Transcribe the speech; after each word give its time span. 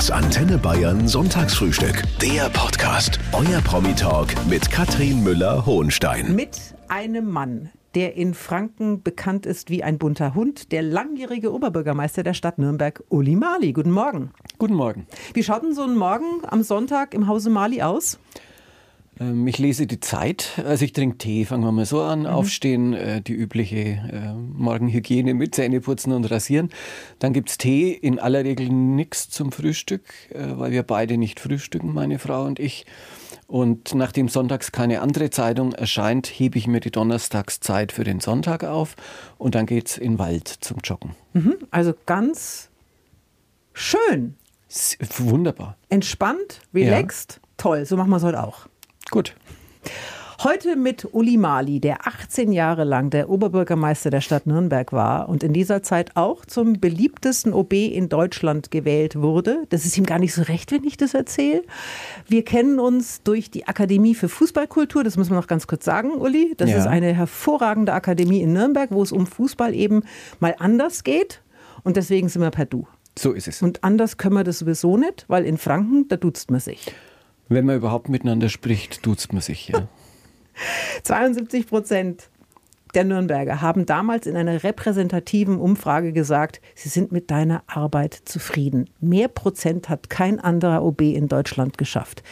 Das 0.00 0.10
Antenne 0.10 0.56
Bayern 0.56 1.06
Sonntagsfrühstück. 1.06 2.04
Der 2.22 2.48
Podcast. 2.48 3.20
Euer 3.34 3.60
Promi-Talk 3.60 4.28
mit 4.48 4.70
Katrin 4.70 5.22
Müller-Hohenstein. 5.22 6.34
Mit 6.34 6.56
einem 6.88 7.30
Mann, 7.30 7.68
der 7.94 8.16
in 8.16 8.32
Franken 8.32 9.02
bekannt 9.02 9.44
ist 9.44 9.68
wie 9.68 9.84
ein 9.84 9.98
bunter 9.98 10.34
Hund, 10.34 10.72
der 10.72 10.80
langjährige 10.80 11.52
Oberbürgermeister 11.52 12.22
der 12.22 12.32
Stadt 12.32 12.56
Nürnberg, 12.56 13.04
Uli 13.10 13.36
Mali. 13.36 13.74
Guten 13.74 13.90
Morgen. 13.90 14.30
Guten 14.56 14.72
Morgen. 14.72 15.06
Wie 15.34 15.42
schaut 15.42 15.64
denn 15.64 15.74
so 15.74 15.82
ein 15.82 15.98
Morgen 15.98 16.46
am 16.46 16.62
Sonntag 16.62 17.12
im 17.12 17.26
Hause 17.26 17.50
Mali 17.50 17.82
aus? 17.82 18.18
Ähm, 19.20 19.46
ich 19.46 19.58
lese 19.58 19.86
die 19.86 20.00
Zeit, 20.00 20.60
also 20.64 20.84
ich 20.84 20.92
trinke 20.92 21.18
Tee, 21.18 21.44
fangen 21.44 21.62
wir 21.62 21.72
mal 21.72 21.84
so 21.84 22.00
an, 22.00 22.20
mhm. 22.20 22.26
aufstehen, 22.26 22.94
äh, 22.94 23.20
die 23.20 23.34
übliche 23.34 23.78
äh, 23.78 24.32
Morgenhygiene 24.34 25.34
mit 25.34 25.54
Zähneputzen 25.54 26.12
und 26.12 26.30
rasieren. 26.30 26.70
Dann 27.18 27.32
gibt 27.32 27.50
es 27.50 27.58
Tee, 27.58 27.92
in 27.92 28.18
aller 28.18 28.44
Regel 28.44 28.68
nichts 28.70 29.28
zum 29.28 29.52
Frühstück, 29.52 30.02
äh, 30.30 30.58
weil 30.58 30.72
wir 30.72 30.82
beide 30.82 31.18
nicht 31.18 31.38
frühstücken, 31.38 31.92
meine 31.92 32.18
Frau 32.18 32.44
und 32.44 32.58
ich. 32.58 32.86
Und 33.46 33.96
nachdem 33.96 34.28
sonntags 34.28 34.70
keine 34.70 35.00
andere 35.00 35.30
Zeitung 35.30 35.72
erscheint, 35.72 36.28
hebe 36.28 36.56
ich 36.56 36.68
mir 36.68 36.78
die 36.78 36.92
Donnerstagszeit 36.92 37.90
für 37.90 38.04
den 38.04 38.20
Sonntag 38.20 38.62
auf 38.62 38.94
und 39.38 39.56
dann 39.56 39.66
geht 39.66 39.88
es 39.88 39.98
in 39.98 40.12
den 40.12 40.18
Wald 40.20 40.46
zum 40.46 40.78
Joggen. 40.84 41.16
Mhm, 41.32 41.56
also 41.72 41.92
ganz 42.06 42.70
schön. 43.72 44.36
Wunderbar. 45.18 45.76
Entspannt, 45.88 46.60
relaxed. 46.72 47.40
Ja. 47.42 47.48
Toll, 47.56 47.84
so 47.86 47.96
machen 47.96 48.10
wir 48.10 48.18
es 48.18 48.22
heute 48.22 48.40
auch. 48.40 48.69
Gut. 49.10 49.34
Heute 50.42 50.74
mit 50.74 51.06
Uli 51.12 51.36
Mali, 51.36 51.80
der 51.80 52.06
18 52.06 52.50
Jahre 52.52 52.84
lang 52.84 53.10
der 53.10 53.28
Oberbürgermeister 53.28 54.08
der 54.08 54.22
Stadt 54.22 54.46
Nürnberg 54.46 54.90
war 54.92 55.28
und 55.28 55.42
in 55.42 55.52
dieser 55.52 55.82
Zeit 55.82 56.16
auch 56.16 56.46
zum 56.46 56.80
beliebtesten 56.80 57.52
OB 57.52 57.74
in 57.74 58.08
Deutschland 58.08 58.70
gewählt 58.70 59.16
wurde. 59.16 59.64
Das 59.68 59.84
ist 59.84 59.98
ihm 59.98 60.06
gar 60.06 60.18
nicht 60.18 60.32
so 60.32 60.40
recht, 60.42 60.72
wenn 60.72 60.84
ich 60.84 60.96
das 60.96 61.12
erzähle. 61.12 61.62
Wir 62.26 62.42
kennen 62.42 62.78
uns 62.78 63.22
durch 63.22 63.50
die 63.50 63.68
Akademie 63.68 64.14
für 64.14 64.30
Fußballkultur, 64.30 65.04
das 65.04 65.18
muss 65.18 65.28
man 65.28 65.38
noch 65.38 65.46
ganz 65.46 65.66
kurz 65.66 65.84
sagen, 65.84 66.12
Uli. 66.12 66.54
Das 66.56 66.70
ja. 66.70 66.78
ist 66.78 66.86
eine 66.86 67.12
hervorragende 67.12 67.92
Akademie 67.92 68.40
in 68.40 68.54
Nürnberg, 68.54 68.90
wo 68.92 69.02
es 69.02 69.12
um 69.12 69.26
Fußball 69.26 69.74
eben 69.74 70.04
mal 70.38 70.54
anders 70.58 71.04
geht. 71.04 71.42
Und 71.82 71.98
deswegen 71.98 72.30
sind 72.30 72.40
wir 72.40 72.50
per 72.50 72.64
Du. 72.64 72.86
So 73.18 73.32
ist 73.32 73.48
es. 73.48 73.60
Und 73.60 73.84
anders 73.84 74.16
können 74.16 74.36
wir 74.36 74.44
das 74.44 74.60
sowieso 74.60 74.96
nicht, 74.96 75.26
weil 75.28 75.44
in 75.44 75.58
Franken, 75.58 76.08
da 76.08 76.16
duzt 76.16 76.50
man 76.50 76.60
sich. 76.60 76.94
Wenn 77.50 77.66
man 77.66 77.76
überhaupt 77.76 78.08
miteinander 78.08 78.48
spricht, 78.48 79.04
duzt 79.04 79.32
man 79.32 79.42
sich, 79.42 79.68
ja. 79.68 79.88
72 81.02 81.66
Prozent 81.66 82.30
der 82.94 83.04
Nürnberger 83.04 83.60
haben 83.60 83.86
damals 83.86 84.26
in 84.26 84.36
einer 84.36 84.62
repräsentativen 84.62 85.58
Umfrage 85.58 86.12
gesagt, 86.12 86.60
sie 86.74 86.88
sind 86.88 87.10
mit 87.12 87.30
deiner 87.30 87.62
Arbeit 87.66 88.14
zufrieden. 88.24 88.88
Mehr 89.00 89.28
Prozent 89.28 89.88
hat 89.88 90.10
kein 90.10 90.38
anderer 90.38 90.84
OB 90.84 91.02
in 91.02 91.26
Deutschland 91.26 91.76
geschafft. 91.76 92.22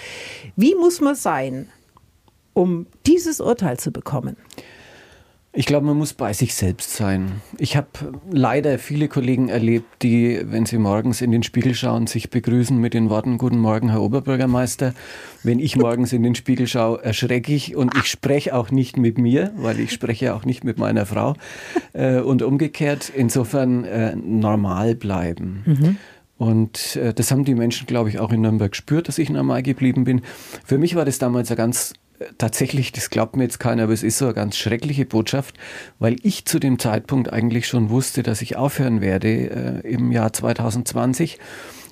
Wie 0.54 0.74
muss 0.76 1.00
man 1.00 1.16
sein, 1.16 1.68
um 2.54 2.86
dieses 3.06 3.40
Urteil 3.40 3.78
zu 3.78 3.90
bekommen? 3.90 4.36
Ich 5.54 5.64
glaube, 5.64 5.86
man 5.86 5.96
muss 5.96 6.12
bei 6.12 6.34
sich 6.34 6.54
selbst 6.54 6.94
sein. 6.94 7.40
Ich 7.58 7.74
habe 7.74 7.88
leider 8.30 8.78
viele 8.78 9.08
Kollegen 9.08 9.48
erlebt, 9.48 10.02
die, 10.02 10.40
wenn 10.44 10.66
sie 10.66 10.76
morgens 10.76 11.22
in 11.22 11.32
den 11.32 11.42
Spiegel 11.42 11.74
schauen, 11.74 12.06
sich 12.06 12.28
begrüßen 12.28 12.78
mit 12.78 12.92
den 12.92 13.08
Worten 13.08 13.38
Guten 13.38 13.58
Morgen, 13.58 13.88
Herr 13.88 14.02
Oberbürgermeister. 14.02 14.92
Wenn 15.42 15.58
ich 15.58 15.74
morgens 15.74 16.12
in 16.12 16.22
den 16.22 16.34
Spiegel 16.34 16.66
schaue, 16.66 17.02
erschrecke 17.02 17.54
ich 17.54 17.74
und 17.74 17.96
ich 17.96 18.04
spreche 18.04 18.54
auch 18.54 18.70
nicht 18.70 18.98
mit 18.98 19.16
mir, 19.16 19.52
weil 19.56 19.80
ich 19.80 19.90
spreche 19.90 20.34
auch 20.34 20.44
nicht 20.44 20.64
mit 20.64 20.78
meiner 20.78 21.06
Frau. 21.06 21.34
Äh, 21.94 22.20
und 22.20 22.42
umgekehrt, 22.42 23.10
insofern 23.14 23.84
äh, 23.84 24.14
normal 24.16 24.94
bleiben. 24.94 25.62
Mhm. 25.64 25.96
Und 26.36 26.96
äh, 26.96 27.14
das 27.14 27.30
haben 27.30 27.44
die 27.44 27.54
Menschen, 27.54 27.86
glaube 27.86 28.10
ich, 28.10 28.18
auch 28.20 28.32
in 28.32 28.42
Nürnberg 28.42 28.70
gespürt, 28.70 29.08
dass 29.08 29.18
ich 29.18 29.30
normal 29.30 29.62
geblieben 29.62 30.04
bin. 30.04 30.20
Für 30.64 30.78
mich 30.78 30.94
war 30.94 31.06
das 31.06 31.18
damals 31.18 31.50
ein 31.50 31.56
ganz 31.56 31.94
tatsächlich, 32.38 32.92
das 32.92 33.10
glaubt 33.10 33.36
mir 33.36 33.44
jetzt 33.44 33.60
keiner, 33.60 33.84
aber 33.84 33.92
es 33.92 34.02
ist 34.02 34.18
so 34.18 34.26
eine 34.26 34.34
ganz 34.34 34.56
schreckliche 34.56 35.06
Botschaft, 35.06 35.56
weil 35.98 36.16
ich 36.22 36.44
zu 36.44 36.58
dem 36.58 36.78
Zeitpunkt 36.78 37.32
eigentlich 37.32 37.66
schon 37.66 37.90
wusste, 37.90 38.22
dass 38.22 38.42
ich 38.42 38.56
aufhören 38.56 39.00
werde 39.00 39.82
äh, 39.84 39.88
im 39.88 40.12
Jahr 40.12 40.32
2020 40.32 41.38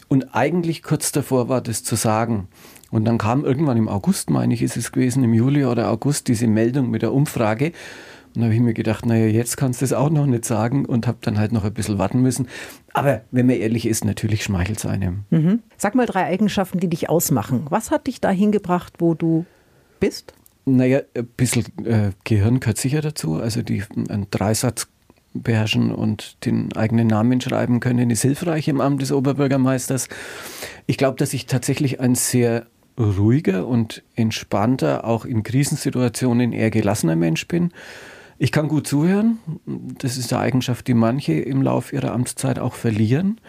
und 0.08 0.34
eigentlich 0.34 0.82
kurz 0.82 1.12
davor 1.12 1.48
war, 1.48 1.60
das 1.60 1.82
zu 1.82 1.96
sagen. 1.96 2.48
Und 2.90 3.04
dann 3.04 3.18
kam 3.18 3.44
irgendwann 3.44 3.76
im 3.76 3.88
August, 3.88 4.30
meine 4.30 4.54
ich, 4.54 4.62
ist 4.62 4.76
es 4.76 4.92
gewesen, 4.92 5.24
im 5.24 5.34
Juli 5.34 5.64
oder 5.64 5.90
August, 5.90 6.28
diese 6.28 6.46
Meldung 6.46 6.90
mit 6.90 7.02
der 7.02 7.12
Umfrage. 7.12 7.72
Und 8.34 8.42
da 8.42 8.44
habe 8.44 8.54
ich 8.54 8.60
mir 8.60 8.74
gedacht, 8.74 9.06
naja, 9.06 9.26
jetzt 9.26 9.56
kannst 9.56 9.80
du 9.80 9.84
es 9.84 9.92
auch 9.92 10.10
noch 10.10 10.26
nicht 10.26 10.44
sagen 10.44 10.84
und 10.84 11.06
habe 11.06 11.18
dann 11.22 11.38
halt 11.38 11.52
noch 11.52 11.64
ein 11.64 11.72
bisschen 11.72 11.98
warten 11.98 12.20
müssen. 12.20 12.48
Aber 12.92 13.22
wenn 13.30 13.46
man 13.46 13.56
ehrlich 13.56 13.86
ist, 13.86 14.04
natürlich 14.04 14.44
schmeichelt 14.44 14.78
es 14.78 14.86
einem. 14.86 15.24
Mhm. 15.30 15.62
Sag 15.76 15.94
mal 15.94 16.06
drei 16.06 16.26
Eigenschaften, 16.26 16.78
die 16.78 16.88
dich 16.88 17.08
ausmachen. 17.08 17.66
Was 17.70 17.90
hat 17.90 18.06
dich 18.06 18.20
dahin 18.20 18.52
gebracht, 18.52 18.94
wo 18.98 19.14
du 19.14 19.46
bist? 20.00 20.34
Naja, 20.64 21.00
ein 21.14 21.26
bisschen 21.36 21.64
äh, 21.84 22.10
Gehirn 22.24 22.60
gehört 22.60 22.78
sicher 22.78 23.00
dazu. 23.00 23.34
Also 23.34 23.62
die, 23.62 23.84
einen 24.08 24.26
Dreisatz 24.30 24.88
beherrschen 25.32 25.94
und 25.94 26.44
den 26.44 26.72
eigenen 26.74 27.06
Namen 27.06 27.40
schreiben 27.40 27.80
können, 27.80 28.10
ist 28.10 28.22
hilfreich 28.22 28.68
im 28.68 28.80
Amt 28.80 29.02
des 29.02 29.12
Oberbürgermeisters. 29.12 30.08
Ich 30.86 30.96
glaube, 30.96 31.18
dass 31.18 31.34
ich 31.34 31.46
tatsächlich 31.46 32.00
ein 32.00 32.14
sehr 32.14 32.66
ruhiger 32.98 33.66
und 33.66 34.02
entspannter, 34.14 35.04
auch 35.04 35.24
in 35.24 35.42
Krisensituationen 35.42 36.52
eher 36.52 36.70
gelassener 36.70 37.16
Mensch 37.16 37.46
bin. 37.46 37.72
Ich 38.38 38.52
kann 38.52 38.68
gut 38.68 38.86
zuhören. 38.86 39.38
Das 39.66 40.16
ist 40.16 40.32
eine 40.32 40.42
Eigenschaft, 40.42 40.86
die 40.88 40.94
manche 40.94 41.34
im 41.34 41.62
Laufe 41.62 41.94
ihrer 41.94 42.12
Amtszeit 42.12 42.58
auch 42.58 42.74
verlieren. 42.74 43.40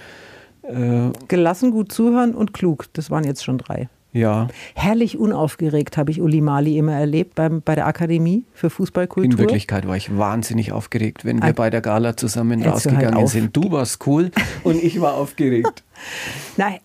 Äh, 0.64 1.12
Gelassen, 1.28 1.72
gut 1.72 1.92
zuhören 1.92 2.36
und 2.36 2.54
klug. 2.54 2.88
Das 2.94 3.10
waren 3.10 3.24
jetzt 3.24 3.44
schon 3.44 3.58
drei. 3.58 3.90
Ja. 4.14 4.48
Herrlich 4.74 5.18
unaufgeregt 5.18 5.98
habe 5.98 6.12
ich 6.12 6.22
Uli 6.22 6.42
Mali 6.42 6.78
immer 6.78 6.94
erlebt 6.94 7.36
beim, 7.36 7.62
bei 7.62 7.76
der 7.76 7.88
Akademie 7.88 8.44
für 8.54 8.70
Fußballkultur. 8.70 9.32
In 9.32 9.38
Wirklichkeit 9.38 9.88
war 9.88 9.98
ich 9.98 10.18
wahnsinnig 10.18 10.72
aufgeregt, 10.72 11.26
wenn 11.26 11.42
wir 11.44 11.54
bei 11.54 11.70
der 11.70 11.82
Gala 11.82 12.18
zusammen 12.18 12.60
Jetzt 12.60 12.74
rausgegangen 12.74 13.16
halt 13.16 13.30
sind. 13.30 13.56
Du 13.56 13.72
warst 13.72 14.06
cool 14.08 14.32
und 14.64 14.82
ich 14.82 15.02
war 15.02 15.16
aufgeregt. 15.16 15.84
Na, 16.58 16.76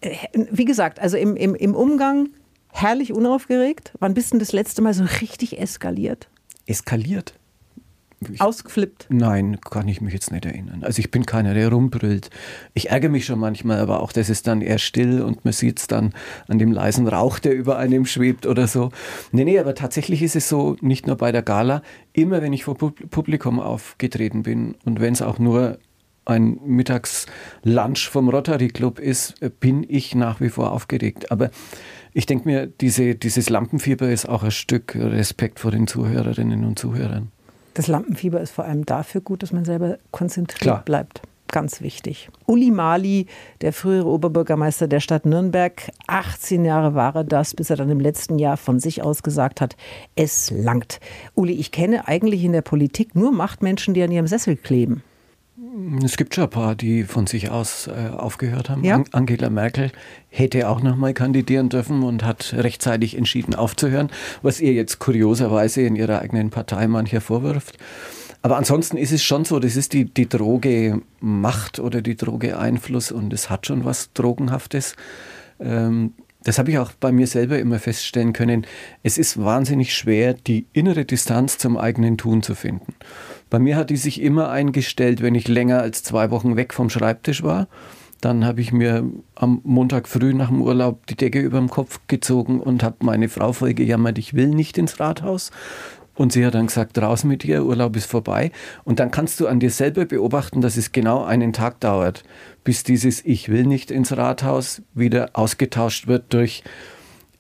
wie 0.51 0.65
gesagt, 0.65 1.01
also 1.01 1.17
im, 1.17 1.37
im, 1.37 1.55
im 1.55 1.75
Umgang 1.75 2.29
herrlich 2.69 3.13
unaufgeregt. 3.13 3.93
Wann 3.99 4.15
bist 4.15 4.33
du 4.35 4.39
das 4.39 4.53
letzte 4.53 4.83
Mal 4.83 4.95
so 4.95 5.05
richtig 5.21 5.61
eskaliert? 5.61 6.29
Eskaliert? 6.67 7.35
Ich, 8.31 8.41
Ausgeflippt? 8.41 9.07
Nein, 9.09 9.61
kann 9.61 9.89
ich 9.89 10.01
mich 10.01 10.13
jetzt 10.13 10.31
nicht 10.31 10.45
erinnern. 10.45 10.83
Also 10.83 11.01
ich 11.01 11.11
bin 11.11 11.27
keiner, 11.27 11.55
der 11.55 11.69
rumbrüllt. 11.69 12.31
Ich 12.75 12.91
ärgere 12.91 13.11
mich 13.11 13.25
schon 13.25 13.39
manchmal, 13.39 13.79
aber 13.79 14.03
auch 14.03 14.13
das 14.13 14.29
ist 14.29 14.47
dann 14.47 14.61
eher 14.61 14.79
still 14.79 15.23
und 15.23 15.45
man 15.45 15.53
sieht 15.53 15.79
es 15.81 15.87
dann 15.87 16.13
an 16.49 16.59
dem 16.59 16.73
leisen 16.73 17.09
Rauch, 17.09 17.39
der 17.39 17.55
über 17.55 17.79
einem 17.79 18.07
schwebt 18.07 18.47
oder 18.47 18.67
so. 18.67 18.91
Nee, 19.33 19.45
nee, 19.45 19.59
aber 19.59 19.75
tatsächlich 19.75 20.23
ist 20.23 20.37
es 20.37 20.49
so, 20.49 20.77
nicht 20.81 21.07
nur 21.07 21.17
bei 21.17 21.33
der 21.33 21.43
Gala, 21.43 21.83
immer 22.13 22.43
wenn 22.43 22.53
ich 22.53 22.65
vor 22.65 22.77
Publikum 22.77 23.61
aufgetreten 23.61 24.43
bin 24.43 24.75
und 24.85 25.01
wenn 25.01 25.13
es 25.13 25.23
auch 25.23 25.39
nur 25.39 25.79
ein 26.25 26.61
Mittagslunch 26.65 28.09
vom 28.09 28.29
Rotary 28.29 28.69
Club 28.69 28.99
ist, 28.99 29.35
bin 29.61 29.85
ich 29.89 30.15
nach 30.15 30.41
wie 30.41 30.51
vor 30.51 30.73
aufgeregt. 30.73 31.33
Aber 31.33 31.51
ich 32.13 32.27
denke 32.27 32.49
mir, 32.49 32.67
diese, 32.67 33.15
dieses 33.15 33.49
Lampenfieber 33.51 34.11
ist 34.11 34.29
auch 34.29 34.43
ein 34.43 34.51
Stück 34.51 34.95
Respekt 34.95 35.59
vor 35.61 35.71
den 35.71 35.87
Zuhörerinnen 35.87 36.65
und 36.65 36.79
Zuhörern. 36.79 37.33
Das 37.75 37.87
Lampenfieber 37.87 38.41
ist 38.41 38.53
vor 38.53 38.65
allem 38.65 38.85
dafür 38.85 39.21
gut, 39.21 39.43
dass 39.43 39.53
man 39.53 39.65
selber 39.65 39.99
konzentriert 40.11 40.63
Klar. 40.63 40.83
bleibt. 40.85 41.23
Ganz 41.49 41.83
wichtig. 41.83 42.31
Uli 42.47 42.71
Mali, 42.71 43.27
der 43.61 43.75
frühere 43.75 44.07
Oberbürgermeister 44.07 44.89
der 44.89 45.01
Stadt 45.01 45.27
Nürnberg, 45.27 45.91
18 46.07 46.65
Jahre 46.65 46.95
war 46.95 47.15
er 47.15 47.25
das, 47.25 47.55
bis 47.55 47.69
er 47.69 47.77
dann 47.77 47.91
im 47.91 48.01
letzten 48.01 48.39
Jahr 48.39 48.57
von 48.57 48.81
sich 48.81 49.03
aus 49.03 49.23
gesagt 49.23 49.61
hat, 49.61 49.77
es 50.15 50.51
langt. 50.51 50.99
Uli, 51.35 51.53
ich 51.53 51.71
kenne 51.71 52.09
eigentlich 52.09 52.43
in 52.43 52.53
der 52.53 52.63
Politik 52.63 53.15
nur 53.15 53.33
Machtmenschen, 53.33 53.93
die 53.93 54.03
an 54.03 54.11
ihrem 54.11 54.27
Sessel 54.27 54.57
kleben. 54.57 55.03
Es 56.05 56.17
gibt 56.17 56.35
schon 56.35 56.45
ein 56.45 56.51
paar, 56.51 56.75
die 56.75 57.05
von 57.05 57.27
sich 57.27 57.51
aus 57.51 57.87
äh, 57.87 58.11
aufgehört 58.11 58.69
haben. 58.69 58.85
Ja? 58.85 59.03
Angela 59.13 59.49
Merkel 59.49 59.91
hätte 60.29 60.69
auch 60.69 60.83
nochmal 60.83 61.15
kandidieren 61.15 61.71
dürfen 61.71 62.03
und 62.03 62.25
hat 62.25 62.53
rechtzeitig 62.57 63.17
entschieden 63.17 63.55
aufzuhören, 63.55 64.11
was 64.43 64.61
ihr 64.61 64.73
jetzt 64.73 64.99
kurioserweise 64.99 65.83
in 65.83 65.97
ihrer 65.97 66.21
eigenen 66.21 66.51
Partei 66.51 66.87
mancher 66.89 67.23
vorwirft. 67.23 67.79
Aber 68.43 68.57
ansonsten 68.57 68.97
ist 68.97 69.13
es 69.13 69.23
schon 69.23 69.45
so, 69.45 69.61
das 69.61 69.77
ist 69.77 69.93
die, 69.93 70.05
die 70.05 70.29
Droge 70.29 71.01
Macht 71.21 71.79
oder 71.79 72.03
die 72.03 72.17
Droge 72.17 72.59
Einfluss 72.59 73.13
und 73.13 73.33
es 73.33 73.49
hat 73.49 73.67
schon 73.67 73.85
was 73.85 74.13
Drogenhaftes. 74.13 74.97
Ähm, 75.61 76.13
das 76.45 76.59
habe 76.59 76.71
ich 76.71 76.79
auch 76.79 76.93
bei 76.93 77.13
mir 77.13 77.27
selber 77.27 77.59
immer 77.59 77.79
feststellen 77.79 78.33
können. 78.33 78.67
Es 79.03 79.19
ist 79.19 79.43
wahnsinnig 79.43 79.95
schwer, 79.95 80.35
die 80.35 80.67
innere 80.73 81.05
Distanz 81.05 81.59
zum 81.59 81.77
eigenen 81.77 82.19
Tun 82.19 82.43
zu 82.43 82.55
finden. 82.55 82.95
Bei 83.51 83.59
mir 83.59 83.77
hat 83.77 83.91
die 83.91 83.97
sich 83.97 84.21
immer 84.21 84.51
eingestellt, 84.51 85.23
wenn 85.23 85.35
ich 85.35 85.49
länger 85.49 85.81
als 85.81 86.03
zwei 86.03 86.31
Wochen 86.31 86.57
weg 86.57 86.75
vom 86.75 86.91
Schreibtisch 86.91 87.43
war. 87.43 87.69
Dann 88.21 88.45
habe 88.45 88.61
ich 88.61 88.73
mir 88.73 89.05
am 89.35 89.61
Montag 89.65 90.07
früh 90.07 90.33
nach 90.33 90.49
dem 90.49 90.63
Urlaub 90.63 91.07
die 91.07 91.17
Decke 91.17 91.41
über 91.41 91.59
dem 91.59 91.69
Kopf 91.69 92.01
gezogen 92.07 92.61
und 92.61 92.83
habe 92.83 92.97
meine 93.01 93.29
Frau 93.29 93.53
voll 93.53 93.75
gejammert, 93.75 94.17
ich 94.17 94.35
will 94.35 94.49
nicht 94.49 94.79
ins 94.79 95.01
Rathaus. 95.01 95.51
Und 96.15 96.33
sie 96.33 96.45
hat 96.45 96.55
dann 96.55 96.67
gesagt, 96.67 96.99
raus 96.99 97.25
mit 97.25 97.43
dir, 97.43 97.65
Urlaub 97.65 97.97
ist 97.97 98.07
vorbei. 98.07 98.53
Und 98.85 99.01
dann 99.01 99.11
kannst 99.11 99.41
du 99.41 99.49
an 99.49 99.61
dir 99.61 99.71
selber 99.71 100.05
beobachten, 100.05 100.61
dass 100.61 100.77
es 100.77 100.93
genau 100.93 101.25
einen 101.25 101.53
Tag 101.53 101.81
dauert, 101.81 102.23
bis 102.65 102.85
dieses 102.85 103.25
Ich 103.25 103.49
will 103.49 103.65
nicht 103.65 103.91
ins 103.91 104.17
Rathaus 104.17 104.83
wieder 104.95 105.31
ausgetauscht 105.35 106.07
wird 106.07 106.33
durch 106.33 106.63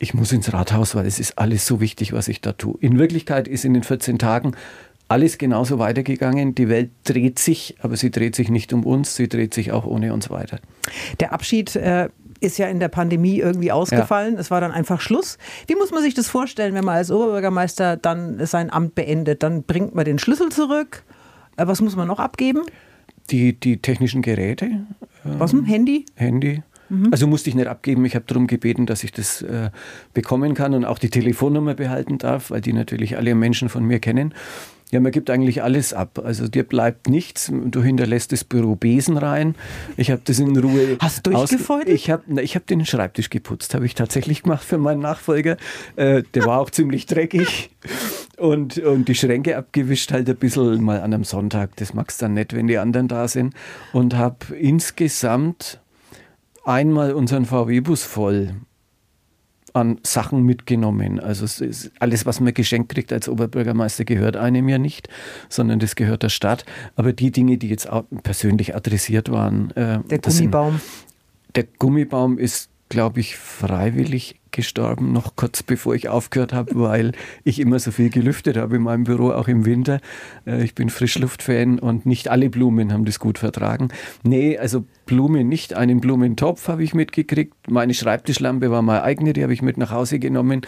ich 0.02 0.14
muss 0.14 0.32
ins 0.32 0.52
Rathaus, 0.52 0.96
weil 0.96 1.06
es 1.06 1.20
ist 1.20 1.38
alles 1.38 1.64
so 1.64 1.80
wichtig, 1.80 2.12
was 2.12 2.26
ich 2.26 2.40
da 2.40 2.50
tue. 2.50 2.76
In 2.80 2.98
Wirklichkeit 2.98 3.46
ist 3.46 3.64
in 3.64 3.72
den 3.72 3.84
14 3.84 4.19
Tagen 4.19 4.56
alles 5.06 5.38
genauso 5.38 5.78
weitergegangen. 5.78 6.56
Die 6.56 6.69
Welt 6.69 6.90
dreht 7.04 7.38
sich, 7.38 7.76
aber 7.82 7.96
sie 7.96 8.10
dreht 8.10 8.34
sich 8.34 8.48
nicht 8.48 8.72
um 8.72 8.84
uns, 8.84 9.14
sie 9.14 9.28
dreht 9.28 9.54
sich 9.54 9.70
auch 9.70 9.86
ohne 9.86 10.12
uns 10.12 10.28
weiter. 10.28 10.58
Der 11.20 11.32
Abschied 11.32 11.76
äh, 11.76 12.08
ist 12.40 12.58
ja 12.58 12.66
in 12.66 12.80
der 12.80 12.88
Pandemie 12.88 13.38
irgendwie 13.38 13.70
ausgefallen. 13.70 14.34
Ja. 14.34 14.40
Es 14.40 14.50
war 14.50 14.60
dann 14.60 14.72
einfach 14.72 15.00
Schluss. 15.00 15.38
Wie 15.69 15.76
muss 15.76 15.92
man 15.92 16.02
sich 16.02 16.14
das 16.14 16.28
vorstellen, 16.28 16.74
wenn 16.74 16.84
man 16.84 16.96
als 16.96 17.12
Oberbürgermeister 17.12 17.96
dann 17.96 18.44
sein 18.44 18.72
Amt 18.72 18.96
beendet? 18.96 19.44
Dann 19.44 19.62
bringt 19.62 19.94
man 19.94 20.04
den 20.04 20.19
Schlüssel 20.19 20.48
zurück. 20.48 21.04
Äh, 21.56 21.69
was 21.69 21.80
muss 21.80 21.94
man 21.94 22.08
noch 22.08 22.19
abgeben? 22.19 22.62
Die, 23.30 23.52
die 23.52 23.78
technischen 23.78 24.22
Geräte. 24.22 24.86
Was 25.24 25.52
denn? 25.52 25.64
Handy? 25.64 26.06
Handy. 26.16 26.62
Mhm. 26.88 27.08
Also 27.10 27.26
musste 27.26 27.48
ich 27.48 27.56
nicht 27.56 27.69
abgeben. 27.69 28.04
Ich 28.04 28.14
habe 28.14 28.24
darum 28.26 28.46
gebeten, 28.46 28.86
dass 28.86 29.02
ich 29.02 29.12
das 29.12 29.42
äh, 29.42 29.70
bekommen 30.12 30.54
kann 30.54 30.74
und 30.74 30.84
auch 30.84 30.98
die 30.98 31.10
Telefonnummer 31.10 31.74
behalten 31.74 32.19
darf, 32.19 32.50
weil 32.50 32.60
die 32.60 32.72
natürlich 32.72 33.16
alle 33.16 33.34
Menschen 33.34 33.69
von 33.69 33.84
mir 33.84 33.98
kennen. 33.98 34.34
Ja, 34.92 35.00
man 35.00 35.10
gibt 35.10 35.30
eigentlich 35.30 35.62
alles 35.62 35.94
ab. 35.94 36.20
Also 36.22 36.48
dir 36.48 36.64
bleibt 36.64 37.08
nichts. 37.08 37.50
Du 37.50 37.82
hinterlässt 37.82 38.30
das 38.30 38.44
Büro 38.44 38.76
Besen 38.76 39.16
rein. 39.16 39.54
Ich 39.96 40.10
habe 40.10 40.20
das 40.22 40.38
in 40.38 40.54
Ruhe. 40.54 40.98
Hast 41.00 41.26
du 41.26 41.30
durchgefeuert? 41.30 41.88
Ich 41.88 42.10
habe 42.10 42.42
ich 42.42 42.56
hab 42.56 42.66
den 42.66 42.84
Schreibtisch 42.84 43.30
geputzt, 43.30 43.74
habe 43.74 43.86
ich 43.86 43.94
tatsächlich 43.94 44.42
gemacht 44.42 44.62
für 44.62 44.76
meinen 44.76 45.00
Nachfolger. 45.00 45.56
Äh, 45.96 46.24
der 46.34 46.44
war 46.44 46.60
auch 46.60 46.69
ziemlich 46.69 47.06
dreckig. 47.06 47.70
Und, 48.43 48.79
und 48.79 49.06
die 49.06 49.15
Schränke 49.15 49.56
abgewischt 49.56 50.11
halt 50.11 50.29
ein 50.29 50.35
bisschen 50.35 50.83
mal 50.83 50.99
an 50.99 51.15
einem 51.15 51.23
Sonntag. 51.23 51.77
Das 51.77 51.94
magst 51.94 52.21
du 52.21 52.25
dann 52.25 52.35
nicht, 52.35 52.53
wenn 52.55 52.67
die 52.67 52.77
anderen 52.77 53.06
da 53.06 53.29
sind. 53.29 53.55
Und 53.93 54.17
habe 54.17 54.56
insgesamt 54.56 55.81
einmal 56.65 57.12
unseren 57.12 57.44
VW-Bus 57.44 58.03
voll 58.03 58.55
an 59.75 60.00
Sachen 60.03 60.43
mitgenommen. 60.43 61.21
Also 61.21 61.47
alles, 62.00 62.27
was 62.27 62.41
man 62.41 62.53
geschenkt 62.53 62.93
kriegt 62.93 63.12
als 63.12 63.29
Oberbürgermeister, 63.29 64.05
gehört 64.05 64.37
einem 64.37 64.69
ja 64.69 64.79
nicht, 64.79 65.09
sondern 65.49 65.79
das 65.79 65.94
gehört 65.94 66.25
der 66.25 66.29
Stadt. 66.29 66.65
Aber 66.97 67.12
die 67.12 67.31
Dinge, 67.31 67.59
die 67.59 67.69
jetzt 67.69 67.89
persönlich 68.25 68.75
adressiert 68.75 69.31
waren. 69.31 69.71
Äh, 69.77 70.00
der 70.00 70.19
Gummibaum. 70.19 70.73
Sind, 70.73 70.83
der 71.55 71.65
Gummibaum 71.79 72.39
ist, 72.39 72.71
glaube 72.93 73.21
ich, 73.21 73.39
freiwillig 73.39 74.35
gestorben, 74.50 75.15
noch 75.15 75.35
kurz 75.35 75.62
bevor 75.62 75.94
ich 75.94 76.11
aufgehört 76.11 76.53
habe, 76.53 76.73
weil 76.75 77.12
ich 77.43 77.59
immer 77.59 77.79
so 77.79 77.91
viel 77.91 78.11
gelüftet 78.11 78.59
habe 78.59 78.77
in 78.77 78.83
meinem 78.83 79.05
Büro, 79.05 79.31
auch 79.31 79.49
im 79.49 79.65
Winter. 79.65 79.99
Äh, 80.47 80.62
ich 80.62 80.75
bin 80.75 80.91
Frischluftfan 80.91 81.79
und 81.79 82.05
nicht 82.05 82.29
alle 82.29 82.50
Blumen 82.50 82.93
haben 82.93 83.06
das 83.06 83.19
gut 83.19 83.39
vertragen. 83.39 83.89
Nee, 84.25 84.59
also 84.59 84.85
Blumen 85.06 85.49
nicht. 85.49 85.73
Einen 85.73 86.03
Blumentopf 86.03 86.69
habe 86.69 86.85
ich 86.85 86.93
mitgekriegt. 86.93 87.55
Meine 87.71 87.94
Schreibtischlampe 87.94 88.71
war 88.71 88.83
meine 88.83 89.05
eigene, 89.05 89.33
die 89.33 89.43
habe 89.43 89.55
ich 89.55 89.62
mit 89.62 89.79
nach 89.79 89.91
Hause 89.91 90.19
genommen. 90.19 90.61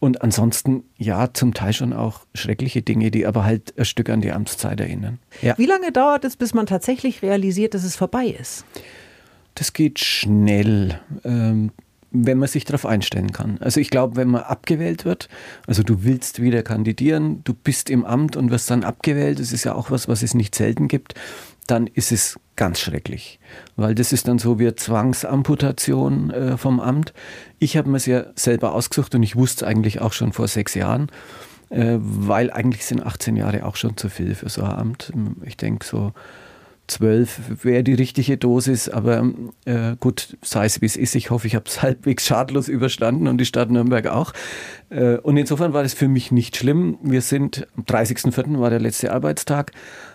Und 0.00 0.20
ansonsten, 0.20 0.84
ja, 0.98 1.32
zum 1.32 1.54
Teil 1.54 1.72
schon 1.72 1.94
auch 1.94 2.26
schreckliche 2.34 2.82
Dinge, 2.82 3.10
die 3.10 3.26
aber 3.26 3.44
halt 3.44 3.72
ein 3.78 3.86
Stück 3.86 4.10
an 4.10 4.20
die 4.20 4.32
Amtszeit 4.32 4.80
erinnern. 4.80 5.18
Ja. 5.40 5.56
Wie 5.56 5.64
lange 5.64 5.92
dauert 5.92 6.26
es, 6.26 6.36
bis 6.36 6.52
man 6.52 6.66
tatsächlich 6.66 7.22
realisiert, 7.22 7.72
dass 7.72 7.84
es 7.84 7.96
vorbei 7.96 8.26
ist? 8.38 8.66
Das 9.54 9.72
geht 9.72 10.00
schnell. 10.00 11.00
Ähm, 11.24 11.70
wenn 12.14 12.38
man 12.38 12.48
sich 12.48 12.64
darauf 12.64 12.86
einstellen 12.86 13.32
kann. 13.32 13.58
Also 13.60 13.80
ich 13.80 13.90
glaube, 13.90 14.16
wenn 14.16 14.28
man 14.28 14.42
abgewählt 14.42 15.04
wird, 15.04 15.28
also 15.66 15.82
du 15.82 16.04
willst 16.04 16.40
wieder 16.40 16.62
kandidieren, 16.62 17.42
du 17.42 17.52
bist 17.52 17.90
im 17.90 18.04
Amt 18.04 18.36
und 18.36 18.52
wirst 18.52 18.70
dann 18.70 18.84
abgewählt, 18.84 19.40
das 19.40 19.52
ist 19.52 19.64
ja 19.64 19.74
auch 19.74 19.90
was, 19.90 20.06
was 20.06 20.22
es 20.22 20.32
nicht 20.32 20.54
selten 20.54 20.86
gibt, 20.86 21.14
dann 21.66 21.88
ist 21.88 22.12
es 22.12 22.38
ganz 22.56 22.78
schrecklich, 22.78 23.40
weil 23.74 23.96
das 23.96 24.12
ist 24.12 24.28
dann 24.28 24.38
so 24.38 24.60
wie 24.60 24.72
Zwangsamputation 24.72 26.30
äh, 26.30 26.56
vom 26.56 26.78
Amt. 26.78 27.12
Ich 27.58 27.76
habe 27.76 27.90
mir 27.90 27.96
es 27.96 28.06
ja 28.06 28.26
selber 28.36 28.74
ausgesucht 28.74 29.14
und 29.16 29.24
ich 29.24 29.34
wusste 29.34 29.66
eigentlich 29.66 30.00
auch 30.00 30.12
schon 30.12 30.32
vor 30.32 30.46
sechs 30.46 30.74
Jahren, 30.74 31.10
äh, 31.70 31.96
weil 31.98 32.52
eigentlich 32.52 32.84
sind 32.84 33.04
18 33.04 33.34
Jahre 33.34 33.66
auch 33.66 33.74
schon 33.74 33.96
zu 33.96 34.08
viel 34.08 34.36
für 34.36 34.48
so 34.48 34.62
ein 34.62 34.70
Amt. 34.70 35.12
Ich 35.42 35.56
denke 35.56 35.84
so 35.84 36.12
12 36.86 37.64
wäre 37.64 37.82
die 37.82 37.94
richtige 37.94 38.36
Dosis, 38.36 38.88
aber 38.88 39.30
äh, 39.64 39.96
gut, 39.98 40.36
sei 40.42 40.66
es 40.66 40.80
wie 40.80 40.86
es 40.86 40.96
ist. 40.96 41.14
Ich 41.14 41.30
hoffe, 41.30 41.46
ich 41.46 41.54
habe 41.54 41.64
es 41.66 41.82
halbwegs 41.82 42.26
schadlos 42.26 42.68
überstanden 42.68 43.26
und 43.26 43.38
die 43.38 43.46
Stadt 43.46 43.70
Nürnberg 43.70 44.06
auch. 44.08 44.32
Äh, 44.90 45.16
und 45.16 45.36
insofern 45.36 45.72
war 45.72 45.82
das 45.82 45.94
für 45.94 46.08
mich 46.08 46.30
nicht 46.30 46.56
schlimm. 46.56 46.98
Wir 47.02 47.22
sind, 47.22 47.66
am 47.76 47.84
30.04. 47.84 48.58
war 48.58 48.70
der 48.70 48.80
letzte 48.80 49.12
Arbeitstag. 49.12 49.72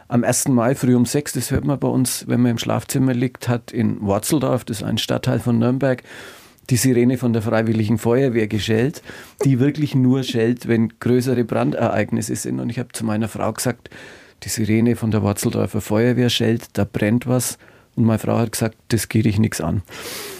Am 0.07 0.23
1. 0.23 0.47
Mai 0.49 0.75
früh 0.75 0.95
um 0.95 1.05
6, 1.05 1.33
das 1.33 1.51
hört 1.51 1.65
man 1.65 1.79
bei 1.79 1.87
uns, 1.87 2.25
wenn 2.27 2.41
man 2.41 2.51
im 2.51 2.57
Schlafzimmer 2.57 3.13
liegt, 3.13 3.47
hat 3.47 3.71
in 3.71 4.01
Worzeldorf, 4.01 4.65
das 4.65 4.77
ist 4.77 4.83
ein 4.83 4.97
Stadtteil 4.97 5.39
von 5.39 5.59
Nürnberg, 5.59 6.01
die 6.69 6.77
Sirene 6.77 7.17
von 7.17 7.33
der 7.33 7.41
Freiwilligen 7.41 7.97
Feuerwehr 7.97 8.47
geschellt, 8.47 9.01
die 9.43 9.59
wirklich 9.59 9.95
nur 9.95 10.23
schellt, 10.23 10.67
wenn 10.67 10.93
größere 10.99 11.43
Brandereignisse 11.43 12.35
sind. 12.35 12.59
Und 12.59 12.69
ich 12.69 12.79
habe 12.79 12.89
zu 12.91 13.05
meiner 13.05 13.27
Frau 13.27 13.53
gesagt, 13.53 13.89
die 14.43 14.49
Sirene 14.49 14.95
von 14.95 15.11
der 15.11 15.23
Watzeldorfer 15.23 15.81
Feuerwehr 15.81 16.29
schellt, 16.29 16.65
da 16.73 16.85
brennt 16.85 17.27
was. 17.27 17.57
Und 17.95 18.05
meine 18.05 18.19
Frau 18.19 18.37
hat 18.37 18.53
gesagt, 18.53 18.77
das 18.89 19.09
geht 19.09 19.25
dich 19.25 19.39
nichts 19.39 19.61
an. 19.61 19.81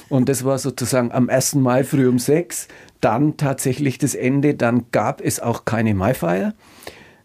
Und 0.08 0.30
das 0.30 0.44
war 0.44 0.58
sozusagen 0.58 1.12
am 1.12 1.30
1. 1.30 1.56
Mai 1.56 1.84
früh 1.84 2.08
um 2.08 2.20
sechs. 2.20 2.68
Dann 3.02 3.38
tatsächlich 3.38 3.98
das 3.98 4.16
Ende. 4.16 4.56
Dann 4.56 4.86
gab 4.92 5.22
es 5.22 5.40
auch 5.40 5.66
keine 5.66 5.94
Maifeier. 5.94 6.54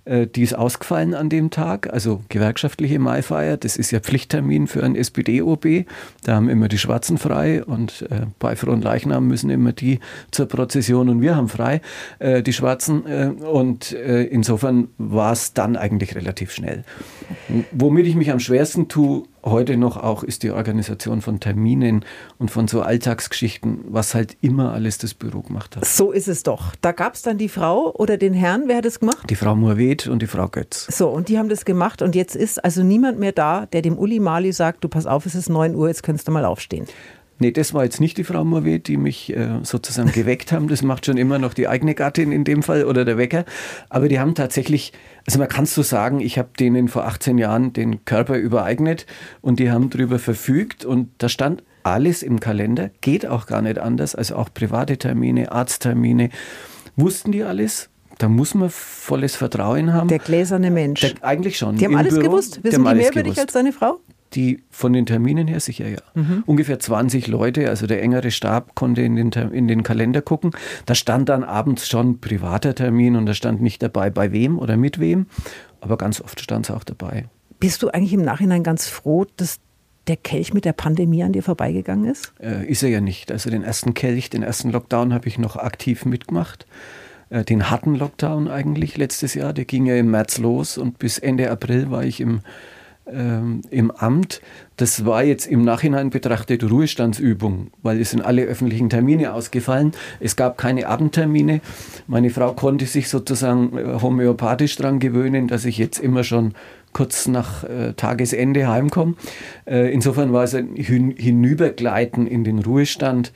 Äh, 0.05 0.27
die 0.27 0.43
ist 0.43 0.55
ausgefallen 0.55 1.15
an 1.15 1.29
dem 1.29 1.51
Tag, 1.51 1.93
also 1.93 2.23
gewerkschaftliche 2.29 2.99
Maifeier. 2.99 3.57
Das 3.57 3.77
ist 3.77 3.91
ja 3.91 4.01
Pflichttermin 4.01 4.67
für 4.67 4.83
einen 4.83 4.97
SPD-OB. 4.97 5.87
Da 6.25 6.35
haben 6.35 6.49
immer 6.49 6.69
die 6.69 6.79
Schwarzen 6.79 7.19
frei 7.19 7.65
und 7.65 8.03
äh, 8.11 8.27
bei 8.39 8.55
Leichnam 8.55 9.29
müssen 9.29 9.51
immer 9.51 9.73
die 9.73 10.01
zur 10.31 10.47
Prozession 10.47 11.09
und 11.09 11.21
wir 11.21 11.37
haben 11.37 11.49
frei, 11.49 11.81
äh, 12.19 12.43
die 12.43 12.53
Schwarzen. 12.53 13.07
Äh, 13.07 13.33
und 13.45 13.93
äh, 13.93 14.25
insofern 14.25 14.89
war 14.99 15.33
es 15.33 15.55
dann 15.55 15.77
eigentlich 15.77 16.15
relativ 16.15 16.53
schnell. 16.53 16.85
Womit 17.73 18.07
ich 18.07 18.15
mich 18.15 18.31
am 18.31 18.41
schwersten 18.41 18.89
tue, 18.89 19.25
heute 19.45 19.77
noch 19.77 19.97
auch 19.97 20.23
ist 20.23 20.43
die 20.43 20.51
Organisation 20.51 21.21
von 21.21 21.41
Terminen 21.41 22.05
und 22.39 22.51
von 22.51 22.69
so 22.69 22.83
Alltagsgeschichten, 22.83 23.81
was 23.89 24.15
halt 24.15 24.37
immer 24.41 24.73
alles 24.73 24.99
das 24.99 25.15
Büro 25.15 25.43
gemacht 25.43 25.77
hat. 25.77 25.85
So 25.85 26.13
ist 26.13 26.29
es 26.29 26.43
doch. 26.43 26.75
Da 26.81 26.93
gab 26.93 27.15
es 27.15 27.23
dann 27.23 27.39
die 27.39 27.49
Frau 27.49 27.93
oder 27.95 28.17
den 28.17 28.35
Herrn, 28.35 28.65
wer 28.67 28.79
hat 28.79 28.85
das 28.85 29.01
gemacht? 29.01 29.29
Die 29.29 29.37
Frau 29.37 29.55
Murwed 29.55 30.07
und 30.07 30.23
die 30.23 30.27
Frau 30.27 30.49
Götz. 30.49 30.87
So, 30.97 31.09
und 31.09 31.29
die 31.29 31.39
haben 31.39 31.49
das 31.49 31.65
gemacht 31.65 32.03
und 32.03 32.15
jetzt 32.15 32.37
ist 32.37 32.65
also 32.65 32.83
niemand 32.83 33.19
mehr 33.19 33.33
da, 33.33 33.67
der 33.67 33.83
dem 33.83 33.99
Uli 33.99 34.21
Mali 34.21 34.53
sagt, 34.53 34.85
du 34.85 34.89
pass 34.89 35.07
auf, 35.07 35.27
es 35.27 35.35
ist 35.35 35.49
9 35.49 35.75
Uhr, 35.75 35.89
jetzt 35.89 36.03
könntest 36.03 36.29
du 36.29 36.33
mal 36.33 36.45
aufstehen. 36.45 36.87
Nee, 37.39 37.51
das 37.51 37.75
war 37.75 37.85
jetzt 37.85 38.01
nicht 38.01 38.17
die 38.17 38.25
Frau 38.25 38.45
Mourvet, 38.45 38.87
die 38.87 38.97
mich 38.97 39.35
äh, 39.37 39.61
sozusagen 39.63 40.13
geweckt 40.13 40.53
haben. 40.53 40.69
Das 40.69 40.83
macht 40.83 41.07
schon 41.07 41.17
immer 41.17 41.39
noch 41.39 41.55
die 41.55 41.69
eigene 41.69 41.95
Gattin 41.95 42.33
in 42.33 42.45
dem 42.45 42.63
Fall 42.63 42.85
oder 42.85 43.05
der 43.05 43.19
Wecker. 43.19 43.45
Aber 43.89 44.09
die 44.09 44.21
haben 44.21 44.35
tatsächlich, 44.35 44.93
also 45.27 45.39
man 45.39 45.49
kann 45.49 45.65
es 45.65 45.75
so 45.75 45.83
sagen, 45.83 46.21
ich 46.21 46.39
habe 46.39 46.51
denen 46.59 46.89
vor 46.89 47.07
18 47.07 47.39
Jahren 47.39 47.73
den 47.73 48.05
Körper 48.05 48.37
übereignet 48.37 49.07
und 49.41 49.59
die 49.59 49.71
haben 49.71 49.91
darüber 49.91 50.19
verfügt 50.19 50.85
und 50.85 51.11
da 51.19 51.29
stand 51.29 51.63
alles 51.83 52.23
im 52.23 52.41
Kalender, 52.41 52.91
geht 53.01 53.27
auch 53.27 53.47
gar 53.47 53.63
nicht 53.63 53.79
anders, 53.79 54.15
also 54.15 54.37
auch 54.37 54.49
private 54.53 54.97
Termine, 54.97 55.53
Arzttermine. 55.53 56.31
Wussten 56.97 57.33
die 57.33 57.43
alles? 57.43 57.91
Da 58.19 58.29
muss 58.29 58.55
man 58.55 58.71
volles 58.71 59.35
Vertrauen 59.35 59.93
haben. 59.93 60.09
Der 60.09 60.21
gläserne 60.21 60.71
Mensch. 60.71 61.01
Der, 61.01 61.13
eigentlich 61.23 61.59
schon. 61.59 61.77
Die 61.77 61.85
haben 61.85 61.97
alles 61.97 62.15
Büro, 62.15 62.31
gewusst. 62.31 62.63
Wissen 62.63 62.85
die, 62.85 62.91
die 62.91 62.97
mehr 62.97 63.11
über 63.11 63.23
dich 63.25 63.39
als 63.39 63.53
deine 63.53 63.73
Frau? 63.73 63.99
Die 64.35 64.65
von 64.71 64.93
den 64.93 65.07
Terminen 65.07 65.47
her 65.47 65.61
sicher 65.61 65.89
ja. 65.89 66.01
Mhm. 66.15 66.43
Ungefähr 66.47 66.79
20 66.79 67.27
Leute, 67.29 67.69
also 67.69 67.87
der 67.87 68.03
engere 68.03 68.31
Stab 68.31 68.75
konnte 68.75 69.03
in 69.03 69.17
den, 69.17 69.31
in 69.31 69.69
den 69.69 69.83
Kalender 69.83 70.23
gucken. 70.23 70.51
Da 70.87 70.95
stand 70.95 71.29
dann 71.29 71.45
abends 71.45 71.89
schon 71.89 72.21
privater 72.21 72.75
Termin 72.75 73.17
und 73.17 73.27
da 73.27 73.35
stand 73.35 73.63
nicht 73.63 73.83
dabei, 73.83 74.11
bei 74.11 74.33
wem 74.33 74.59
oder 74.59 74.77
mit 74.77 74.99
wem, 74.99 75.27
aber 75.81 75.97
ganz 75.97 76.21
oft 76.21 76.41
stand 76.41 76.67
es 76.69 76.75
auch 76.75 76.85
dabei. 76.85 77.27
Bist 77.61 77.83
du 77.83 77.89
eigentlich 77.89 78.13
im 78.13 78.23
Nachhinein 78.23 78.63
ganz 78.63 78.89
froh, 78.89 79.27
dass 79.37 79.59
der 80.07 80.17
Kelch 80.17 80.53
mit 80.53 80.65
der 80.65 80.73
Pandemie 80.73 81.23
an 81.23 81.33
dir 81.33 81.43
vorbeigegangen 81.43 82.11
ist? 82.11 82.33
Äh, 82.41 82.67
ist 82.67 82.83
er 82.83 82.91
ja 82.91 83.01
nicht. 83.01 83.33
Also 83.33 83.51
den 83.51 83.63
ersten 83.63 83.95
Kelch, 83.95 84.31
den 84.31 84.43
ersten 84.43 84.71
Lockdown 84.71 85.15
habe 85.15 85.29
ich 85.29 85.39
noch 85.39 85.57
aktiv 85.57 86.05
mitgemacht. 86.05 86.67
Äh, 87.31 87.45
den 87.45 87.71
harten 87.71 87.95
Lockdown 87.95 88.49
eigentlich 88.49 88.97
letztes 88.97 89.35
Jahr, 89.35 89.53
der 89.53 89.65
ging 89.65 89.87
ja 89.87 89.97
im 89.97 90.11
März 90.11 90.39
los 90.39 90.79
und 90.79 90.99
bis 90.99 91.19
Ende 91.19 91.51
April 91.51 91.91
war 91.91 92.05
ich 92.05 92.21
im 92.21 92.41
ähm, 93.07 93.63
im 93.71 93.91
Amt. 93.91 94.41
Das 94.77 95.05
war 95.05 95.23
jetzt 95.23 95.47
im 95.47 95.63
Nachhinein 95.63 96.11
betrachtet 96.11 96.65
Ruhestandsübung, 96.65 97.71
weil 97.83 98.01
es 98.01 98.11
sind 98.11 98.23
alle 98.23 98.43
öffentlichen 98.43 98.91
Termine 98.91 99.33
ausgefallen. 99.33 99.93
Es 100.21 100.37
gab 100.37 100.59
keine 100.59 100.89
Abendtermine. 100.89 101.61
Meine 102.07 102.31
Frau 102.31 102.53
konnte 102.53 102.87
sich 102.87 103.09
sozusagen 103.09 103.77
äh, 103.77 104.01
homöopathisch 104.01 104.77
daran 104.77 104.99
gewöhnen, 104.99 105.49
dass 105.49 105.65
ich 105.65 105.79
jetzt 105.79 105.99
immer 105.99 106.25
schon 106.25 106.55
kurz 106.93 107.29
nach 107.29 107.65
äh, 107.65 107.93
Tagesende 107.93 108.69
heimkomme. 108.69 109.15
Äh, 109.67 109.93
insofern 109.93 110.33
war 110.33 110.45
es 110.45 110.55
ein 110.55 110.75
Hin 110.75 111.15
Hinübergleiten 111.17 112.27
in 112.27 112.45
den 112.45 112.61
Ruhestand. 112.61 113.33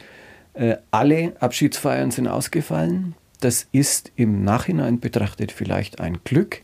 Äh, 0.54 0.76
alle 0.90 1.34
Abschiedsfeiern 1.40 2.10
sind 2.10 2.26
ausgefallen. 2.26 3.14
Das 3.40 3.68
ist 3.70 4.10
im 4.16 4.42
Nachhinein 4.42 4.98
betrachtet 4.98 5.52
vielleicht 5.52 6.00
ein 6.00 6.18
Glück 6.24 6.62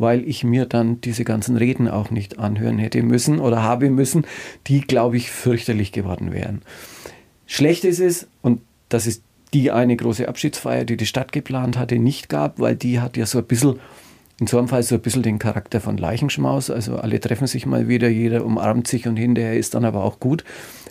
weil 0.00 0.26
ich 0.26 0.44
mir 0.44 0.64
dann 0.64 1.00
diese 1.02 1.24
ganzen 1.24 1.56
Reden 1.56 1.86
auch 1.86 2.10
nicht 2.10 2.38
anhören 2.38 2.78
hätte 2.78 3.02
müssen 3.02 3.38
oder 3.38 3.62
habe 3.62 3.90
müssen, 3.90 4.26
die, 4.66 4.80
glaube 4.80 5.18
ich, 5.18 5.30
fürchterlich 5.30 5.92
geworden 5.92 6.32
wären. 6.32 6.62
Schlecht 7.46 7.84
ist 7.84 8.00
es, 8.00 8.26
und 8.40 8.62
das 8.88 9.06
ist 9.06 9.22
die 9.52 9.70
eine 9.70 9.96
große 9.96 10.26
Abschiedsfeier, 10.26 10.84
die 10.84 10.96
die 10.96 11.06
Stadt 11.06 11.32
geplant 11.32 11.76
hatte, 11.76 11.98
nicht 11.98 12.28
gab, 12.28 12.58
weil 12.58 12.76
die 12.76 13.00
hat 13.00 13.16
ja 13.16 13.26
so 13.26 13.38
ein 13.38 13.44
bisschen, 13.44 13.78
in 14.40 14.46
so 14.46 14.56
einem 14.56 14.68
Fall 14.68 14.82
so 14.82 14.94
ein 14.94 15.02
bisschen 15.02 15.22
den 15.22 15.38
Charakter 15.38 15.80
von 15.80 15.98
Leichenschmaus. 15.98 16.70
Also 16.70 16.96
alle 16.96 17.20
treffen 17.20 17.46
sich 17.46 17.66
mal 17.66 17.86
wieder, 17.86 18.08
jeder 18.08 18.44
umarmt 18.44 18.86
sich 18.86 19.06
und 19.06 19.16
hinterher 19.16 19.58
ist 19.58 19.74
dann 19.74 19.84
aber 19.84 20.02
auch 20.02 20.18
gut. 20.18 20.44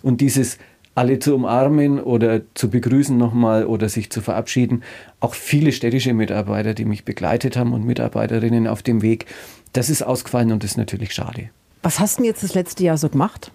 Und 0.04 0.22
dieses 0.22 0.60
alle 1.00 1.18
zu 1.20 1.34
umarmen 1.34 2.02
oder 2.02 2.42
zu 2.56 2.70
begrüßen 2.70 3.18
nochmal 3.18 3.66
oder 3.66 3.88
sich 3.88 4.10
zu 4.10 4.20
verabschieden, 4.20 4.84
auch 5.22 5.34
viele 5.34 5.72
städtische 5.72 6.14
Mitarbeiter, 6.14 6.74
die 6.74 6.84
mich 6.84 7.06
begleitet 7.06 7.56
haben 7.56 7.72
und 7.72 7.86
Mitarbeiterinnen 7.86 8.68
auf 8.68 8.84
dem 8.84 9.02
Weg, 9.02 9.26
das 9.72 9.90
ist 9.90 10.02
ausgefallen 10.02 10.52
und 10.52 10.62
das 10.62 10.72
ist 10.72 10.78
natürlich 10.78 11.14
schade. 11.14 11.52
Was 11.84 12.02
hast 12.02 12.18
du 12.18 12.24
denn 12.24 12.32
jetzt 12.32 12.44
das 12.44 12.54
letzte 12.54 12.84
Jahr 12.84 12.98
so 12.98 13.08
gemacht? 13.08 13.54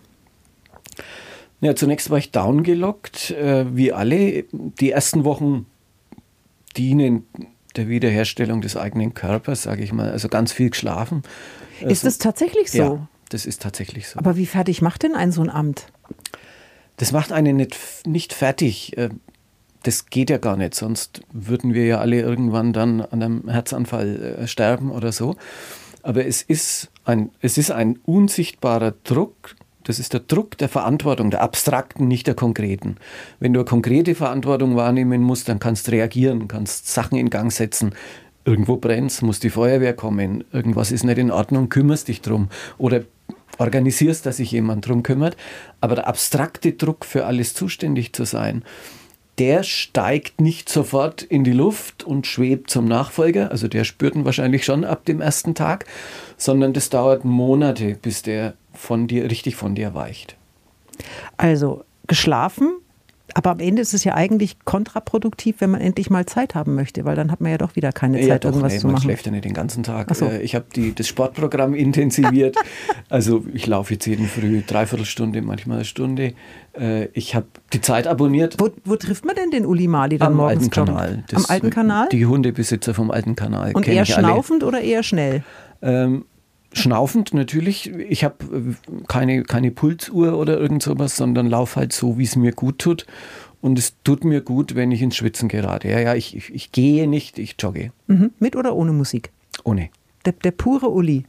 Ja, 1.61 1.77
zunächst 1.77 2.09
war 2.09 2.17
ich 2.17 2.31
downgelockt, 2.31 3.33
äh, 3.33 3.67
wie 3.77 3.93
alle. 3.93 4.45
Die 4.51 4.91
ersten 4.91 5.25
Wochen 5.25 5.67
dienen 6.79 7.27
der 7.77 7.89
Wiederherstellung 7.89 8.63
des 8.63 8.75
eigenen 8.75 9.13
Körpers, 9.13 9.65
sage 9.65 9.83
ich 9.83 9.93
mal. 9.93 10.11
Also 10.11 10.29
ganz 10.29 10.51
viel 10.51 10.71
geschlafen. 10.71 11.23
Ist 11.81 11.89
also, 11.89 12.07
das 12.07 12.19
tatsächlich 12.19 12.71
so? 12.71 12.79
Ja, 12.79 13.09
das 13.29 13.45
ist 13.45 13.61
tatsächlich 13.61 14.09
so. 14.09 14.19
Aber 14.19 14.39
wie 14.39 14.47
fertig 14.47 14.81
macht 14.81 15.03
denn 15.03 15.15
ein 15.15 15.31
so 15.31 15.43
ein 15.43 15.51
Amt? 15.51 15.89
Das 16.97 17.13
macht 17.13 17.33
einen 17.33 17.57
nicht, 17.57 17.77
nicht 18.07 18.33
fertig. 18.33 18.97
Äh, 18.97 19.11
das 19.83 20.07
geht 20.07 20.31
ja 20.31 20.39
gar 20.39 20.57
nicht, 20.57 20.75
sonst 20.75 21.21
würden 21.33 21.75
wir 21.75 21.85
ja 21.85 21.99
alle 21.99 22.21
irgendwann 22.21 22.73
dann 22.73 23.03
an 23.03 23.23
einem 23.23 23.49
Herzanfall 23.49 24.39
äh, 24.41 24.47
sterben 24.49 24.91
oder 24.91 25.13
so. 25.13 25.37
Aber 26.03 26.27
es 26.27 26.43
ist 26.43 26.91
ein, 27.05 27.31
es 27.41 27.59
ist 27.59 27.71
ein 27.71 27.99
unsichtbarer 28.05 28.95
Druck, 29.05 29.57
das 29.85 29.99
ist 29.99 30.15
der 30.15 30.21
Druck 30.21 30.57
der 30.57 30.71
Verantwortung, 30.71 31.31
der 31.31 31.43
abstrakten, 31.43 32.09
nicht 32.09 32.27
der 32.27 32.35
konkreten. 32.35 32.97
Wenn 33.39 33.53
du 33.53 33.61
eine 33.61 33.67
konkrete 33.67 34.15
Verantwortung 34.15 34.77
wahrnehmen 34.77 35.21
musst, 35.23 35.49
dann 35.49 35.59
kannst 35.59 35.87
du 35.87 35.93
reagieren, 35.93 36.49
kannst 36.49 36.89
Sachen 36.89 37.19
in 37.19 37.29
Gang 37.29 37.53
setzen. 37.53 37.95
Irgendwo 38.47 38.77
brennt 38.77 39.21
muss 39.23 39.41
die 39.41 39.51
Feuerwehr 39.51 39.95
kommen, 39.95 40.45
irgendwas 40.53 40.91
ist 40.93 41.05
nicht 41.05 41.19
in 41.19 41.31
Ordnung, 41.31 41.69
kümmerst 41.69 42.09
dich 42.09 42.23
drum. 42.23 42.49
Oder 42.79 43.05
organisierst, 43.59 44.27
dass 44.27 44.39
sich 44.39 44.51
jemand 44.51 44.87
drum 44.87 45.03
kümmert. 45.03 45.37
Aber 45.81 45.95
der 45.95 46.07
abstrakte 46.07 46.73
Druck 46.73 47.05
für 47.05 47.27
alles 47.27 47.55
zuständig 47.55 48.13
zu 48.13 48.25
sein, 48.25 48.65
der 49.39 49.65
steigt 49.65 50.41
nicht 50.41 50.69
sofort 50.69 51.23
in 51.23 51.43
die 51.43 51.53
Luft 51.53 52.05
und 52.05 52.27
schwebt 52.27 52.71
zum 52.71 52.85
Nachfolger. 52.85 53.51
Also 53.51 53.67
der 53.67 53.85
spürt 53.85 54.15
ihn 54.15 54.25
wahrscheinlich 54.25 54.65
schon 54.65 54.85
ab 54.85 55.05
dem 55.05 55.21
ersten 55.21 55.55
Tag, 55.55 55.87
sondern 56.37 56.73
das 56.73 56.89
dauert 56.89 57.25
Monate, 57.25 57.97
bis 58.01 58.23
der 58.23 58.55
von 58.73 59.09
dir, 59.09 59.31
richtig 59.31 59.57
von 59.57 59.75
dir 59.75 59.95
weicht. 59.95 60.37
Also 61.37 61.85
geschlafen, 62.07 62.75
aber 63.35 63.51
am 63.51 63.59
Ende 63.59 63.83
ist 63.83 63.95
es 63.95 64.05
ja 64.05 64.15
eigentlich 64.15 64.65
kontraproduktiv, 64.65 65.57
wenn 65.59 65.71
man 65.71 65.81
endlich 65.81 66.09
mal 66.09 66.25
Zeit 66.27 66.55
haben 66.55 66.75
möchte, 66.75 67.05
weil 67.05 67.17
dann 67.17 67.31
hat 67.31 67.41
man 67.41 67.51
ja 67.51 67.59
doch 67.59 67.77
wieder 67.77 67.93
keine 67.93 68.19
Zeit, 68.21 68.29
ja, 68.29 68.39
doch, 68.39 68.51
irgendwas 68.51 68.73
nee, 68.73 68.79
zu 68.79 68.87
machen. 68.87 68.95
Man 68.95 69.03
schläft 69.03 69.27
ja 69.27 69.33
nicht 69.33 69.45
den 69.45 69.55
ganzen 69.55 69.83
Tag. 69.83 70.15
So. 70.15 70.27
Äh, 70.27 70.43
ich 70.43 70.55
habe 70.55 70.67
das 70.95 71.09
Sportprogramm 71.09 71.75
intensiviert. 71.75 72.57
also 73.09 73.45
ich 73.53 73.67
laufe 73.67 73.95
jetzt 73.95 74.07
jeden 74.07 74.27
Früh 74.27 74.63
dreiviertel 74.67 75.05
Stunde, 75.05 75.43
manchmal 75.43 75.79
eine 75.79 75.85
Stunde. 75.85 76.35
Äh, 76.79 77.07
ich 77.07 77.35
habe 77.35 77.47
die 77.73 77.81
Zeit 77.81 78.07
abonniert. 78.07 78.57
Wo, 78.59 78.71
wo, 78.85 78.97
trifft 78.97 79.25
man 79.25 79.35
denn 79.35 79.51
den 79.51 79.67
Uli 79.67 79.89
Mali 79.89 80.19
dann 80.19 80.29
Am 80.29 80.37
morgens? 80.37 80.65
alten 80.65 80.71
Kanal. 80.71 81.25
Das, 81.29 81.45
Am 81.45 81.51
alten 81.51 81.71
Kanal? 81.71 82.09
Die 82.11 82.27
Hundebesitzer 82.27 82.95
vom 82.95 83.11
alten 83.11 83.35
Kanal. 83.35 83.73
Und 83.75 83.89
eher 83.89 84.05
schnaufend 84.07 84.63
alle. 84.63 84.69
oder 84.69 84.81
eher 84.81 85.03
schnell? 85.03 85.43
Ähm, 85.83 86.25
schnaufend 86.75 87.35
natürlich. 87.35 87.91
Ich 87.91 88.25
habe 88.25 88.45
äh, 88.45 89.03
keine, 89.09 89.43
keine 89.43 89.71
Pulsuhr 89.71 90.39
oder 90.39 90.59
irgend 90.59 90.83
sowas, 90.83 91.17
sondern 91.17 91.49
laufe 91.49 91.81
halt 91.81 91.93
so, 91.93 92.19
wie 92.19 92.25
es 92.25 92.37
mir 92.37 92.53
gut 92.53 92.79
tut. 92.79 93.07
Und 93.61 93.79
es 93.79 93.95
tut 94.05 94.25
mir 94.25 94.43
gut, 94.43 94.75
wenn 94.75 94.93
ich 94.93 95.01
ins 95.01 95.17
Schwitzen 95.17 95.49
gerate. 95.49 95.89
Ja, 95.89 95.99
ja, 95.99 96.15
ich, 96.15 96.37
ich, 96.37 96.55
ich 96.55 96.73
gehe 96.73 97.09
nicht, 97.09 97.39
ich 97.39 97.57
jogge. 97.59 97.93
Mhm. 98.09 98.33
Mit 98.39 98.57
oder 98.57 98.77
ohne 98.77 98.93
Musik? 98.93 99.31
Ohne. 99.65 99.89
Der, 100.27 100.33
der 100.33 100.51
pure 100.51 100.91
Uli. 100.91 101.25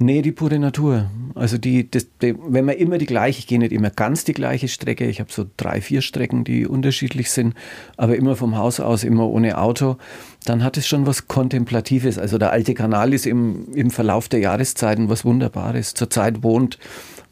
Nee, 0.00 0.22
die 0.22 0.30
pure 0.30 0.60
Natur. 0.60 1.10
Also 1.34 1.58
die, 1.58 1.90
das, 1.90 2.06
die, 2.22 2.36
wenn 2.38 2.64
man 2.64 2.76
immer 2.76 2.98
die 2.98 3.06
gleiche, 3.06 3.40
ich 3.40 3.48
gehe 3.48 3.58
nicht 3.58 3.72
immer 3.72 3.90
ganz 3.90 4.24
die 4.24 4.32
gleiche 4.32 4.68
Strecke, 4.68 5.06
ich 5.06 5.18
habe 5.18 5.32
so 5.32 5.44
drei, 5.56 5.80
vier 5.80 6.02
Strecken, 6.02 6.44
die 6.44 6.66
unterschiedlich 6.66 7.32
sind, 7.32 7.54
aber 7.96 8.14
immer 8.14 8.36
vom 8.36 8.56
Haus 8.56 8.78
aus, 8.78 9.02
immer 9.02 9.28
ohne 9.28 9.58
Auto, 9.58 9.96
dann 10.44 10.64
hat 10.64 10.76
es 10.76 10.86
schon 10.86 11.06
was 11.06 11.28
Kontemplatives. 11.28 12.18
Also 12.18 12.38
der 12.38 12.52
alte 12.52 12.74
Kanal 12.74 13.12
ist 13.12 13.26
im, 13.26 13.72
im 13.74 13.90
Verlauf 13.90 14.28
der 14.28 14.40
Jahreszeiten 14.40 15.08
was 15.08 15.24
Wunderbares. 15.24 15.94
Zurzeit 15.94 16.42
wohnt 16.42 16.78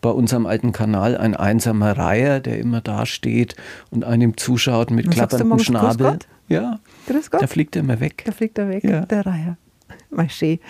bei 0.00 0.10
unserem 0.10 0.46
alten 0.46 0.72
Kanal 0.72 1.16
ein 1.16 1.34
einsamer 1.34 1.96
Reiher, 1.96 2.40
der 2.40 2.58
immer 2.58 2.80
da 2.80 3.06
steht 3.06 3.56
und 3.90 4.04
einem 4.04 4.36
zuschaut 4.36 4.90
mit 4.90 5.10
klapperndem 5.10 5.58
Schnabel. 5.58 6.18
Ja, 6.48 6.78
Grüß 7.06 7.30
Gott. 7.30 7.42
da 7.42 7.46
fliegt 7.46 7.74
er 7.76 7.80
immer 7.80 7.98
weg. 7.98 8.22
Da 8.24 8.32
fliegt 8.32 8.58
er 8.58 8.68
weg, 8.68 8.84
ja. 8.84 9.00
der 9.00 9.26
Reiher. 9.26 9.56
Maché. 10.12 10.60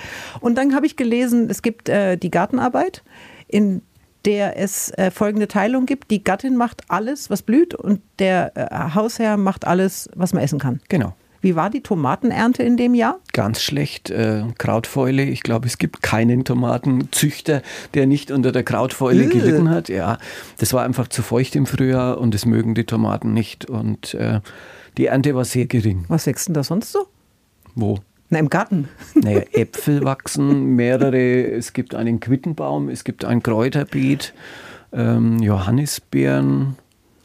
Und 0.41 0.57
dann 0.57 0.75
habe 0.75 0.87
ich 0.87 0.97
gelesen, 0.97 1.51
es 1.51 1.63
gibt 1.63 1.89
äh, 1.89 2.17
die 2.17 2.31
Gartenarbeit, 2.31 3.03
in 3.49 3.83
der 4.25 4.59
es 4.59 4.91
äh, 4.91 5.11
folgende 5.11 5.49
Teilung 5.49 5.87
gibt. 5.87 6.11
Die 6.11 6.25
Gattin 6.25 6.57
macht 6.57 6.83
alles, 6.89 7.31
was 7.31 7.43
blüht 7.43 7.75
und 7.75 8.01
der 8.19 8.53
äh, 8.57 8.95
Hausherr 8.95 9.37
macht 9.37 9.67
alles, 9.67 10.11
was 10.15 10.33
man 10.33 10.43
essen 10.43 10.59
kann. 10.59 10.81
Genau. 10.89 11.15
Wie 11.47 11.55
war 11.55 11.71
die 11.71 11.81
Tomatenernte 11.81 12.65
in 12.65 12.77
dem 12.77 12.93
Jahr? 12.93 13.21
Ganz 13.33 13.63
schlecht. 13.63 14.11
Äh, 14.11 14.43
Krautfäule. 14.59 15.23
Ich 15.23 15.45
glaube, 15.45 15.69
es 15.69 15.79
gibt 15.79 16.03
keinen 16.03 16.45
Tomatenzüchter, 16.45 17.63
der 17.95 18.09
nicht 18.09 18.33
unter 18.33 18.51
der 18.51 18.65
Krautfäule 18.65 19.27
äh. 19.27 19.29
gelitten 19.29 19.71
hat. 19.71 19.89
Ja, 19.89 20.19
das 20.59 20.73
war 20.73 20.83
einfach 20.83 21.07
zu 21.07 21.23
feucht 21.23 21.55
im 21.55 21.67
Frühjahr 21.67 22.19
und 22.19 22.35
das 22.35 22.47
mögen 22.47 22.75
die 22.75 22.83
Tomaten 22.83 23.33
nicht. 23.33 23.71
Und 23.71 24.15
äh, 24.15 24.41
die 24.97 25.07
Ernte 25.07 25.37
war 25.37 25.45
sehr 25.45 25.67
gering. 25.67 26.05
Was 26.09 26.27
wächst 26.27 26.49
denn 26.49 26.55
da 26.55 26.65
sonst 26.65 26.91
so? 26.91 27.07
Wo? 27.77 28.01
Na, 28.29 28.41
im 28.41 28.51
Garten. 28.51 28.89
Naja, 29.15 29.43
Äpfel 29.53 30.03
wachsen, 30.03 30.75
mehrere. 30.75 31.45
Es 31.45 31.75
gibt 31.75 31.95
einen 31.95 32.19
Quittenbaum, 32.19 32.89
es 32.89 33.05
gibt 33.05 33.25
ein 33.25 33.41
Kräuterbeet, 33.41 34.35
ähm, 34.93 35.39
Johannisbeeren. 35.39 36.75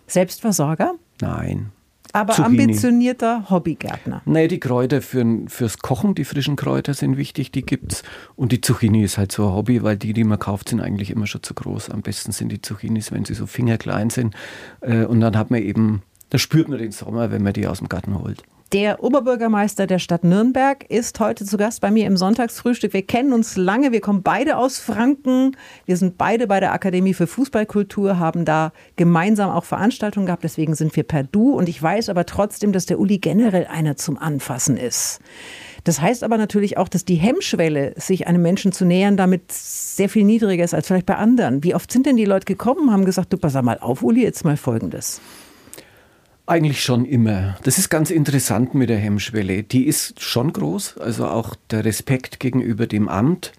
Selbstversorger? 0.06 0.94
Nein. 1.22 1.72
Aber 2.14 2.34
Zucchini. 2.34 2.62
ambitionierter 2.64 3.50
Hobbygärtner. 3.50 4.22
Naja, 4.26 4.48
die 4.48 4.60
Kräuter 4.60 5.02
für, 5.02 5.26
fürs 5.48 5.80
Kochen, 5.80 6.16
die 6.16 6.26
frischen 6.26 6.56
Kräuter 6.56 6.94
sind 6.94 7.18
wichtig, 7.18 7.52
die 7.52 7.66
gibt's. 7.66 8.04
Und 8.36 8.52
die 8.52 8.62
Zucchini 8.62 9.04
ist 9.04 9.18
halt 9.18 9.32
so 9.32 9.48
ein 9.48 9.54
Hobby, 9.54 9.84
weil 9.84 9.98
die, 9.98 10.14
die 10.14 10.24
man 10.24 10.40
kauft, 10.40 10.70
sind 10.70 10.82
eigentlich 10.82 11.12
immer 11.12 11.28
schon 11.28 11.44
zu 11.44 11.54
groß. 11.54 11.90
Am 11.90 12.02
besten 12.02 12.32
sind 12.32 12.52
die 12.52 12.62
Zucchinis, 12.62 13.12
wenn 13.12 13.26
sie 13.26 13.34
so 13.34 13.46
fingerklein 13.46 14.10
sind. 14.10 14.36
Äh, 14.82 15.06
und 15.06 15.22
dann 15.22 15.38
hat 15.38 15.52
man 15.52 15.62
eben, 15.62 16.02
da 16.30 16.38
spürt 16.38 16.70
man 16.70 16.78
den 16.78 16.92
Sommer, 16.92 17.32
wenn 17.32 17.44
man 17.44 17.54
die 17.54 17.68
aus 17.68 17.80
dem 17.80 17.90
Garten 17.90 18.18
holt. 18.20 18.44
Der 18.74 19.04
Oberbürgermeister 19.04 19.86
der 19.86 20.00
Stadt 20.00 20.24
Nürnberg 20.24 20.86
ist 20.90 21.20
heute 21.20 21.44
zu 21.44 21.58
Gast 21.58 21.82
bei 21.82 21.92
mir 21.92 22.08
im 22.08 22.16
Sonntagsfrühstück. 22.16 22.94
Wir 22.94 23.02
kennen 23.02 23.34
uns 23.34 23.58
lange, 23.58 23.92
wir 23.92 24.00
kommen 24.00 24.24
beide 24.24 24.56
aus 24.56 24.80
Franken. 24.80 25.58
Wir 25.86 25.98
sind 25.98 26.18
beide 26.18 26.48
bei 26.48 26.62
der 26.62 26.72
Akademie 26.72 27.14
für 27.14 27.28
Fußballkultur, 27.28 28.18
haben 28.18 28.46
da 28.46 28.72
gemeinsam 28.96 29.50
auch 29.50 29.66
Veranstaltungen 29.66 30.26
gehabt, 30.26 30.46
deswegen 30.46 30.74
sind 30.74 30.96
wir 30.96 31.04
per 31.04 31.24
Du. 31.24 31.54
Und 31.54 31.68
ich 31.68 31.84
weiß 31.84 32.08
aber 32.08 32.26
trotzdem, 32.26 32.72
dass 32.72 32.86
der 32.86 32.98
Uli 33.02 33.18
generell 33.18 33.68
einer 33.68 33.98
zum 33.98 34.18
Anfassen 34.18 34.78
ist. 34.78 35.20
Das 35.84 36.00
heißt 36.00 36.24
aber 36.24 36.38
natürlich 36.38 36.78
auch, 36.78 36.88
dass 36.88 37.04
die 37.04 37.16
Hemmschwelle, 37.16 37.94
sich 37.98 38.26
einem 38.28 38.42
Menschen 38.42 38.72
zu 38.72 38.86
nähern, 38.86 39.18
damit 39.18 39.52
sehr 39.52 40.08
viel 40.08 40.24
niedriger 40.24 40.64
ist 40.64 40.74
als 40.74 40.88
vielleicht 40.88 41.08
bei 41.08 41.18
anderen. 41.18 41.66
Wie 41.66 41.76
oft 41.76 41.92
sind 41.92 42.06
denn 42.06 42.16
die 42.16 42.24
Leute 42.24 42.46
gekommen 42.46 42.90
haben 42.90 43.04
gesagt, 43.04 43.34
du 43.34 43.38
pass 43.38 43.54
mal 43.62 43.80
auf, 43.80 44.02
Uli, 44.02 44.22
jetzt 44.24 44.46
mal 44.46 44.56
Folgendes. 44.56 45.20
Eigentlich 46.52 46.84
schon 46.84 47.06
immer. 47.06 47.56
Das 47.64 47.78
ist 47.78 47.88
ganz 47.88 48.12
interessant 48.12 48.76
mit 48.76 48.90
der 48.90 48.98
Hemmschwelle. 48.98 49.64
Die 49.64 49.88
ist 49.88 50.20
schon 50.20 50.52
groß, 50.52 50.98
also 50.98 51.28
auch 51.28 51.56
der 51.70 51.86
Respekt 51.86 52.42
gegenüber 52.42 52.88
dem 52.88 53.08
Amt 53.08 53.54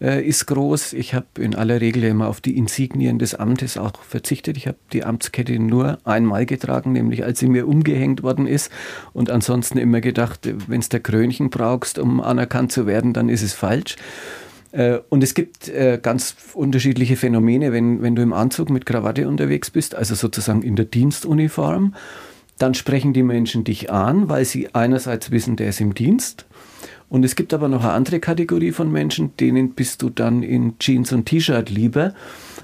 äh, 0.00 0.24
ist 0.24 0.46
groß. 0.46 0.92
Ich 0.92 1.12
habe 1.12 1.26
in 1.40 1.56
aller 1.56 1.80
Regel 1.80 2.04
immer 2.04 2.28
auf 2.28 2.40
die 2.40 2.56
Insignien 2.56 3.18
des 3.18 3.34
Amtes 3.34 3.76
auch 3.76 4.00
verzichtet. 4.00 4.56
Ich 4.56 4.68
habe 4.68 4.78
die 4.92 5.02
Amtskette 5.02 5.58
nur 5.58 5.98
einmal 6.04 6.46
getragen, 6.46 6.92
nämlich 6.92 7.24
als 7.24 7.40
sie 7.40 7.48
mir 7.48 7.66
umgehängt 7.66 8.22
worden 8.22 8.46
ist. 8.46 8.70
Und 9.12 9.28
ansonsten 9.28 9.76
immer 9.76 10.00
gedacht, 10.00 10.48
wenn 10.68 10.78
es 10.78 10.88
der 10.88 11.00
Krönchen 11.00 11.50
brauchst, 11.50 11.98
um 11.98 12.20
anerkannt 12.20 12.70
zu 12.70 12.86
werden, 12.86 13.12
dann 13.12 13.28
ist 13.28 13.42
es 13.42 13.54
falsch. 13.54 13.96
Äh, 14.70 15.00
und 15.08 15.24
es 15.24 15.34
gibt 15.34 15.68
äh, 15.68 15.98
ganz 16.00 16.36
unterschiedliche 16.54 17.16
Phänomene, 17.16 17.72
wenn, 17.72 18.02
wenn 18.02 18.14
du 18.14 18.22
im 18.22 18.32
Anzug 18.32 18.70
mit 18.70 18.86
Krawatte 18.86 19.26
unterwegs 19.26 19.68
bist, 19.68 19.96
also 19.96 20.14
sozusagen 20.14 20.62
in 20.62 20.76
der 20.76 20.84
Dienstuniform 20.84 21.92
dann 22.58 22.74
sprechen 22.74 23.12
die 23.12 23.22
Menschen 23.22 23.64
dich 23.64 23.90
an, 23.90 24.28
weil 24.28 24.44
sie 24.44 24.74
einerseits 24.74 25.30
wissen, 25.30 25.56
der 25.56 25.70
ist 25.70 25.80
im 25.80 25.94
Dienst. 25.94 26.46
Und 27.08 27.24
es 27.24 27.36
gibt 27.36 27.54
aber 27.54 27.68
noch 27.68 27.84
eine 27.84 27.92
andere 27.92 28.18
Kategorie 28.18 28.72
von 28.72 28.90
Menschen, 28.90 29.36
denen 29.36 29.74
bist 29.74 30.02
du 30.02 30.10
dann 30.10 30.42
in 30.42 30.78
Jeans 30.78 31.12
und 31.12 31.26
T-Shirt 31.26 31.70
lieber, 31.70 32.14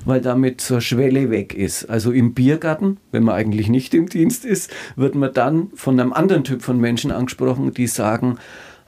weil 0.04 0.20
damit 0.20 0.60
zur 0.60 0.80
Schwelle 0.80 1.30
weg 1.30 1.54
ist. 1.54 1.88
Also 1.88 2.10
im 2.10 2.34
Biergarten, 2.34 2.96
wenn 3.12 3.22
man 3.22 3.36
eigentlich 3.36 3.68
nicht 3.68 3.94
im 3.94 4.08
Dienst 4.08 4.44
ist, 4.44 4.70
wird 4.96 5.14
man 5.14 5.32
dann 5.32 5.68
von 5.74 5.98
einem 6.00 6.12
anderen 6.12 6.42
Typ 6.42 6.62
von 6.62 6.78
Menschen 6.78 7.12
angesprochen, 7.12 7.72
die 7.72 7.86
sagen, 7.86 8.38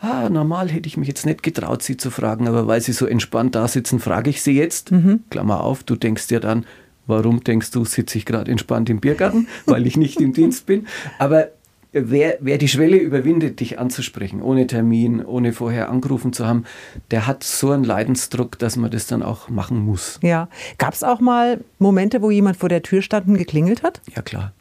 ah, 0.00 0.28
normal 0.28 0.70
hätte 0.70 0.88
ich 0.88 0.96
mich 0.96 1.06
jetzt 1.06 1.25
nicht 1.25 1.44
getraut, 1.44 1.82
sie 1.82 1.96
zu 1.96 2.11
fragen, 2.11 2.49
aber 2.49 2.66
weil 2.66 2.80
sie 2.80 2.92
so 2.92 3.06
entspannt 3.06 3.54
da 3.54 3.68
sitzen, 3.68 4.00
frage 4.00 4.30
ich 4.30 4.42
sie 4.42 4.52
jetzt. 4.52 4.90
Mhm. 4.90 5.20
Klammer 5.30 5.62
auf, 5.62 5.84
du 5.84 5.94
denkst 5.94 6.26
dir 6.26 6.40
dann, 6.40 6.66
warum 7.06 7.42
denkst 7.42 7.70
du, 7.70 7.84
sitze 7.84 8.18
ich 8.18 8.26
gerade 8.26 8.50
entspannt 8.50 8.90
im 8.90 9.00
Biergarten, 9.00 9.49
weil 9.66 9.87
ich 9.87 9.96
nicht 9.96 10.20
im 10.20 10.32
Dienst 10.32 10.66
bin. 10.66 10.87
Aber 11.18 11.49
wer, 11.92 12.38
wer 12.40 12.58
die 12.58 12.68
Schwelle 12.68 12.96
überwindet, 12.96 13.61
dich 13.61 13.78
anzusprechen, 13.78 14.42
ohne 14.42 14.66
Termin, 14.66 15.25
ohne 15.25 15.52
vorher 15.52 15.88
angerufen 15.88 16.32
zu 16.32 16.46
haben, 16.46 16.64
der 17.11 17.26
hat 17.26 17.44
so 17.44 17.70
einen 17.70 17.84
Leidensdruck, 17.84 18.58
dass 18.58 18.76
man 18.76 18.90
das 18.90 19.06
dann 19.06 19.23
auch 19.23 19.49
machen 19.49 19.78
muss. 19.78 20.18
Ja. 20.23 20.49
Gab 20.78 20.94
es 20.94 21.02
auch 21.02 21.20
mal 21.20 21.61
Momente, 21.78 22.23
wo 22.23 22.30
jemand 22.30 22.56
vor 22.56 22.68
der 22.68 22.82
Tür 22.82 23.02
stand 23.02 23.28
und 23.28 23.38
geklingelt 23.38 23.82
hat? 23.82 24.00
Ja, 24.14 24.23
klar. 24.23 24.52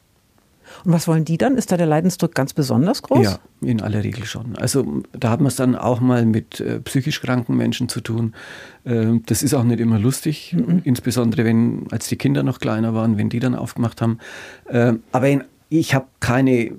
Und 0.86 0.92
was 0.92 1.08
wollen 1.08 1.26
die 1.26 1.38
dann? 1.38 1.56
Ist 1.56 1.72
da 1.72 1.78
der 1.78 1.86
Leidensdruck 1.86 2.36
ganz 2.36 2.54
besonders 2.54 3.02
groß? 3.02 3.24
Ja, 3.24 3.40
in 3.62 3.82
aller 3.82 4.04
Regel 4.04 4.26
schon. 4.26 4.56
Also 4.58 5.04
da 5.14 5.30
hat 5.30 5.40
man 5.40 5.48
es 5.48 5.56
dann 5.56 5.76
auch 5.76 6.02
mal 6.02 6.26
mit 6.26 6.60
äh, 6.60 6.80
psychisch 6.82 7.22
kranken 7.22 7.56
Menschen 7.56 7.90
zu 7.90 8.02
tun. 8.02 8.34
Äh, 8.84 9.20
das 9.26 9.44
ist 9.44 9.54
auch 9.54 9.64
nicht 9.64 9.80
immer 9.80 10.00
lustig, 10.00 10.54
mhm. 10.54 10.82
insbesondere 10.84 11.46
wenn, 11.46 11.88
als 11.92 12.08
die 12.08 12.18
Kinder 12.18 12.44
noch 12.44 12.60
kleiner 12.60 12.94
waren, 12.94 13.18
wenn 13.18 13.30
die 13.30 13.40
dann 13.40 13.56
aufgemacht 13.56 14.02
haben. 14.02 14.20
Äh, 14.66 14.94
aber 15.12 15.30
in 15.30 15.44
ich 15.70 15.96
habe 15.96 16.06
keine 16.20 16.72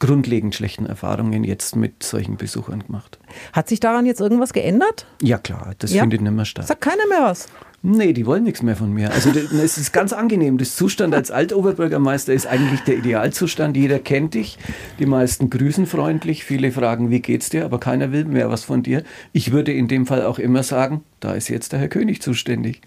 grundlegend 0.00 0.56
schlechten 0.56 0.84
Erfahrungen 0.84 1.44
jetzt 1.44 1.76
mit 1.76 2.02
solchen 2.02 2.36
Besuchern 2.36 2.84
gemacht. 2.84 3.20
Hat 3.52 3.68
sich 3.68 3.78
daran 3.78 4.06
jetzt 4.06 4.20
irgendwas 4.20 4.52
geändert? 4.52 5.06
Ja 5.22 5.38
klar, 5.38 5.74
das 5.78 5.92
ja? 5.92 6.02
findet 6.02 6.22
nicht 6.22 6.32
mehr 6.32 6.44
statt. 6.44 6.66
Sagt 6.66 6.80
keiner 6.80 7.06
mehr 7.08 7.22
was? 7.22 7.46
Nee, 7.82 8.12
die 8.12 8.26
wollen 8.26 8.44
nichts 8.44 8.62
mehr 8.62 8.76
von 8.76 8.92
mir. 8.92 9.10
Also 9.10 9.30
es 9.30 9.78
ist 9.78 9.92
ganz 9.92 10.12
angenehm. 10.12 10.58
Das 10.58 10.76
Zustand 10.76 11.14
als 11.14 11.30
Altoberbürgermeister 11.30 12.34
ist 12.34 12.46
eigentlich 12.46 12.80
der 12.80 12.98
Idealzustand. 12.98 13.74
Jeder 13.74 13.98
kennt 13.98 14.34
dich. 14.34 14.58
Die 14.98 15.06
meisten 15.06 15.48
grüßen 15.48 15.86
freundlich. 15.86 16.44
Viele 16.44 16.72
fragen, 16.72 17.08
wie 17.08 17.20
geht's 17.20 17.48
dir? 17.48 17.64
Aber 17.64 17.80
keiner 17.80 18.12
will 18.12 18.26
mehr 18.26 18.50
was 18.50 18.64
von 18.64 18.82
dir. 18.82 19.02
Ich 19.32 19.52
würde 19.52 19.72
in 19.72 19.88
dem 19.88 20.04
Fall 20.04 20.26
auch 20.26 20.38
immer 20.38 20.62
sagen, 20.62 21.04
da 21.20 21.32
ist 21.32 21.48
jetzt 21.48 21.72
der 21.72 21.78
Herr 21.78 21.88
König 21.88 22.20
zuständig. 22.20 22.82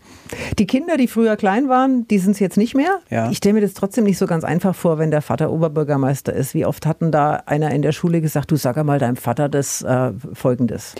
Die 0.59 0.67
Kinder, 0.67 0.95
die 0.95 1.07
früher 1.07 1.37
klein 1.37 1.69
waren, 1.69 2.07
die 2.07 2.19
sind 2.19 2.33
es 2.33 2.39
jetzt 2.39 2.57
nicht 2.57 2.75
mehr. 2.75 2.99
Ja. 3.09 3.31
Ich 3.31 3.37
stelle 3.37 3.53
mir 3.53 3.61
das 3.61 3.73
trotzdem 3.73 4.03
nicht 4.03 4.19
so 4.19 4.27
ganz 4.27 4.43
einfach 4.43 4.75
vor, 4.75 4.99
wenn 4.99 5.09
der 5.09 5.23
Vater 5.23 5.51
Oberbürgermeister 5.51 6.33
ist. 6.33 6.53
Wie 6.53 6.67
oft 6.67 6.85
hatten 6.85 7.11
da 7.11 7.41
einer 7.47 7.71
in 7.71 7.81
der 7.81 7.93
Schule 7.93 8.21
gesagt, 8.21 8.51
du 8.51 8.57
sag 8.57 8.77
einmal 8.77 8.99
deinem 8.99 9.15
Vater 9.15 9.49
das 9.49 9.81
äh, 9.81 10.11
Folgendes? 10.33 10.93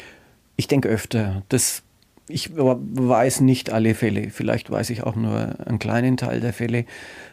Ich 0.56 0.68
denke 0.68 0.90
öfter. 0.90 1.44
Das 1.50 1.84
ich 2.30 2.52
weiß 2.56 3.42
nicht 3.42 3.72
alle 3.72 3.96
Fälle, 3.96 4.30
vielleicht 4.30 4.72
weiß 4.72 4.92
ich 4.92 5.04
auch 5.04 5.16
nur 5.16 5.60
einen 5.68 5.80
kleinen 5.80 6.16
Teil 6.16 6.40
der 6.40 6.54
Fälle. 6.54 6.86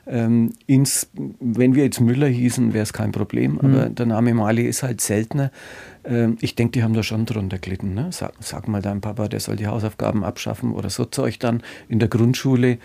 Ähm, 0.06 0.52
ins, 0.66 1.10
wenn 1.38 1.74
wir 1.76 1.84
jetzt 1.84 2.00
Müller 2.00 2.26
hießen, 2.26 2.72
wäre 2.72 2.82
es 2.82 2.92
kein 2.92 3.12
Problem, 3.12 3.52
mhm. 3.52 3.58
aber 3.60 3.88
der 3.88 4.06
Name 4.06 4.34
Mali 4.34 4.66
ist 4.66 4.82
halt 4.82 5.00
seltener. 5.00 5.52
Ähm, 6.04 6.38
ich 6.40 6.56
denke, 6.56 6.72
die 6.72 6.82
haben 6.82 6.94
da 6.94 7.04
schon 7.04 7.24
drunter 7.24 7.58
gelitten. 7.58 7.94
Ne? 7.94 8.08
Sag, 8.10 8.32
sag, 8.40 8.66
mal 8.66 8.82
deinem 8.82 9.00
Papa, 9.00 9.28
der 9.28 9.38
soll 9.38 9.56
die 9.56 9.68
Hausaufgaben 9.68 10.24
abschaffen 10.24 10.72
oder 10.72 10.90
so 10.90 11.04
Zeug 11.04 11.38
dann 11.38 11.62
in 11.88 12.00
der 12.00 12.08
Grundschule. 12.08 12.78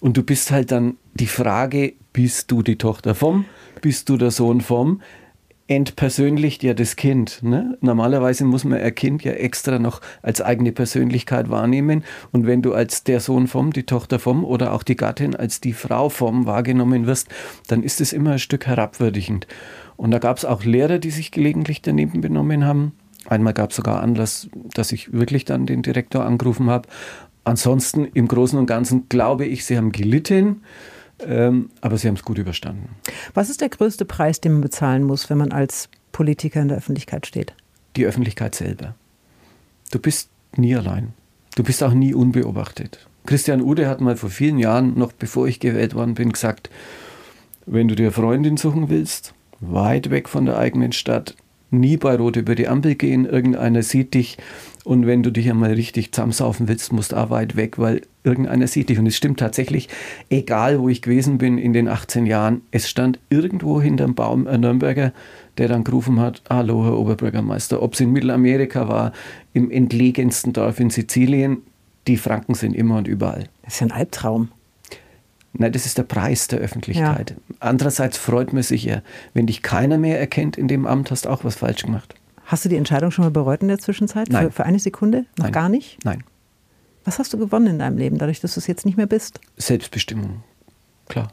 Und 0.00 0.16
du 0.16 0.22
bist 0.22 0.50
halt 0.52 0.70
dann 0.70 0.96
die 1.14 1.26
Frage, 1.26 1.94
bist 2.12 2.50
du 2.50 2.62
die 2.62 2.76
Tochter 2.76 3.14
vom, 3.14 3.44
bist 3.80 4.08
du 4.08 4.16
der 4.16 4.30
Sohn 4.30 4.60
vom? 4.60 5.02
Entpersönlicht 5.70 6.64
ja 6.64 6.74
das 6.74 6.96
Kind. 6.96 7.44
Ne? 7.44 7.78
Normalerweise 7.80 8.44
muss 8.44 8.64
man 8.64 8.80
ein 8.80 8.94
Kind 8.94 9.22
ja 9.22 9.32
extra 9.32 9.78
noch 9.78 10.00
als 10.20 10.42
eigene 10.42 10.72
Persönlichkeit 10.72 11.48
wahrnehmen. 11.48 12.02
Und 12.32 12.44
wenn 12.44 12.60
du 12.60 12.74
als 12.74 13.04
der 13.04 13.20
Sohn 13.20 13.46
vom, 13.46 13.72
die 13.72 13.84
Tochter 13.84 14.18
vom 14.18 14.44
oder 14.44 14.72
auch 14.72 14.82
die 14.82 14.96
Gattin 14.96 15.36
als 15.36 15.60
die 15.60 15.72
Frau 15.72 16.08
vom 16.08 16.44
wahrgenommen 16.44 17.06
wirst, 17.06 17.28
dann 17.68 17.84
ist 17.84 18.00
es 18.00 18.12
immer 18.12 18.32
ein 18.32 18.38
Stück 18.40 18.66
herabwürdigend. 18.66 19.46
Und 19.96 20.10
da 20.10 20.18
gab 20.18 20.38
es 20.38 20.44
auch 20.44 20.64
Lehrer, 20.64 20.98
die 20.98 21.10
sich 21.10 21.30
gelegentlich 21.30 21.82
daneben 21.82 22.20
benommen 22.20 22.64
haben. 22.64 22.92
Einmal 23.26 23.54
gab 23.54 23.70
es 23.70 23.76
sogar 23.76 24.02
Anlass, 24.02 24.48
dass 24.74 24.90
ich 24.90 25.12
wirklich 25.12 25.44
dann 25.44 25.66
den 25.66 25.82
Direktor 25.82 26.24
angerufen 26.24 26.68
habe. 26.68 26.88
Ansonsten 27.44 28.06
im 28.06 28.26
Großen 28.26 28.58
und 28.58 28.66
Ganzen 28.66 29.08
glaube 29.08 29.46
ich, 29.46 29.64
sie 29.64 29.76
haben 29.76 29.92
gelitten. 29.92 30.62
Ähm, 31.26 31.70
aber 31.80 31.98
sie 31.98 32.08
haben 32.08 32.14
es 32.14 32.24
gut 32.24 32.38
überstanden. 32.38 32.88
Was 33.34 33.50
ist 33.50 33.60
der 33.60 33.68
größte 33.68 34.04
Preis, 34.04 34.40
den 34.40 34.52
man 34.52 34.60
bezahlen 34.62 35.04
muss, 35.04 35.30
wenn 35.30 35.38
man 35.38 35.52
als 35.52 35.88
Politiker 36.12 36.60
in 36.60 36.68
der 36.68 36.78
Öffentlichkeit 36.78 37.26
steht? 37.26 37.54
Die 37.96 38.06
Öffentlichkeit 38.06 38.54
selber. 38.54 38.94
Du 39.90 39.98
bist 39.98 40.30
nie 40.56 40.74
allein. 40.74 41.12
Du 41.56 41.64
bist 41.64 41.82
auch 41.82 41.92
nie 41.92 42.14
unbeobachtet. 42.14 43.06
Christian 43.26 43.60
Ude 43.60 43.88
hat 43.88 44.00
mal 44.00 44.16
vor 44.16 44.30
vielen 44.30 44.58
Jahren, 44.58 44.98
noch 44.98 45.12
bevor 45.12 45.46
ich 45.46 45.60
gewählt 45.60 45.94
worden 45.94 46.14
bin, 46.14 46.32
gesagt, 46.32 46.70
wenn 47.66 47.88
du 47.88 47.94
dir 47.94 48.12
Freundin 48.12 48.56
suchen 48.56 48.88
willst, 48.88 49.34
weit 49.60 50.10
weg 50.10 50.28
von 50.28 50.46
der 50.46 50.58
eigenen 50.58 50.92
Stadt, 50.92 51.36
nie 51.70 51.96
bei 51.96 52.16
Rot 52.16 52.36
über 52.36 52.54
die 52.54 52.68
Ampel 52.68 52.94
gehen, 52.94 53.24
irgendeiner 53.24 53.82
sieht 53.82 54.14
dich 54.14 54.38
und 54.84 55.06
wenn 55.06 55.22
du 55.22 55.30
dich 55.30 55.50
einmal 55.50 55.72
richtig 55.72 56.12
zusammensaufen 56.12 56.68
willst, 56.68 56.92
musst 56.92 57.12
du 57.12 57.16
auch 57.16 57.30
weit 57.30 57.54
weg, 57.56 57.78
weil 57.78 58.02
irgendeiner 58.24 58.66
sieht 58.66 58.88
dich. 58.88 58.98
Und 58.98 59.06
es 59.06 59.16
stimmt 59.16 59.38
tatsächlich, 59.38 59.88
egal 60.30 60.80
wo 60.80 60.88
ich 60.88 61.02
gewesen 61.02 61.38
bin 61.38 61.58
in 61.58 61.72
den 61.72 61.86
18 61.86 62.26
Jahren, 62.26 62.62
es 62.70 62.88
stand 62.88 63.18
irgendwo 63.28 63.80
hinterm 63.80 64.14
Baum 64.14 64.46
ein 64.46 64.60
Nürnberger, 64.60 65.12
der 65.58 65.68
dann 65.68 65.84
gerufen 65.84 66.18
hat, 66.18 66.42
hallo 66.48 66.84
Herr 66.84 66.98
Oberbürgermeister, 66.98 67.82
ob 67.82 67.94
es 67.94 68.00
in 68.00 68.12
Mittelamerika 68.12 68.88
war, 68.88 69.12
im 69.52 69.70
entlegensten 69.70 70.52
Dorf 70.52 70.80
in 70.80 70.90
Sizilien, 70.90 71.58
die 72.06 72.16
Franken 72.16 72.54
sind 72.54 72.74
immer 72.74 72.96
und 72.96 73.08
überall. 73.08 73.44
Das 73.62 73.74
ist 73.74 73.82
ein 73.82 73.92
Albtraum. 73.92 74.48
Nein, 75.52 75.72
das 75.72 75.84
ist 75.84 75.98
der 75.98 76.04
Preis 76.04 76.48
der 76.48 76.60
Öffentlichkeit. 76.60 77.30
Ja. 77.30 77.54
Andererseits 77.58 78.16
freut 78.16 78.52
man 78.52 78.62
sich 78.62 78.84
ja, 78.84 79.02
wenn 79.34 79.46
dich 79.46 79.62
keiner 79.62 79.98
mehr 79.98 80.20
erkennt 80.20 80.56
in 80.56 80.68
dem 80.68 80.86
Amt, 80.86 81.10
hast 81.10 81.24
du 81.24 81.28
auch 81.28 81.44
was 81.44 81.56
falsch 81.56 81.82
gemacht. 81.82 82.14
Hast 82.46 82.64
du 82.64 82.68
die 82.68 82.76
Entscheidung 82.76 83.10
schon 83.10 83.24
mal 83.24 83.30
bereut 83.30 83.62
in 83.62 83.68
der 83.68 83.78
Zwischenzeit? 83.78 84.28
Nein. 84.28 84.46
Für, 84.46 84.52
für 84.52 84.64
eine 84.64 84.78
Sekunde? 84.78 85.26
Noch 85.36 85.46
Nein. 85.46 85.52
gar 85.52 85.68
nicht? 85.68 86.04
Nein. 86.04 86.24
Was 87.04 87.18
hast 87.18 87.32
du 87.32 87.38
gewonnen 87.38 87.66
in 87.66 87.78
deinem 87.78 87.96
Leben, 87.96 88.18
dadurch, 88.18 88.40
dass 88.40 88.54
du 88.54 88.60
es 88.60 88.66
jetzt 88.66 88.84
nicht 88.84 88.96
mehr 88.96 89.06
bist? 89.06 89.40
Selbstbestimmung, 89.56 90.42
klar. 91.08 91.32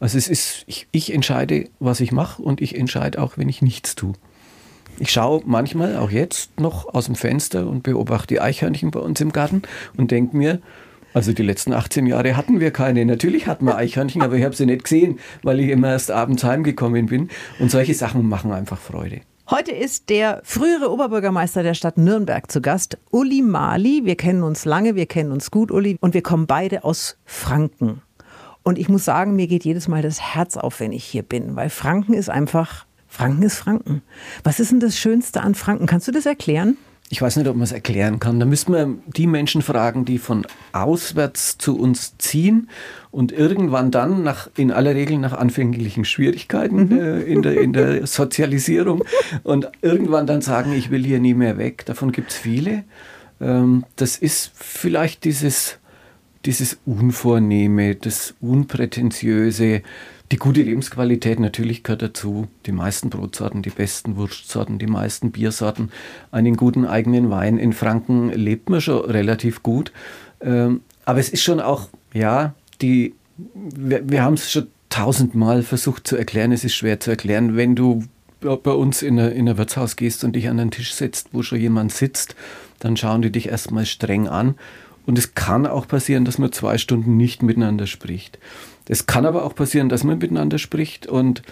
Also 0.00 0.18
es 0.18 0.26
ist, 0.28 0.64
ich, 0.66 0.88
ich 0.90 1.14
entscheide, 1.14 1.68
was 1.78 2.00
ich 2.00 2.10
mache 2.10 2.42
und 2.42 2.60
ich 2.60 2.76
entscheide 2.76 3.22
auch, 3.22 3.38
wenn 3.38 3.48
ich 3.48 3.62
nichts 3.62 3.94
tue. 3.94 4.14
Ich 4.98 5.12
schaue 5.12 5.42
manchmal, 5.46 5.96
auch 5.96 6.10
jetzt, 6.10 6.58
noch 6.58 6.92
aus 6.92 7.06
dem 7.06 7.14
Fenster 7.14 7.66
und 7.68 7.82
beobachte 7.82 8.34
die 8.34 8.40
Eichhörnchen 8.40 8.90
bei 8.90 9.00
uns 9.00 9.20
im 9.20 9.32
Garten 9.32 9.62
und 9.96 10.10
denke 10.10 10.36
mir, 10.36 10.60
also 11.14 11.32
die 11.32 11.42
letzten 11.42 11.72
18 11.72 12.06
Jahre 12.06 12.36
hatten 12.36 12.60
wir 12.60 12.70
keine. 12.70 13.04
Natürlich 13.04 13.46
hatten 13.46 13.66
wir 13.66 13.76
Eichhörnchen, 13.76 14.22
aber 14.22 14.36
ich 14.36 14.44
habe 14.44 14.54
sie 14.54 14.66
nicht 14.66 14.84
gesehen, 14.84 15.18
weil 15.42 15.60
ich 15.60 15.68
immer 15.68 15.90
erst 15.90 16.10
abends 16.10 16.44
heimgekommen 16.44 17.06
bin. 17.06 17.28
Und 17.58 17.70
solche 17.70 17.94
Sachen 17.94 18.28
machen 18.28 18.52
einfach 18.52 18.78
Freude. 18.78 19.20
Heute 19.50 19.72
ist 19.72 20.08
der 20.08 20.40
frühere 20.44 20.90
Oberbürgermeister 20.90 21.62
der 21.62 21.74
Stadt 21.74 21.98
Nürnberg 21.98 22.50
zu 22.50 22.62
Gast, 22.62 22.96
Uli 23.10 23.42
Mali. 23.42 24.02
Wir 24.04 24.16
kennen 24.16 24.42
uns 24.42 24.64
lange, 24.64 24.94
wir 24.94 25.06
kennen 25.06 25.32
uns 25.32 25.50
gut, 25.50 25.70
Uli, 25.70 25.96
und 26.00 26.14
wir 26.14 26.22
kommen 26.22 26.46
beide 26.46 26.84
aus 26.84 27.18
Franken. 27.24 28.00
Und 28.62 28.78
ich 28.78 28.88
muss 28.88 29.04
sagen, 29.04 29.36
mir 29.36 29.48
geht 29.48 29.64
jedes 29.64 29.88
Mal 29.88 30.00
das 30.00 30.20
Herz 30.20 30.56
auf, 30.56 30.80
wenn 30.80 30.92
ich 30.92 31.04
hier 31.04 31.22
bin, 31.22 31.56
weil 31.56 31.68
Franken 31.68 32.14
ist 32.14 32.30
einfach, 32.30 32.86
Franken 33.08 33.42
ist 33.42 33.58
Franken. 33.58 34.02
Was 34.44 34.60
ist 34.60 34.70
denn 34.70 34.80
das 34.80 34.96
Schönste 34.96 35.42
an 35.42 35.54
Franken? 35.54 35.86
Kannst 35.86 36.08
du 36.08 36.12
das 36.12 36.24
erklären? 36.24 36.78
Ich 37.12 37.20
weiß 37.20 37.36
nicht, 37.36 37.46
ob 37.46 37.56
man 37.56 37.64
es 37.64 37.72
erklären 37.72 38.20
kann. 38.20 38.40
Da 38.40 38.46
müssen 38.46 38.72
wir 38.72 38.88
die 39.06 39.26
Menschen 39.26 39.60
fragen, 39.60 40.06
die 40.06 40.16
von 40.16 40.46
auswärts 40.72 41.58
zu 41.58 41.78
uns 41.78 42.16
ziehen 42.16 42.70
und 43.10 43.32
irgendwann 43.32 43.90
dann 43.90 44.22
nach, 44.22 44.48
in 44.56 44.70
aller 44.70 44.94
Regel 44.94 45.18
nach 45.18 45.34
anfänglichen 45.34 46.06
Schwierigkeiten 46.06 46.86
mhm. 46.86 46.98
äh, 46.98 47.20
in, 47.20 47.42
der, 47.42 47.60
in 47.60 47.74
der 47.74 48.06
Sozialisierung 48.06 49.04
und 49.42 49.70
irgendwann 49.82 50.26
dann 50.26 50.40
sagen, 50.40 50.72
ich 50.72 50.90
will 50.90 51.04
hier 51.04 51.20
nie 51.20 51.34
mehr 51.34 51.58
weg. 51.58 51.84
Davon 51.84 52.12
gibt 52.12 52.30
es 52.30 52.38
viele. 52.38 52.84
Ähm, 53.42 53.84
das 53.96 54.16
ist 54.16 54.50
vielleicht 54.54 55.24
dieses, 55.24 55.80
dieses 56.46 56.78
Unvornehme, 56.86 57.94
das 57.94 58.32
Unprätentiöse, 58.40 59.82
die 60.32 60.38
gute 60.38 60.62
Lebensqualität 60.62 61.38
natürlich 61.38 61.82
gehört 61.82 62.00
dazu. 62.00 62.48
Die 62.64 62.72
meisten 62.72 63.10
Brotsorten, 63.10 63.60
die 63.60 63.70
besten 63.70 64.16
Wurstsorten, 64.16 64.78
die 64.78 64.86
meisten 64.86 65.30
Biersorten, 65.30 65.92
einen 66.30 66.56
guten 66.56 66.86
eigenen 66.86 67.28
Wein. 67.28 67.58
In 67.58 67.74
Franken 67.74 68.30
lebt 68.30 68.70
man 68.70 68.80
schon 68.80 69.04
relativ 69.04 69.62
gut. 69.62 69.92
Ähm, 70.40 70.80
aber 71.04 71.20
es 71.20 71.28
ist 71.28 71.42
schon 71.42 71.60
auch, 71.60 71.90
ja, 72.14 72.54
die, 72.80 73.14
wir, 73.54 74.08
wir 74.08 74.22
haben 74.22 74.34
es 74.34 74.50
schon 74.50 74.68
tausendmal 74.88 75.62
versucht 75.62 76.08
zu 76.08 76.16
erklären. 76.16 76.50
Es 76.50 76.64
ist 76.64 76.74
schwer 76.74 76.98
zu 76.98 77.10
erklären, 77.10 77.56
wenn 77.56 77.76
du 77.76 78.04
bei 78.40 78.72
uns 78.72 79.02
in 79.02 79.20
ein, 79.20 79.32
in 79.32 79.48
ein 79.50 79.58
Wirtshaus 79.58 79.96
gehst 79.96 80.24
und 80.24 80.34
dich 80.34 80.48
an 80.48 80.58
einen 80.58 80.70
Tisch 80.70 80.94
setzt, 80.94 81.28
wo 81.32 81.42
schon 81.42 81.60
jemand 81.60 81.92
sitzt, 81.92 82.36
dann 82.78 82.96
schauen 82.96 83.20
die 83.20 83.30
dich 83.30 83.50
erstmal 83.50 83.84
streng 83.84 84.28
an. 84.28 84.54
Und 85.04 85.18
es 85.18 85.34
kann 85.34 85.66
auch 85.66 85.86
passieren, 85.86 86.24
dass 86.24 86.38
man 86.38 86.52
zwei 86.52 86.78
Stunden 86.78 87.16
nicht 87.16 87.42
miteinander 87.42 87.86
spricht. 87.86 88.38
Es 88.88 89.06
kann 89.06 89.26
aber 89.26 89.44
auch 89.44 89.54
passieren, 89.54 89.88
dass 89.88 90.04
man 90.04 90.18
miteinander 90.18 90.58
spricht 90.58 91.06
und 91.06 91.42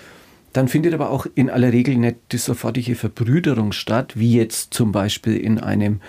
dann 0.52 0.68
findet 0.68 0.94
aber 0.94 1.10
auch 1.10 1.26
in 1.34 1.48
aller 1.48 1.72
Regel 1.72 1.96
nicht 1.96 2.16
die 2.32 2.38
sofortige 2.38 2.96
Verbrüderung 2.96 3.72
statt, 3.72 4.14
wie 4.16 4.34
jetzt 4.34 4.74
zum 4.74 4.90
Beispiel 4.90 5.36
in 5.36 5.60
einem 5.60 6.00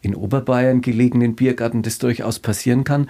in 0.00 0.14
Oberbayern 0.14 0.80
gelegenen 0.80 1.34
Biergarten 1.34 1.82
das 1.82 1.98
durchaus 1.98 2.38
passieren 2.38 2.84
kann. 2.84 3.08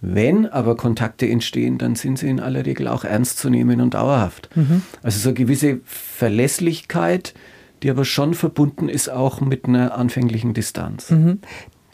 Wenn 0.00 0.46
aber 0.46 0.76
Kontakte 0.76 1.28
entstehen, 1.28 1.76
dann 1.76 1.94
sind 1.94 2.18
sie 2.18 2.28
in 2.28 2.40
aller 2.40 2.64
Regel 2.64 2.88
auch 2.88 3.04
ernst 3.04 3.38
zu 3.38 3.50
nehmen 3.50 3.80
und 3.80 3.94
dauerhaft. 3.94 4.48
Mhm. 4.56 4.82
Also 5.02 5.18
so 5.18 5.30
eine 5.30 5.34
gewisse 5.34 5.80
Verlässlichkeit, 5.84 7.34
die 7.82 7.90
aber 7.90 8.04
schon 8.04 8.34
verbunden 8.34 8.88
ist 8.88 9.10
auch 9.10 9.40
mit 9.40 9.66
einer 9.66 9.96
anfänglichen 9.96 10.54
Distanz. 10.54 11.10
Mhm. 11.10 11.40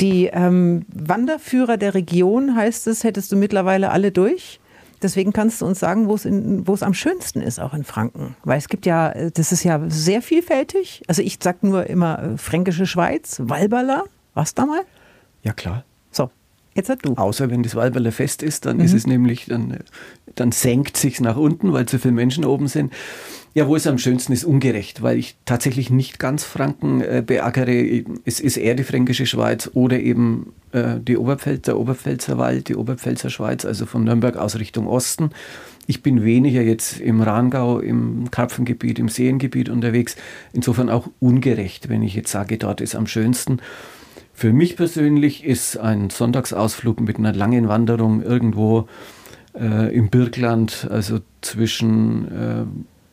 Die 0.01 0.27
ähm, 0.27 0.85
Wanderführer 0.93 1.79
der 1.79 1.95
Region, 1.95 2.55
heißt 2.55 2.87
es, 2.87 3.03
hättest 3.03 3.33
du 3.33 3.37
mittlerweile 3.37 3.91
alle 3.91 4.13
durch? 4.13 4.61
Deswegen 5.03 5.33
kannst 5.33 5.61
du 5.61 5.67
uns 5.67 5.79
sagen, 5.79 6.09
wo 6.09 6.15
es, 6.15 6.25
in, 6.25 6.67
wo 6.67 6.75
es 6.75 6.83
am 6.83 6.95
schönsten 6.95 7.41
ist, 7.41 7.59
auch 7.61 7.75
in 7.75 7.85
Franken. 7.85 8.37
Weil 8.45 8.59
es 8.59 8.69
gibt 8.69 8.87
ja, 8.87 9.13
das 9.31 9.53
ist 9.53 9.63
ja 9.63 9.81
sehr 9.89 10.23
vielfältig. 10.23 11.03
Also 11.07 11.23
ich 11.23 11.39
sag 11.41 11.63
nur 11.63 11.87
immer 11.87 12.23
äh, 12.23 12.39
Fränkische 12.39 12.87
Schweiz, 12.87 13.41
Walberla. 13.43 14.05
Was 14.35 14.55
da 14.55 14.67
mal? 14.67 14.83
Ja, 15.43 15.53
klar. 15.53 15.85
So, 16.11 16.31
jetzt 16.75 16.89
hat 16.89 17.05
du. 17.05 17.15
Außer 17.15 17.51
wenn 17.51 17.63
das 17.63 17.75
Walberler 17.75 18.13
Fest 18.13 18.43
ist, 18.43 18.67
dann 18.67 18.79
mhm. 18.79 18.85
ist 18.85 18.95
es 18.95 19.07
nämlich, 19.07 19.47
dann, 19.47 19.79
dann 20.37 20.53
senkt 20.53 20.97
sich 20.97 21.21
nach 21.21 21.37
unten, 21.37 21.73
weil 21.73 21.87
zu 21.87 21.99
viele 21.99 22.15
Menschen 22.15 22.45
oben 22.45 22.69
sind. 22.69 22.93
Ja, 23.55 23.67
wo 23.67 23.75
es 23.75 23.87
am 23.87 23.97
schönsten 23.97 24.33
ist, 24.33 24.45
ungerecht, 24.45 25.03
weil 25.03 25.17
ich 25.17 25.37
tatsächlich 25.47 25.89
nicht 25.89 26.19
ganz 26.19 26.45
Franken 26.45 27.01
äh, 27.01 27.23
beackere. 27.27 28.05
Es 28.27 28.39
ist 28.39 28.59
eher 28.59 28.75
die 28.75 28.85
fränkische 28.85 29.25
Schweiz 29.25 29.71
oder 29.73 29.99
eben 29.99 30.53
äh, 30.73 31.01
die 31.01 31.17
Oberpfälz, 31.17 31.63
der 31.63 31.79
Oberpfälzer 31.79 32.37
Wald, 32.37 32.69
die 32.69 32.77
Oberpfälzer 32.77 33.31
Schweiz, 33.31 33.65
also 33.65 33.87
von 33.87 34.05
Nürnberg 34.05 34.37
aus 34.37 34.59
Richtung 34.59 34.87
Osten. 34.87 35.31
Ich 35.87 36.03
bin 36.03 36.23
weniger 36.23 36.61
jetzt 36.61 37.01
im 37.01 37.23
Rhangau, 37.23 37.79
im 37.79 38.31
Karpfengebiet, 38.31 38.99
im 38.99 39.09
Seengebiet 39.09 39.71
unterwegs. 39.71 40.17
Insofern 40.53 40.91
auch 40.91 41.09
ungerecht, 41.19 41.89
wenn 41.89 42.03
ich 42.03 42.15
jetzt 42.15 42.33
sage, 42.33 42.59
dort 42.59 42.83
ist 42.83 42.95
am 42.95 43.07
schönsten. 43.07 43.61
Für 44.35 44.53
mich 44.53 44.77
persönlich 44.77 45.45
ist 45.45 45.79
ein 45.79 46.11
Sonntagsausflug 46.11 47.01
mit 47.01 47.17
einer 47.17 47.33
langen 47.33 47.69
Wanderung 47.69 48.21
irgendwo 48.23 48.87
äh, 49.59 49.95
im 49.95 50.11
Birkland, 50.11 50.87
also 50.91 51.21
zwischen 51.41 52.31
äh, 52.33 52.65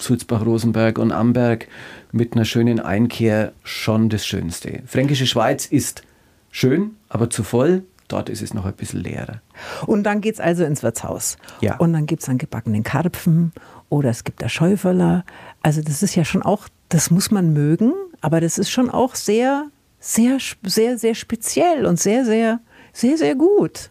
Sulzbach-Rosenberg 0.02 0.98
und 0.98 1.12
Amberg 1.12 1.68
mit 2.12 2.34
einer 2.34 2.46
schönen 2.46 2.80
Einkehr 2.80 3.54
schon 3.64 4.10
das 4.10 4.26
Schönste. 4.26 4.84
Fränkische 4.86 5.28
Schweiz 5.28 5.66
ist 5.66 6.04
schön, 6.52 6.92
aber 7.10 7.30
zu 7.30 7.44
voll. 7.44 7.84
Dort 8.10 8.30
ist 8.30 8.42
es 8.42 8.54
noch 8.54 8.66
ein 8.66 8.74
bisschen 8.74 9.02
leerer. 9.02 9.42
Und 9.88 10.04
dann 10.04 10.22
geht 10.22 10.36
es 10.36 10.40
also 10.40 10.66
ins 10.66 10.84
Wirtshaus. 10.84 11.38
Ja. 11.62 11.78
Und 11.78 11.94
dann 11.94 12.06
gibt 12.06 12.22
es 12.22 12.28
dann 12.28 12.38
gebackenen 12.38 12.84
Karpfen 12.84 13.54
oder 13.90 14.10
es 14.10 14.24
gibt 14.24 14.42
der 14.42 14.50
Schäuferler. 14.50 15.24
Also 15.62 15.82
das 15.82 16.04
ist 16.04 16.16
ja 16.16 16.26
schon 16.26 16.44
auch, 16.44 16.68
das 16.90 17.10
muss 17.10 17.32
man 17.32 17.54
mögen, 17.54 17.94
aber 18.22 18.42
das 18.42 18.58
ist 18.58 18.70
schon 18.70 18.90
auch 18.90 19.16
sehr, 19.16 19.68
sehr, 20.00 20.38
sehr, 20.64 20.98
sehr 20.98 21.16
speziell 21.16 21.86
und 21.86 22.00
sehr, 22.00 22.26
sehr, 22.26 22.60
sehr, 22.92 23.18
sehr 23.18 23.36
gut. 23.36 23.90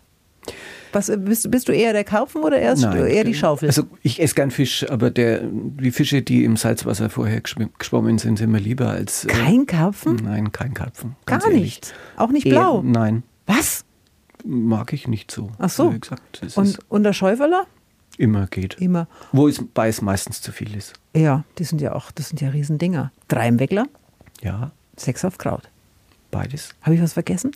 Was, 0.92 1.10
bist, 1.18 1.50
bist 1.50 1.68
du 1.68 1.72
eher 1.72 1.92
der 1.92 2.04
Karpfen 2.04 2.42
oder 2.42 2.58
eher, 2.58 2.74
Nein, 2.76 3.06
eher 3.06 3.24
die 3.24 3.34
Schaufel? 3.34 3.68
Also 3.68 3.84
ich 4.02 4.20
esse 4.20 4.34
gern 4.34 4.50
Fisch, 4.50 4.88
aber 4.90 5.10
der, 5.10 5.40
die 5.42 5.90
Fische, 5.90 6.22
die 6.22 6.44
im 6.44 6.56
Salzwasser 6.56 7.08
vorher 7.08 7.40
geschwommen 7.40 8.18
sind, 8.18 8.38
sind 8.38 8.50
mir 8.50 8.58
lieber 8.58 8.88
als... 8.88 9.24
Äh, 9.24 9.28
kein 9.28 9.66
Karpfen? 9.66 10.16
Nein, 10.16 10.52
kein 10.52 10.74
Karpfen. 10.74 11.16
Gar 11.26 11.48
nicht? 11.48 11.94
Auch 12.16 12.30
nicht 12.30 12.44
blau? 12.44 12.78
Eher, 12.78 12.84
nein. 12.84 13.22
Was? 13.46 13.84
Mag 14.44 14.92
ich 14.92 15.08
nicht 15.08 15.30
so. 15.30 15.50
Ach 15.58 15.70
so. 15.70 15.90
Gesagt, 15.90 16.42
und, 16.56 16.78
und 16.88 17.02
der 17.04 17.12
Schäuferler? 17.12 17.66
Immer 18.18 18.46
geht. 18.46 18.74
Immer. 18.80 19.08
Wo 19.32 19.48
es 19.48 19.62
bei 19.72 19.88
es 19.88 20.02
meistens 20.02 20.42
zu 20.42 20.52
viel 20.52 20.76
ist. 20.76 20.94
Ja, 21.14 21.44
die 21.58 21.64
sind 21.64 21.80
ja 21.80 21.94
auch, 21.94 22.10
das 22.10 22.28
sind 22.28 22.40
ja 22.40 22.50
Riesendinger. 22.50 23.12
Drei 23.28 23.48
im 23.48 23.58
Weckler? 23.58 23.86
Ja. 24.42 24.72
Sechs 24.96 25.24
auf 25.24 25.38
Kraut. 25.38 25.68
Beides. 26.30 26.74
Habe 26.82 26.96
ich 26.96 27.02
was 27.02 27.14
vergessen? 27.14 27.52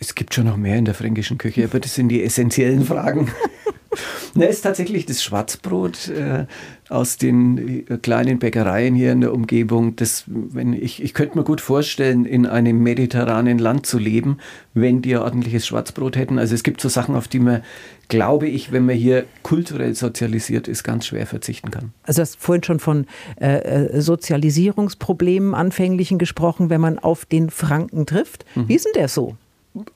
Es 0.00 0.14
gibt 0.14 0.34
schon 0.34 0.46
noch 0.46 0.56
mehr 0.56 0.76
in 0.76 0.86
der 0.86 0.94
fränkischen 0.94 1.36
Küche, 1.36 1.64
aber 1.64 1.78
das 1.78 1.94
sind 1.94 2.08
die 2.08 2.22
essentiellen 2.24 2.84
Fragen. 2.84 3.30
Na, 4.34 4.46
ist 4.46 4.62
tatsächlich 4.62 5.04
das 5.04 5.22
Schwarzbrot 5.22 6.08
äh, 6.08 6.46
aus 6.88 7.16
den 7.18 7.86
äh, 7.88 7.98
kleinen 7.98 8.38
Bäckereien 8.38 8.94
hier 8.94 9.12
in 9.12 9.20
der 9.20 9.34
Umgebung. 9.34 9.96
Das, 9.96 10.24
wenn 10.26 10.72
ich, 10.72 11.02
ich 11.02 11.12
könnte 11.14 11.36
mir 11.36 11.44
gut 11.44 11.60
vorstellen, 11.60 12.24
in 12.24 12.46
einem 12.46 12.82
mediterranen 12.82 13.58
Land 13.58 13.86
zu 13.86 13.98
leben, 13.98 14.38
wenn 14.72 15.02
die 15.02 15.16
ordentliches 15.16 15.66
Schwarzbrot 15.66 16.16
hätten. 16.16 16.38
Also 16.38 16.54
es 16.54 16.62
gibt 16.62 16.80
so 16.80 16.88
Sachen, 16.88 17.16
auf 17.16 17.26
die 17.28 17.40
man, 17.40 17.62
glaube 18.08 18.48
ich, 18.48 18.70
wenn 18.72 18.86
man 18.86 18.94
hier 18.94 19.26
kulturell 19.42 19.94
sozialisiert 19.94 20.68
ist, 20.68 20.84
ganz 20.84 21.06
schwer 21.06 21.26
verzichten 21.26 21.70
kann. 21.70 21.92
Also 22.04 22.18
du 22.18 22.22
hast 22.22 22.36
vorhin 22.40 22.62
schon 22.62 22.78
von 22.78 23.06
äh, 23.40 23.58
äh 23.58 24.00
Sozialisierungsproblemen 24.00 25.54
anfänglichen 25.54 26.18
gesprochen, 26.18 26.70
wenn 26.70 26.80
man 26.80 26.98
auf 26.98 27.26
den 27.26 27.50
Franken 27.50 28.06
trifft. 28.06 28.44
Mhm. 28.54 28.68
Wie 28.68 28.74
ist 28.76 28.86
denn 28.86 28.92
der 28.94 29.08
so? 29.08 29.36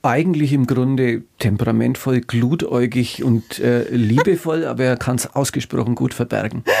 Eigentlich 0.01 0.53
im 0.53 0.67
Grunde 0.67 1.23
temperamentvoll, 1.39 2.21
glutäugig 2.21 3.23
und 3.23 3.59
äh, 3.59 3.89
liebevoll, 3.89 4.65
aber 4.65 4.83
er 4.85 4.97
kann 4.97 5.17
es 5.17 5.35
ausgesprochen 5.35 5.95
gut 5.95 6.13
verbergen. 6.13 6.63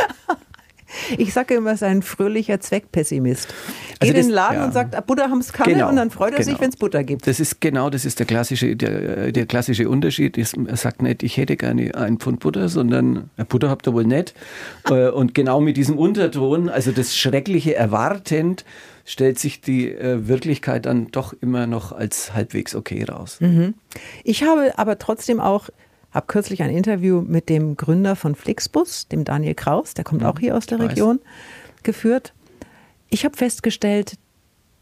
Ich 1.17 1.33
sage 1.33 1.55
immer, 1.55 1.71
er 1.71 1.73
ist 1.73 1.83
ein 1.83 2.01
fröhlicher 2.01 2.59
Zweckpessimist. 2.59 3.47
Geht 3.47 3.55
also 4.01 4.13
das, 4.13 4.21
in 4.21 4.27
den 4.27 4.29
Laden 4.33 4.57
ja. 4.57 4.65
und 4.65 4.73
sagt, 4.73 4.95
ah, 4.95 5.01
Butter 5.01 5.29
haben 5.29 5.39
es 5.39 5.51
keine 5.51 5.73
genau, 5.73 5.89
und 5.89 5.97
dann 5.97 6.09
freut 6.09 6.33
er 6.33 6.39
genau. 6.39 6.51
sich, 6.51 6.61
wenn 6.61 6.69
es 6.69 6.77
Butter 6.77 7.03
gibt. 7.03 7.27
Das 7.27 7.39
ist 7.39 7.59
genau, 7.61 7.89
das 7.89 8.05
ist 8.05 8.19
der 8.19 8.25
klassische, 8.25 8.75
der, 8.75 9.31
der 9.31 9.45
klassische 9.45 9.89
Unterschied. 9.89 10.37
Er 10.37 10.77
sagt 10.77 11.01
nicht, 11.01 11.23
ich 11.23 11.37
hätte 11.37 11.57
gerne 11.57 11.93
ein 11.95 12.17
Pfund 12.17 12.39
Butter, 12.39 12.69
sondern 12.69 13.29
Butter 13.49 13.69
habt 13.69 13.87
ihr 13.87 13.93
wohl 13.93 14.05
nicht. 14.05 14.33
Äh, 14.89 15.09
und 15.09 15.33
genau 15.33 15.61
mit 15.61 15.77
diesem 15.77 15.97
Unterton, 15.97 16.69
also 16.69 16.91
das 16.91 17.15
schreckliche 17.15 17.75
Erwartend, 17.75 18.63
stellt 19.05 19.39
sich 19.39 19.61
die 19.61 19.91
äh, 19.91 20.27
Wirklichkeit 20.27 20.87
dann 20.87 21.07
doch 21.11 21.33
immer 21.39 21.67
noch 21.67 21.91
als 21.91 22.33
halbwegs 22.33 22.75
okay 22.75 23.03
raus. 23.03 23.37
Mhm. 23.39 23.75
Ich 24.23 24.43
habe 24.43 24.77
aber 24.77 24.97
trotzdem 24.97 25.39
auch, 25.39 25.69
habe 26.11 26.25
kürzlich 26.27 26.63
ein 26.63 26.71
Interview 26.71 27.21
mit 27.21 27.47
dem 27.47 27.77
Gründer 27.77 28.15
von 28.15 28.35
Flixbus, 28.35 29.07
dem 29.07 29.23
Daniel 29.23 29.53
Kraus, 29.53 29.93
der 29.93 30.03
kommt 30.03 30.21
mhm. 30.21 30.27
auch 30.27 30.39
hier 30.39 30.57
aus 30.57 30.65
der 30.65 30.79
Region, 30.79 31.19
geführt. 31.83 32.33
Ich 33.09 33.23
habe 33.23 33.37
festgestellt, 33.37 34.17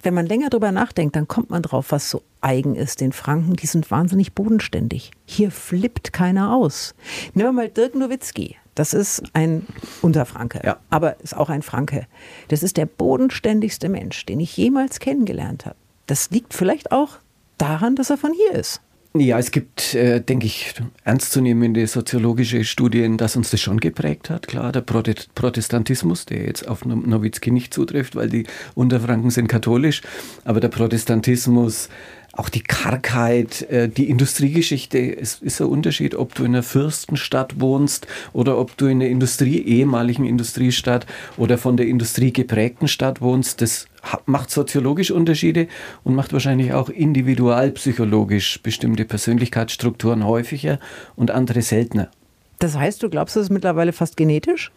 wenn 0.01 0.13
man 0.13 0.25
länger 0.25 0.49
drüber 0.49 0.71
nachdenkt, 0.71 1.15
dann 1.15 1.27
kommt 1.27 1.49
man 1.49 1.61
drauf, 1.61 1.87
was 1.91 2.09
so 2.09 2.23
eigen 2.41 2.75
ist. 2.75 3.01
Den 3.01 3.11
Franken, 3.11 3.55
die 3.55 3.67
sind 3.67 3.89
wahnsinnig 3.91 4.33
bodenständig. 4.33 5.11
Hier 5.25 5.51
flippt 5.51 6.13
keiner 6.13 6.53
aus. 6.53 6.95
Nehmen 7.33 7.49
wir 7.49 7.53
mal 7.53 7.69
Dirk 7.69 7.95
Nowitzki. 7.95 8.57
Das 8.75 8.93
ist 8.93 9.23
ein 9.33 9.67
Unterfranke, 10.01 10.61
ja. 10.63 10.77
aber 10.89 11.19
ist 11.21 11.35
auch 11.35 11.49
ein 11.49 11.61
Franke. 11.61 12.07
Das 12.47 12.63
ist 12.63 12.77
der 12.77 12.85
bodenständigste 12.85 13.89
Mensch, 13.89 14.25
den 14.25 14.39
ich 14.39 14.57
jemals 14.57 14.99
kennengelernt 14.99 15.65
habe. 15.65 15.75
Das 16.07 16.31
liegt 16.31 16.53
vielleicht 16.53 16.91
auch 16.91 17.19
daran, 17.57 17.95
dass 17.95 18.09
er 18.09 18.17
von 18.17 18.33
hier 18.33 18.59
ist. 18.59 18.81
Ja, 19.15 19.37
es 19.37 19.51
gibt, 19.51 19.93
äh, 19.93 20.21
denke 20.21 20.47
ich, 20.47 20.73
ernstzunehmende 21.03 21.85
soziologische 21.85 22.63
Studien, 22.63 23.19
dass 23.19 23.35
uns 23.35 23.51
das 23.51 23.61
schon 23.61 23.79
geprägt 23.79 24.31
hat. 24.31 24.47
Klar, 24.47 24.71
der 24.71 24.81
Protestantismus, 24.81 26.25
der 26.25 26.47
jetzt 26.47 26.67
auf 26.67 26.83
Nowitzki 26.83 27.51
nicht 27.51 27.75
zutrifft, 27.75 28.15
weil 28.15 28.27
die 28.27 28.47
Unterfranken 28.73 29.29
sind 29.29 29.49
katholisch, 29.49 30.01
aber 30.45 30.59
der 30.59 30.69
Protestantismus 30.69 31.89
auch 32.35 32.49
die 32.49 32.61
Kargheit, 32.61 33.61
äh, 33.69 33.87
die 33.87 34.09
Industriegeschichte, 34.09 35.17
es 35.17 35.35
ist 35.35 35.61
ein 35.61 35.67
Unterschied, 35.67 36.15
ob 36.15 36.33
du 36.33 36.43
in 36.43 36.55
einer 36.55 36.63
Fürstenstadt 36.63 37.59
wohnst 37.59 38.07
oder 38.33 38.57
ob 38.57 38.75
du 38.75 38.87
in 38.87 39.01
einer 39.01 39.09
Industrie, 39.09 39.59
ehemaligen 39.59 40.25
Industriestadt 40.25 41.05
oder 41.37 41.59
von 41.59 41.77
der 41.77 41.85
Industrie 41.87 42.33
geprägten 42.33 42.87
Stadt 42.87 43.21
wohnst. 43.21 43.61
Das 43.61 43.87
macht 44.25 44.49
soziologisch 44.49 45.11
Unterschiede 45.11 45.67
und 46.03 46.15
macht 46.15 46.33
wahrscheinlich 46.33 46.73
auch 46.73 46.89
individualpsychologisch 46.89 48.61
bestimmte 48.63 49.05
Persönlichkeitsstrukturen 49.05 50.25
häufiger 50.25 50.79
und 51.15 51.29
andere 51.29 51.61
seltener. 51.61 52.09
Das 52.57 52.75
heißt, 52.75 53.03
du 53.03 53.09
glaubst, 53.09 53.35
das 53.35 53.43
ist 53.43 53.49
mittlerweile 53.51 53.93
fast 53.93 54.17
genetisch? 54.17 54.71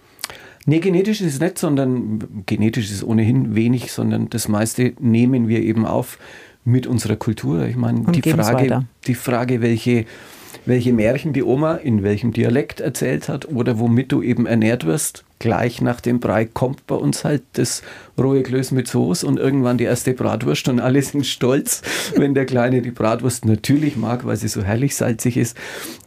Nee, 0.67 0.81
genetisch 0.81 1.21
ist 1.23 1.35
es 1.35 1.41
nicht, 1.41 1.59
sondern 1.59 2.43
genetisch 2.45 2.87
ist 2.87 2.97
es 2.97 3.05
ohnehin 3.05 3.55
wenig, 3.55 3.93
sondern 3.93 4.29
das 4.29 4.49
meiste 4.49 4.93
nehmen 4.99 5.49
wir 5.49 5.61
eben 5.61 5.87
auf 5.87 6.19
mit 6.67 6.87
unserer 6.87 7.17
Kultur. 7.17 7.65
Ich 7.67 7.77
meine, 7.77 8.01
die 8.13 8.23
Frage, 8.23 8.85
die 9.07 9.15
Frage, 9.15 9.63
welche, 9.63 10.05
welche 10.67 10.93
Märchen 10.93 11.33
die 11.33 11.45
Oma 11.45 11.77
in 11.77 12.03
welchem 12.03 12.33
Dialekt 12.33 12.81
erzählt 12.81 13.29
hat 13.29 13.49
oder 13.49 13.79
womit 13.79 14.13
du 14.13 14.21
eben 14.21 14.47
ernährt 14.47 14.85
wirst, 14.85 15.25
gleich 15.39 15.81
nach 15.81 16.01
dem 16.01 16.21
Brei 16.21 16.45
kommt 16.45 16.87
bei 16.87 16.95
uns 16.95 17.25
halt 17.25 17.43
das 17.55 17.83
rohe 18.19 18.43
Klöß 18.43 18.71
mit 18.71 18.89
Soße 18.89 19.27
und 19.27 19.39
irgendwann 19.39 19.79
die 19.79 19.85
erste 19.85 20.15
Bratwurst 20.15 20.69
und 20.69 20.81
alle 20.81 21.03
sind 21.03 21.27
stolz, 21.27 21.83
wenn 22.17 22.35
der 22.35 22.47
Kleine 22.47 22.83
die 22.83 22.91
Bratwurst 22.91 23.45
natürlich 23.45 23.97
mag, 23.97 24.25
weil 24.25 24.37
sie 24.37 24.49
so 24.49 24.63
herrlich 24.63 24.97
salzig 24.97 25.37
ist. 25.37 25.57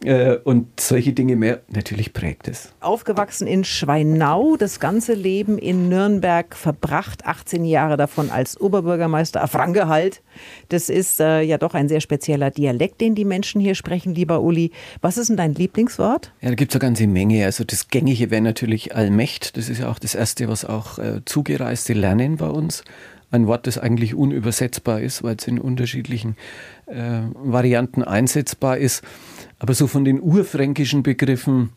Äh, 0.04 0.36
und 0.44 0.80
solche 0.80 1.12
Dinge 1.12 1.36
mehr, 1.36 1.60
natürlich 1.68 2.12
prägt 2.12 2.48
es. 2.48 2.72
Aufgewachsen 2.80 3.46
in 3.46 3.64
Schweinau, 3.64 4.56
das 4.56 4.80
ganze 4.80 5.14
Leben 5.14 5.58
in 5.58 5.88
Nürnberg 5.88 6.56
verbracht, 6.56 7.26
18 7.26 7.64
Jahre 7.64 7.96
davon 7.96 8.30
als 8.30 8.60
Oberbürgermeister, 8.60 9.46
Franke 9.46 9.88
halt. 9.88 10.22
Das 10.68 10.88
ist 10.88 11.20
äh, 11.20 11.42
ja 11.42 11.58
doch 11.58 11.74
ein 11.74 11.88
sehr 11.88 12.00
spezieller 12.00 12.50
Dialekt, 12.50 13.00
den 13.00 13.14
die 13.14 13.24
Menschen 13.24 13.60
hier 13.60 13.74
sprechen, 13.74 14.14
lieber 14.14 14.40
Uli. 14.40 14.72
Was 15.00 15.18
ist 15.18 15.28
denn 15.28 15.36
dein 15.36 15.54
Lieblingswort? 15.54 16.32
Ja, 16.40 16.48
da 16.48 16.54
gibt 16.54 16.72
es 16.72 16.76
eine 16.76 16.88
ganze 16.88 17.06
Menge. 17.06 17.44
Also 17.44 17.64
das 17.64 17.88
Gängige 17.88 18.30
wäre 18.30 18.42
natürlich 18.42 18.94
Allmächt. 19.20 19.58
Das 19.58 19.68
ist 19.68 19.80
ja 19.80 19.90
auch 19.90 19.98
das 19.98 20.14
Erste, 20.14 20.48
was 20.48 20.64
auch 20.64 20.98
äh, 20.98 21.20
zugereiste 21.26 21.92
lernen 21.92 22.38
bei 22.38 22.48
uns. 22.48 22.84
Ein 23.30 23.46
Wort, 23.46 23.66
das 23.66 23.76
eigentlich 23.76 24.14
unübersetzbar 24.14 25.02
ist, 25.02 25.22
weil 25.22 25.36
es 25.36 25.46
in 25.46 25.58
unterschiedlichen 25.58 26.36
äh, 26.86 27.20
Varianten 27.34 28.02
einsetzbar 28.02 28.78
ist. 28.78 29.04
Aber 29.58 29.74
so 29.74 29.86
von 29.86 30.06
den 30.06 30.22
urfränkischen 30.22 31.02
Begriffen, 31.02 31.70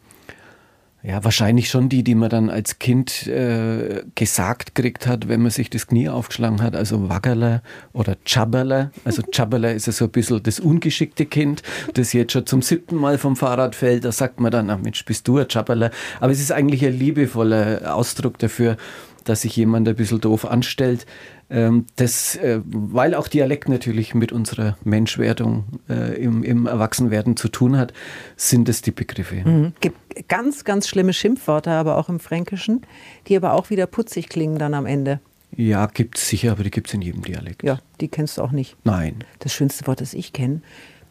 Ja, 1.06 1.22
wahrscheinlich 1.22 1.70
schon 1.70 1.89
die, 1.89 2.02
die 2.02 2.16
man 2.16 2.30
dann 2.30 2.50
als 2.50 2.80
Kind 2.80 3.28
äh, 3.28 4.04
gesagt 4.16 4.74
gekriegt 4.74 5.06
hat, 5.06 5.28
wenn 5.28 5.42
man 5.42 5.52
sich 5.52 5.70
das 5.70 5.88
Knie 5.88 6.08
aufgeschlagen 6.08 6.62
hat. 6.62 6.78
Also 6.78 7.10
Waggerle 7.10 7.62
oder 7.92 8.16
Chabberle. 8.24 8.92
Also 9.04 9.22
Chabberle 9.34 9.74
ist 9.74 9.86
ja 9.86 9.92
so 9.92 10.06
ein 10.06 10.12
bisschen 10.12 10.42
das 10.42 10.62
ungeschickte 10.62 11.26
Kind, 11.26 11.62
das 11.96 12.13
jetzt 12.13 12.32
schon 12.32 12.46
zum 12.46 12.62
siebten 12.62 12.96
Mal 12.96 13.18
vom 13.18 13.36
Fahrrad 13.36 13.76
fällt. 13.76 14.06
Da 14.06 14.13
sagt 14.13 14.39
man 14.39 14.50
dann, 14.50 14.70
ach 14.70 14.80
Mensch, 14.80 15.04
bist 15.04 15.28
du 15.28 15.39
ein 15.39 15.50
Chabberle. 15.50 15.92
Aber 16.22 16.32
es 16.32 16.39
ist 16.39 16.54
eigentlich 16.54 16.86
ein 16.86 16.98
liebevoller 16.98 17.94
Ausdruck 17.94 18.39
dafür, 18.39 18.78
dass 19.24 19.42
sich 19.42 19.56
jemand 19.56 19.88
ein 19.88 19.96
bisschen 19.96 20.22
doof 20.22 20.46
anstellt. 20.46 21.06
Ähm, 21.50 21.86
das, 21.98 22.36
äh, 22.38 22.62
weil 22.66 23.14
auch 23.14 23.28
Dialekt 23.28 23.70
natürlich 23.70 24.16
mit 24.16 24.32
unserer 24.32 24.78
Menschwerdung 24.84 25.66
äh, 25.90 26.22
im, 26.22 26.44
im 26.44 26.66
Erwachsenwerden 26.66 27.38
zu 27.38 27.48
tun 27.48 27.78
hat, 27.78 27.94
sind 28.36 28.70
es 28.70 28.82
die 28.82 28.92
Begriffe. 28.92 29.36
Mhm. 29.36 29.74
Gibt 29.80 30.28
ganz, 30.28 30.64
ganz 30.64 30.88
schlimme 30.88 31.14
Schimpfworte, 31.14 31.72
aber 31.72 31.98
auch 31.98 32.10
im 32.10 32.20
Fränkischen, 32.20 32.82
die 33.28 33.36
aber 33.36 33.54
auch 33.54 33.70
wieder 33.70 33.88
putzig 33.88 34.30
klingen 34.30 34.58
dann 34.58 34.74
am 34.74 34.86
Ende. 34.86 35.20
Ja, 35.56 35.86
gibt 35.86 36.18
es 36.18 36.28
sicher, 36.28 36.54
aber 36.54 36.64
die 36.64 36.72
gibt 36.72 36.88
es 36.88 36.94
in 36.94 37.02
jedem 37.02 37.22
Dialekt. 37.22 37.64
Ja, 37.64 37.80
die 38.02 38.08
kennst 38.08 38.38
du 38.38 38.42
auch 38.42 38.52
nicht. 38.52 38.76
Nein. 38.84 39.24
Das 39.40 39.54
schönste 39.54 39.86
Wort, 39.86 40.02
das 40.02 40.14
ich 40.14 40.34
kenne, 40.34 40.62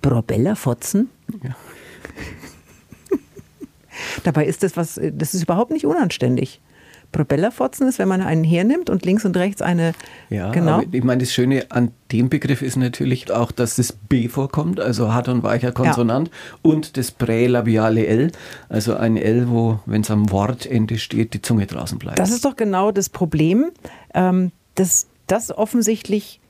Brobellerfotzen. 0.00 1.10
Ja. 1.42 1.56
Dabei 4.24 4.46
ist 4.46 4.62
das 4.62 4.76
was, 4.76 5.00
das 5.00 5.34
ist 5.34 5.44
überhaupt 5.44 5.70
nicht 5.70 5.86
unanständig. 5.86 6.60
Propellerfotzen 7.12 7.86
ist, 7.86 7.98
wenn 7.98 8.08
man 8.08 8.22
einen 8.22 8.42
hernimmt 8.42 8.90
und 8.90 9.04
links 9.04 9.24
und 9.24 9.36
rechts 9.36 9.62
eine. 9.62 9.92
Ja, 10.30 10.50
genau. 10.50 10.82
ich 10.90 11.04
meine, 11.04 11.20
das 11.20 11.32
Schöne 11.32 11.66
an 11.70 11.92
dem 12.10 12.28
Begriff 12.28 12.62
ist 12.62 12.76
natürlich 12.76 13.30
auch, 13.30 13.52
dass 13.52 13.76
das 13.76 13.92
B 13.92 14.28
vorkommt, 14.28 14.80
also 14.80 15.12
hart 15.12 15.28
und 15.28 15.42
weicher 15.42 15.72
Konsonant, 15.72 16.28
ja. 16.28 16.58
und 16.62 16.96
das 16.96 17.10
prälabiale 17.10 18.06
L, 18.06 18.32
also 18.68 18.94
ein 18.94 19.16
L, 19.16 19.48
wo, 19.48 19.80
wenn 19.86 20.00
es 20.00 20.10
am 20.10 20.30
Wortende 20.30 20.98
steht, 20.98 21.34
die 21.34 21.42
Zunge 21.42 21.66
draußen 21.66 21.98
bleibt. 21.98 22.18
Das 22.18 22.30
ist 22.30 22.44
doch 22.44 22.56
genau 22.56 22.90
das 22.90 23.08
Problem, 23.08 23.70
ähm, 24.14 24.50
dass 24.74 25.06
das 25.26 25.56
offensichtlich 25.56 26.40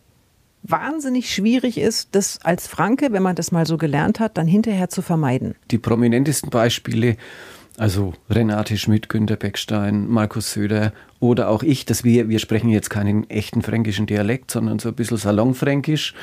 wahnsinnig 0.62 1.32
schwierig 1.32 1.78
ist, 1.78 2.10
das 2.12 2.38
als 2.42 2.68
Franke, 2.68 3.12
wenn 3.12 3.22
man 3.22 3.34
das 3.34 3.52
mal 3.52 3.66
so 3.66 3.76
gelernt 3.76 4.20
hat, 4.20 4.38
dann 4.38 4.46
hinterher 4.46 4.88
zu 4.88 5.02
vermeiden. 5.02 5.54
Die 5.70 5.78
prominentesten 5.78 6.50
Beispiele 6.50 7.16
also 7.82 8.12
Renate 8.30 8.78
Schmidt, 8.78 9.08
Günter 9.08 9.34
Beckstein, 9.34 10.08
Markus 10.08 10.52
Söder 10.52 10.92
oder 11.18 11.48
auch 11.48 11.64
ich, 11.64 11.84
dass 11.84 12.04
wir, 12.04 12.28
wir 12.28 12.38
sprechen 12.38 12.68
jetzt 12.68 12.90
keinen 12.90 13.28
echten 13.28 13.60
fränkischen 13.60 14.06
Dialekt, 14.06 14.52
sondern 14.52 14.78
so 14.78 14.90
ein 14.90 14.94
bisschen 14.94 15.16
salonfränkisch. 15.16 16.14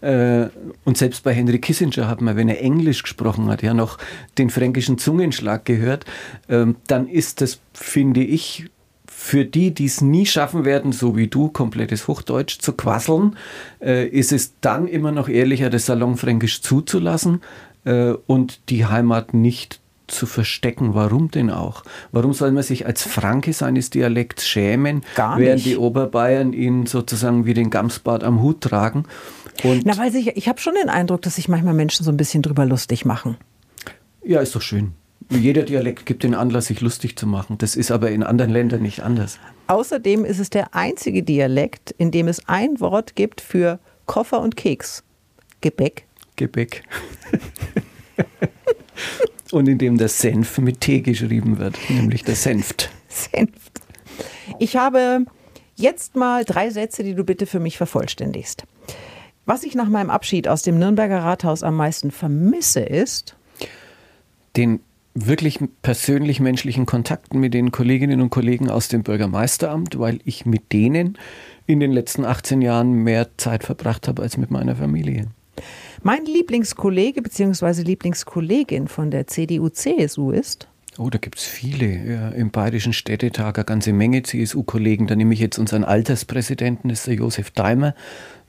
Äh, 0.00 0.46
und 0.82 0.98
selbst 0.98 1.22
bei 1.22 1.32
Henry 1.32 1.60
Kissinger 1.60 2.08
hat 2.08 2.20
man, 2.20 2.34
wenn 2.34 2.48
er 2.48 2.60
Englisch 2.60 3.04
gesprochen 3.04 3.48
hat, 3.48 3.62
ja 3.62 3.74
noch 3.74 3.98
den 4.38 4.50
fränkischen 4.50 4.98
Zungenschlag 4.98 5.64
gehört. 5.64 6.04
Ähm, 6.48 6.74
dann 6.88 7.06
ist 7.06 7.40
das, 7.40 7.60
finde 7.72 8.24
ich, 8.24 8.68
für 9.06 9.44
die, 9.44 9.72
die 9.72 9.84
es 9.84 10.00
nie 10.00 10.26
schaffen 10.26 10.64
werden, 10.64 10.90
so 10.90 11.16
wie 11.16 11.28
du, 11.28 11.48
komplettes 11.48 12.08
Hochdeutsch 12.08 12.58
zu 12.58 12.72
quasseln, 12.72 13.36
äh, 13.80 14.08
ist 14.08 14.32
es 14.32 14.54
dann 14.60 14.88
immer 14.88 15.12
noch 15.12 15.28
ehrlicher, 15.28 15.70
das 15.70 15.86
Salonfränkisch 15.86 16.60
zuzulassen 16.60 17.40
äh, 17.84 18.14
und 18.26 18.68
die 18.68 18.86
Heimat 18.86 19.32
nicht 19.32 19.80
zu 20.06 20.26
verstecken. 20.26 20.94
Warum 20.94 21.30
denn 21.30 21.50
auch? 21.50 21.84
Warum 22.12 22.32
soll 22.32 22.52
man 22.52 22.62
sich 22.62 22.86
als 22.86 23.02
Franke 23.02 23.52
seines 23.52 23.90
Dialekts 23.90 24.46
schämen, 24.46 25.02
Gar 25.14 25.38
während 25.38 25.64
die 25.64 25.76
Oberbayern 25.76 26.52
ihn 26.52 26.86
sozusagen 26.86 27.46
wie 27.46 27.54
den 27.54 27.70
Gamsbart 27.70 28.24
am 28.24 28.42
Hut 28.42 28.60
tragen? 28.60 29.04
Und 29.62 29.86
Na, 29.86 29.96
weil 29.96 30.12
sich, 30.12 30.36
ich 30.36 30.48
habe 30.48 30.60
schon 30.60 30.74
den 30.74 30.88
Eindruck, 30.88 31.22
dass 31.22 31.36
sich 31.36 31.48
manchmal 31.48 31.74
Menschen 31.74 32.04
so 32.04 32.10
ein 32.10 32.16
bisschen 32.16 32.42
drüber 32.42 32.66
lustig 32.66 33.04
machen. 33.04 33.36
Ja, 34.24 34.40
ist 34.40 34.54
doch 34.54 34.62
schön. 34.62 34.92
Jeder 35.30 35.62
Dialekt 35.62 36.06
gibt 36.06 36.22
den 36.22 36.34
Anlass, 36.34 36.66
sich 36.66 36.80
lustig 36.80 37.16
zu 37.16 37.26
machen. 37.26 37.56
Das 37.58 37.76
ist 37.76 37.90
aber 37.90 38.10
in 38.10 38.22
anderen 38.22 38.50
Ländern 38.50 38.82
nicht 38.82 39.02
anders. 39.02 39.38
Außerdem 39.68 40.24
ist 40.24 40.38
es 40.38 40.50
der 40.50 40.74
einzige 40.74 41.22
Dialekt, 41.22 41.94
in 41.96 42.10
dem 42.10 42.28
es 42.28 42.46
ein 42.46 42.78
Wort 42.80 43.16
gibt 43.16 43.40
für 43.40 43.78
Koffer 44.06 44.40
und 44.40 44.56
Keks. 44.56 45.02
Gebäck. 45.60 46.06
Gebäck. 46.36 46.82
und 49.54 49.68
in 49.68 49.78
dem 49.78 49.96
der 49.96 50.08
Senf 50.08 50.58
mit 50.58 50.80
T 50.80 51.00
geschrieben 51.00 51.58
wird, 51.58 51.78
nämlich 51.88 52.24
der 52.24 52.34
Senft. 52.34 52.90
Senft. 53.08 53.80
Ich 54.58 54.76
habe 54.76 55.24
jetzt 55.76 56.16
mal 56.16 56.44
drei 56.44 56.70
Sätze, 56.70 57.04
die 57.04 57.14
du 57.14 57.24
bitte 57.24 57.46
für 57.46 57.60
mich 57.60 57.76
vervollständigst. 57.76 58.64
Was 59.46 59.62
ich 59.62 59.74
nach 59.74 59.88
meinem 59.88 60.10
Abschied 60.10 60.48
aus 60.48 60.62
dem 60.62 60.78
Nürnberger 60.78 61.18
Rathaus 61.18 61.62
am 61.62 61.76
meisten 61.76 62.10
vermisse, 62.10 62.80
ist 62.80 63.36
den 64.56 64.80
wirklich 65.14 65.60
persönlich 65.82 66.40
menschlichen 66.40 66.86
Kontakten 66.86 67.38
mit 67.38 67.54
den 67.54 67.70
Kolleginnen 67.70 68.20
und 68.20 68.30
Kollegen 68.30 68.68
aus 68.68 68.88
dem 68.88 69.04
Bürgermeisteramt, 69.04 69.98
weil 69.98 70.18
ich 70.24 70.46
mit 70.46 70.72
denen 70.72 71.16
in 71.66 71.78
den 71.78 71.92
letzten 71.92 72.24
18 72.24 72.60
Jahren 72.60 72.92
mehr 72.92 73.28
Zeit 73.36 73.62
verbracht 73.62 74.08
habe 74.08 74.22
als 74.22 74.36
mit 74.36 74.50
meiner 74.50 74.74
Familie. 74.74 75.28
Mein 76.06 76.26
Lieblingskollege 76.26 77.22
bzw. 77.22 77.80
Lieblingskollegin 77.80 78.88
von 78.88 79.10
der 79.10 79.26
CDU-CSU 79.26 80.32
ist? 80.32 80.68
Oh, 80.98 81.08
da 81.08 81.16
gibt 81.16 81.38
es 81.38 81.46
viele. 81.46 81.86
Ja, 81.86 82.28
Im 82.28 82.50
Bayerischen 82.50 82.92
Städtetag 82.92 83.56
eine 83.56 83.64
ganze 83.64 83.94
Menge 83.94 84.22
CSU-Kollegen. 84.22 85.06
Da 85.06 85.16
nehme 85.16 85.32
ich 85.32 85.40
jetzt 85.40 85.58
unseren 85.58 85.82
Alterspräsidenten, 85.82 86.90
das 86.90 86.98
ist 86.98 87.06
der 87.06 87.14
Josef 87.14 87.52
Daimer, 87.52 87.94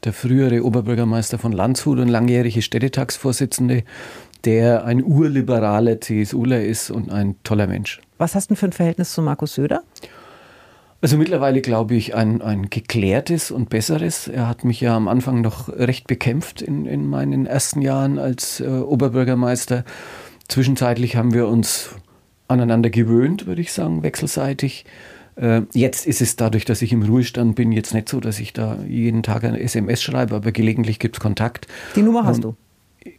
der 0.04 0.12
frühere 0.12 0.66
Oberbürgermeister 0.66 1.38
von 1.38 1.54
Landshut 1.54 1.98
und 2.00 2.10
langjährige 2.10 2.62
Städtetagsvorsitzende, 2.62 3.86
der 4.44 4.84
ein 4.84 5.02
urliberaler 5.02 6.02
CSUler 6.02 6.62
ist 6.62 6.92
und 6.92 7.10
ein 7.10 7.38
toller 7.46 7.68
Mensch. 7.68 8.02
Was 8.18 8.36
hast 8.36 8.52
du 8.52 8.56
für 8.56 8.66
ein 8.66 8.74
Verhältnis 8.74 9.14
zu 9.14 9.22
Markus 9.22 9.56
Söder? 9.56 9.82
Also 11.06 11.18
mittlerweile 11.18 11.62
glaube 11.62 11.94
ich 11.94 12.16
ein, 12.16 12.42
ein 12.42 12.72
geklärtes 12.72 13.52
und 13.52 13.70
besseres. 13.70 14.28
Er 14.28 14.48
hat 14.48 14.64
mich 14.64 14.82
ja 14.82 14.98
am 14.98 15.08
Anfang 15.08 15.42
noch 15.42 15.70
recht 15.70 16.08
bekämpft 16.08 16.64
in, 16.64 16.88
in 16.88 17.08
meinen 17.08 17.46
ersten 17.46 17.84
Jahren 17.84 18.18
als 18.18 18.60
äh, 18.60 18.66
Oberbürgermeister. 18.66 19.86
Zwischenzeitlich 20.48 21.16
haben 21.16 21.32
wir 21.32 21.48
uns 21.48 21.92
aneinander 22.48 22.90
gewöhnt, 22.90 23.46
würde 23.46 23.62
ich 23.62 23.72
sagen, 23.72 24.02
wechselseitig. 24.02 24.86
Äh, 25.36 25.62
jetzt 25.76 26.08
ist 26.08 26.22
es 26.22 26.38
dadurch, 26.38 26.66
dass 26.66 26.82
ich 26.82 26.92
im 26.92 27.04
Ruhestand 27.04 27.54
bin, 27.54 27.72
jetzt 27.72 27.94
nicht 27.94 28.10
so, 28.10 28.20
dass 28.20 28.40
ich 28.40 28.54
da 28.54 28.80
jeden 28.88 29.22
Tag 29.22 29.44
eine 29.44 29.60
SMS 29.60 30.02
schreibe, 30.02 30.34
aber 30.34 30.52
gelegentlich 30.52 30.98
gibt 30.98 31.18
es 31.18 31.20
Kontakt. 31.20 31.68
Die 31.96 32.02
Nummer 32.02 32.26
hast 32.26 32.38
ähm, 32.38 32.42
du? 32.42 32.56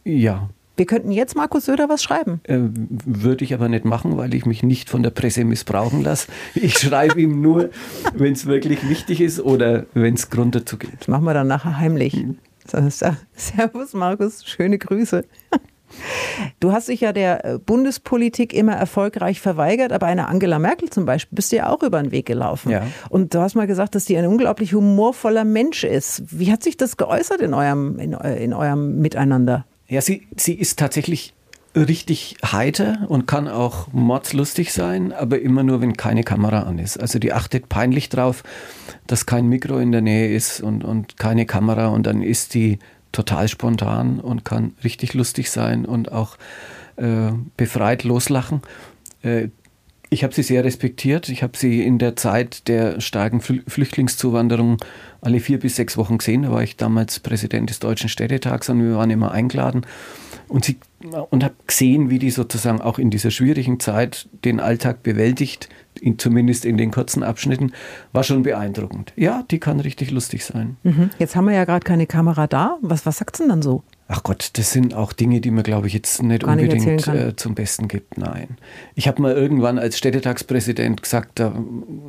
Ja, 0.03 0.49
wir 0.77 0.85
könnten 0.85 1.11
jetzt 1.11 1.35
Markus 1.35 1.65
Söder 1.65 1.89
was 1.89 2.03
schreiben. 2.03 2.39
Äh, 2.43 2.59
Würde 2.61 3.43
ich 3.43 3.53
aber 3.53 3.67
nicht 3.67 3.83
machen, 3.83 4.15
weil 4.17 4.33
ich 4.33 4.45
mich 4.45 4.63
nicht 4.63 4.89
von 4.89 5.03
der 5.03 5.09
Presse 5.09 5.43
missbrauchen 5.43 6.03
lasse. 6.03 6.27
Ich 6.55 6.77
schreibe 6.77 7.19
ihm 7.19 7.41
nur, 7.41 7.69
wenn 8.15 8.33
es 8.33 8.45
wirklich 8.45 8.87
wichtig 8.87 9.21
ist 9.21 9.39
oder 9.39 9.85
wenn 9.93 10.13
es 10.13 10.29
Grund 10.29 10.55
dazu 10.55 10.77
gibt. 10.77 11.01
Das 11.01 11.07
machen 11.07 11.25
wir 11.25 11.33
dann 11.33 11.47
nachher 11.47 11.77
heimlich. 11.77 12.15
Mhm. 12.15 12.37
Servus 13.33 13.93
Markus, 13.93 14.45
schöne 14.45 14.77
Grüße. 14.77 15.25
Du 16.59 16.73
hast 16.73 16.89
dich 16.89 16.99
ja 16.99 17.13
der 17.13 17.45
äh, 17.45 17.57
Bundespolitik 17.59 18.53
immer 18.53 18.73
erfolgreich 18.73 19.39
verweigert, 19.39 19.93
aber 19.93 20.05
eine 20.05 20.27
Angela 20.27 20.59
Merkel 20.59 20.89
zum 20.89 21.05
Beispiel 21.05 21.33
bist 21.35 21.51
du 21.51 21.55
ja 21.55 21.69
auch 21.69 21.81
über 21.81 22.01
den 22.01 22.11
Weg 22.11 22.25
gelaufen. 22.25 22.71
Ja. 22.71 22.85
Und 23.09 23.33
du 23.33 23.39
hast 23.39 23.55
mal 23.55 23.67
gesagt, 23.67 23.95
dass 23.95 24.03
die 24.03 24.17
ein 24.17 24.25
unglaublich 24.25 24.73
humorvoller 24.73 25.45
Mensch 25.45 25.85
ist. 25.85 26.23
Wie 26.27 26.51
hat 26.51 26.61
sich 26.61 26.75
das 26.75 26.97
geäußert 26.97 27.39
in 27.39 27.53
eurem, 27.53 27.99
in, 27.99 28.11
in 28.13 28.53
eurem 28.53 28.99
Miteinander? 28.99 29.65
Ja, 29.89 30.01
sie, 30.01 30.27
sie 30.35 30.53
ist 30.53 30.79
tatsächlich 30.79 31.33
richtig 31.75 32.37
heiter 32.43 33.05
und 33.07 33.27
kann 33.27 33.47
auch 33.47 33.91
mordslustig 33.93 34.73
sein, 34.73 35.13
aber 35.13 35.39
immer 35.39 35.63
nur, 35.63 35.81
wenn 35.81 35.95
keine 35.95 36.23
Kamera 36.23 36.63
an 36.63 36.79
ist. 36.79 36.99
Also 36.99 37.19
die 37.19 37.33
achtet 37.33 37.69
peinlich 37.69 38.09
drauf, 38.09 38.43
dass 39.05 39.25
kein 39.25 39.47
Mikro 39.47 39.77
in 39.77 39.91
der 39.91 40.01
Nähe 40.01 40.33
ist 40.33 40.61
und, 40.61 40.83
und 40.83 41.17
keine 41.17 41.45
Kamera 41.45 41.87
und 41.87 42.07
dann 42.07 42.21
ist 42.21 42.53
die 42.53 42.79
total 43.11 43.47
spontan 43.47 44.19
und 44.19 44.43
kann 44.43 44.73
richtig 44.83 45.13
lustig 45.13 45.51
sein 45.51 45.85
und 45.85 46.11
auch 46.11 46.37
äh, 46.97 47.31
befreit 47.55 48.03
loslachen. 48.03 48.61
Äh, 49.21 49.49
ich 50.09 50.23
habe 50.23 50.33
sie 50.33 50.43
sehr 50.43 50.63
respektiert. 50.63 51.29
Ich 51.29 51.43
habe 51.43 51.57
sie 51.57 51.83
in 51.83 51.97
der 51.97 52.15
Zeit 52.15 52.67
der 52.67 53.01
starken 53.01 53.41
Flüchtlingszuwanderung 53.41 54.77
alle 55.21 55.39
vier 55.39 55.59
bis 55.59 55.75
sechs 55.75 55.97
Wochen 55.97 56.17
gesehen. 56.17 56.43
Da 56.43 56.51
war 56.51 56.63
ich 56.63 56.77
damals 56.77 57.19
Präsident 57.19 57.69
des 57.69 57.79
Deutschen 57.79 58.09
Städtetags 58.09 58.69
und 58.69 58.81
wir 58.81 58.95
waren 58.95 59.09
immer 59.09 59.31
eingeladen. 59.31 59.85
Und, 60.47 60.73
und 61.29 61.43
habe 61.43 61.55
gesehen, 61.65 62.09
wie 62.09 62.19
die 62.19 62.29
sozusagen 62.29 62.79
auch 62.79 62.99
in 62.99 63.09
dieser 63.09 63.31
schwierigen 63.31 63.81
Zeit 63.81 64.29
den 64.45 64.61
Alltag 64.61 65.03
bewältigt, 65.03 65.67
in, 65.99 66.17
zumindest 66.17 66.63
in 66.63 66.77
den 66.77 66.91
kurzen 66.91 67.21
Abschnitten, 67.21 67.73
war 68.13 68.23
schon 68.23 68.43
beeindruckend. 68.43 69.11
Ja, 69.17 69.43
die 69.51 69.59
kann 69.59 69.81
richtig 69.81 70.11
lustig 70.11 70.45
sein. 70.45 70.77
Mhm. 70.83 71.09
Jetzt 71.19 71.35
haben 71.35 71.45
wir 71.45 71.53
ja 71.53 71.65
gerade 71.65 71.83
keine 71.83 72.07
Kamera 72.07 72.47
da. 72.47 72.77
Was, 72.81 73.05
was 73.05 73.17
sagt 73.17 73.35
sie 73.35 73.43
denn 73.43 73.49
dann 73.49 73.61
so? 73.61 73.83
Ach 74.09 74.23
Gott, 74.23 74.51
das 74.53 74.71
sind 74.71 74.93
auch 74.93 75.11
Dinge, 75.11 75.41
die 75.41 75.51
man, 75.51 75.63
glaube 75.63 75.87
ich, 75.87 75.93
jetzt 75.93 76.23
nicht 76.23 76.43
Gar 76.43 76.53
unbedingt 76.53 76.85
nicht 76.85 77.07
äh, 77.07 77.35
zum 77.35 77.55
Besten 77.55 77.89
gibt. 77.89 78.17
Nein. 78.17 78.57
Ich 78.95 79.05
habe 79.07 79.21
mal 79.21 79.33
irgendwann 79.33 79.77
als 79.77 79.97
Städtetagspräsident 79.97 81.03
gesagt, 81.03 81.39
da 81.39 81.47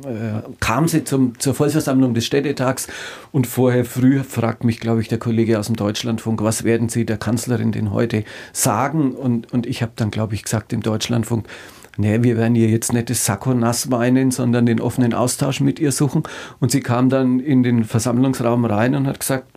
äh, 0.05 0.49
kam 0.61 0.87
sie 0.87 1.03
zum, 1.03 1.37
zur 1.39 1.53
Vollversammlung 1.53 2.13
des 2.13 2.25
Städtetags 2.25 2.87
und 3.33 3.47
vorher 3.47 3.83
früh 3.83 4.23
fragt 4.23 4.63
mich, 4.63 4.79
glaube 4.79 5.01
ich, 5.01 5.09
der 5.09 5.19
Kollege 5.19 5.59
aus 5.59 5.67
dem 5.67 5.75
Deutschlandfunk, 5.75 6.41
was 6.41 6.63
werden 6.63 6.87
Sie 6.87 7.05
der 7.05 7.17
Kanzlerin 7.17 7.73
denn 7.73 7.91
heute 7.91 8.23
sagen? 8.53 9.11
Und, 9.11 9.51
und 9.51 9.65
ich 9.65 9.81
habe 9.81 9.91
dann, 9.97 10.09
glaube 10.09 10.35
ich, 10.35 10.43
gesagt 10.43 10.71
im 10.71 10.81
Deutschlandfunk, 10.81 11.49
nee, 11.97 12.23
wir 12.23 12.37
werden 12.37 12.55
ihr 12.55 12.69
jetzt 12.69 12.93
nicht 12.93 13.09
das 13.09 13.25
Sakko 13.25 13.53
nass 13.53 13.91
weinen, 13.91 14.31
sondern 14.31 14.65
den 14.65 14.79
offenen 14.79 15.13
Austausch 15.13 15.59
mit 15.59 15.79
ihr 15.79 15.91
suchen. 15.91 16.23
Und 16.61 16.71
sie 16.71 16.79
kam 16.79 17.09
dann 17.09 17.41
in 17.41 17.61
den 17.61 17.83
Versammlungsraum 17.83 18.63
rein 18.63 18.95
und 18.95 19.05
hat 19.05 19.19
gesagt, 19.19 19.47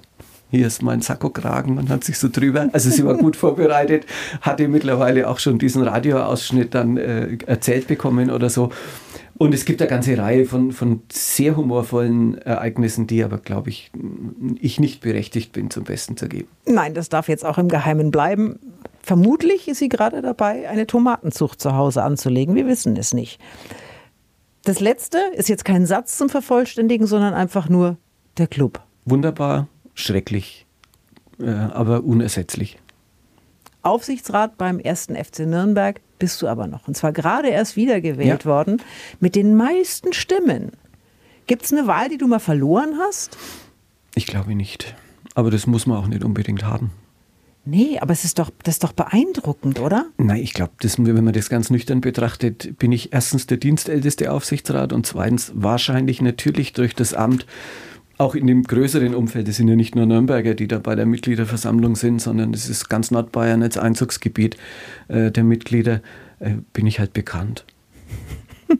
hier 0.52 0.66
ist 0.66 0.82
mein 0.82 1.00
Sakkokragen 1.00 1.78
und 1.78 1.88
hat 1.88 2.04
sich 2.04 2.18
so 2.18 2.28
drüber. 2.30 2.68
Also 2.72 2.90
sie 2.90 3.04
war 3.04 3.16
gut 3.16 3.36
vorbereitet, 3.44 4.04
hatte 4.42 4.68
mittlerweile 4.68 5.28
auch 5.28 5.38
schon 5.38 5.58
diesen 5.58 5.82
Radioausschnitt 5.82 6.74
dann 6.74 6.98
äh, 6.98 7.38
erzählt 7.46 7.88
bekommen 7.88 8.30
oder 8.30 8.50
so. 8.50 8.70
Und 9.38 9.54
es 9.54 9.64
gibt 9.64 9.80
eine 9.80 9.88
ganze 9.88 10.16
Reihe 10.18 10.44
von, 10.44 10.70
von 10.72 11.02
sehr 11.10 11.56
humorvollen 11.56 12.36
Ereignissen, 12.36 13.06
die 13.06 13.24
aber, 13.24 13.38
glaube 13.38 13.70
ich, 13.70 13.90
ich 14.60 14.78
nicht 14.78 15.00
berechtigt 15.00 15.52
bin, 15.52 15.70
zum 15.70 15.84
Besten 15.84 16.18
zu 16.18 16.28
geben. 16.28 16.48
Nein, 16.66 16.92
das 16.92 17.08
darf 17.08 17.28
jetzt 17.28 17.46
auch 17.46 17.56
im 17.56 17.68
Geheimen 17.68 18.10
bleiben. 18.10 18.58
Vermutlich 19.02 19.68
ist 19.68 19.78
sie 19.78 19.88
gerade 19.88 20.20
dabei, 20.20 20.68
eine 20.68 20.86
Tomatenzucht 20.86 21.62
zu 21.62 21.74
Hause 21.74 22.02
anzulegen. 22.02 22.54
Wir 22.54 22.66
wissen 22.66 22.94
es 22.96 23.14
nicht. 23.14 23.40
Das 24.64 24.80
letzte 24.80 25.18
ist 25.34 25.48
jetzt 25.48 25.64
kein 25.64 25.86
Satz 25.86 26.18
zum 26.18 26.28
Vervollständigen, 26.28 27.06
sondern 27.06 27.32
einfach 27.32 27.70
nur 27.70 27.96
der 28.36 28.46
Club. 28.46 28.80
Wunderbar, 29.06 29.66
schrecklich, 29.94 30.66
äh, 31.40 31.50
aber 31.50 32.04
unersetzlich. 32.04 32.78
Aufsichtsrat 33.82 34.58
beim 34.58 34.78
ersten 34.78 35.16
FC 35.16 35.40
Nürnberg 35.40 36.00
bist 36.18 36.40
du 36.40 36.48
aber 36.48 36.68
noch. 36.68 36.86
Und 36.86 36.96
zwar 36.96 37.12
gerade 37.12 37.48
erst 37.48 37.76
wiedergewählt 37.76 38.44
ja. 38.44 38.50
worden 38.50 38.80
mit 39.18 39.34
den 39.34 39.56
meisten 39.56 40.12
Stimmen. 40.12 40.70
Gibt 41.46 41.64
es 41.64 41.72
eine 41.72 41.88
Wahl, 41.88 42.08
die 42.08 42.18
du 42.18 42.28
mal 42.28 42.38
verloren 42.38 42.94
hast? 43.00 43.36
Ich 44.14 44.26
glaube 44.26 44.54
nicht. 44.54 44.94
Aber 45.34 45.50
das 45.50 45.66
muss 45.66 45.86
man 45.86 45.98
auch 45.98 46.06
nicht 46.06 46.22
unbedingt 46.22 46.64
haben. 46.64 46.92
Nee, 47.64 47.98
aber 48.00 48.12
es 48.12 48.24
ist 48.24 48.38
doch, 48.38 48.50
das 48.64 48.76
ist 48.76 48.84
doch 48.84 48.92
beeindruckend, 48.92 49.78
oder? 49.78 50.06
Nein, 50.16 50.42
ich 50.42 50.52
glaube, 50.52 50.72
wenn 50.80 51.24
man 51.24 51.32
das 51.32 51.48
ganz 51.48 51.70
nüchtern 51.70 52.00
betrachtet, 52.00 52.76
bin 52.78 52.90
ich 52.90 53.12
erstens 53.12 53.46
der 53.46 53.56
dienstälteste 53.56 54.32
Aufsichtsrat 54.32 54.92
und 54.92 55.06
zweitens 55.06 55.52
wahrscheinlich 55.54 56.20
natürlich 56.20 56.72
durch 56.72 56.94
das 56.94 57.14
Amt 57.14 57.46
auch 58.22 58.34
in 58.34 58.46
dem 58.46 58.62
größeren 58.62 59.14
Umfeld, 59.14 59.48
es 59.48 59.56
sind 59.56 59.68
ja 59.68 59.76
nicht 59.76 59.94
nur 59.94 60.06
Nürnberger, 60.06 60.54
die 60.54 60.68
da 60.68 60.78
bei 60.78 60.94
der 60.94 61.06
Mitgliederversammlung 61.06 61.96
sind, 61.96 62.22
sondern 62.22 62.54
es 62.54 62.68
ist 62.68 62.88
ganz 62.88 63.10
Nordbayern 63.10 63.62
als 63.62 63.76
Einzugsgebiet 63.76 64.56
äh, 65.08 65.30
der 65.30 65.44
Mitglieder, 65.44 66.00
äh, 66.38 66.54
bin 66.72 66.86
ich 66.86 67.00
halt 67.00 67.12
bekannt. 67.12 67.64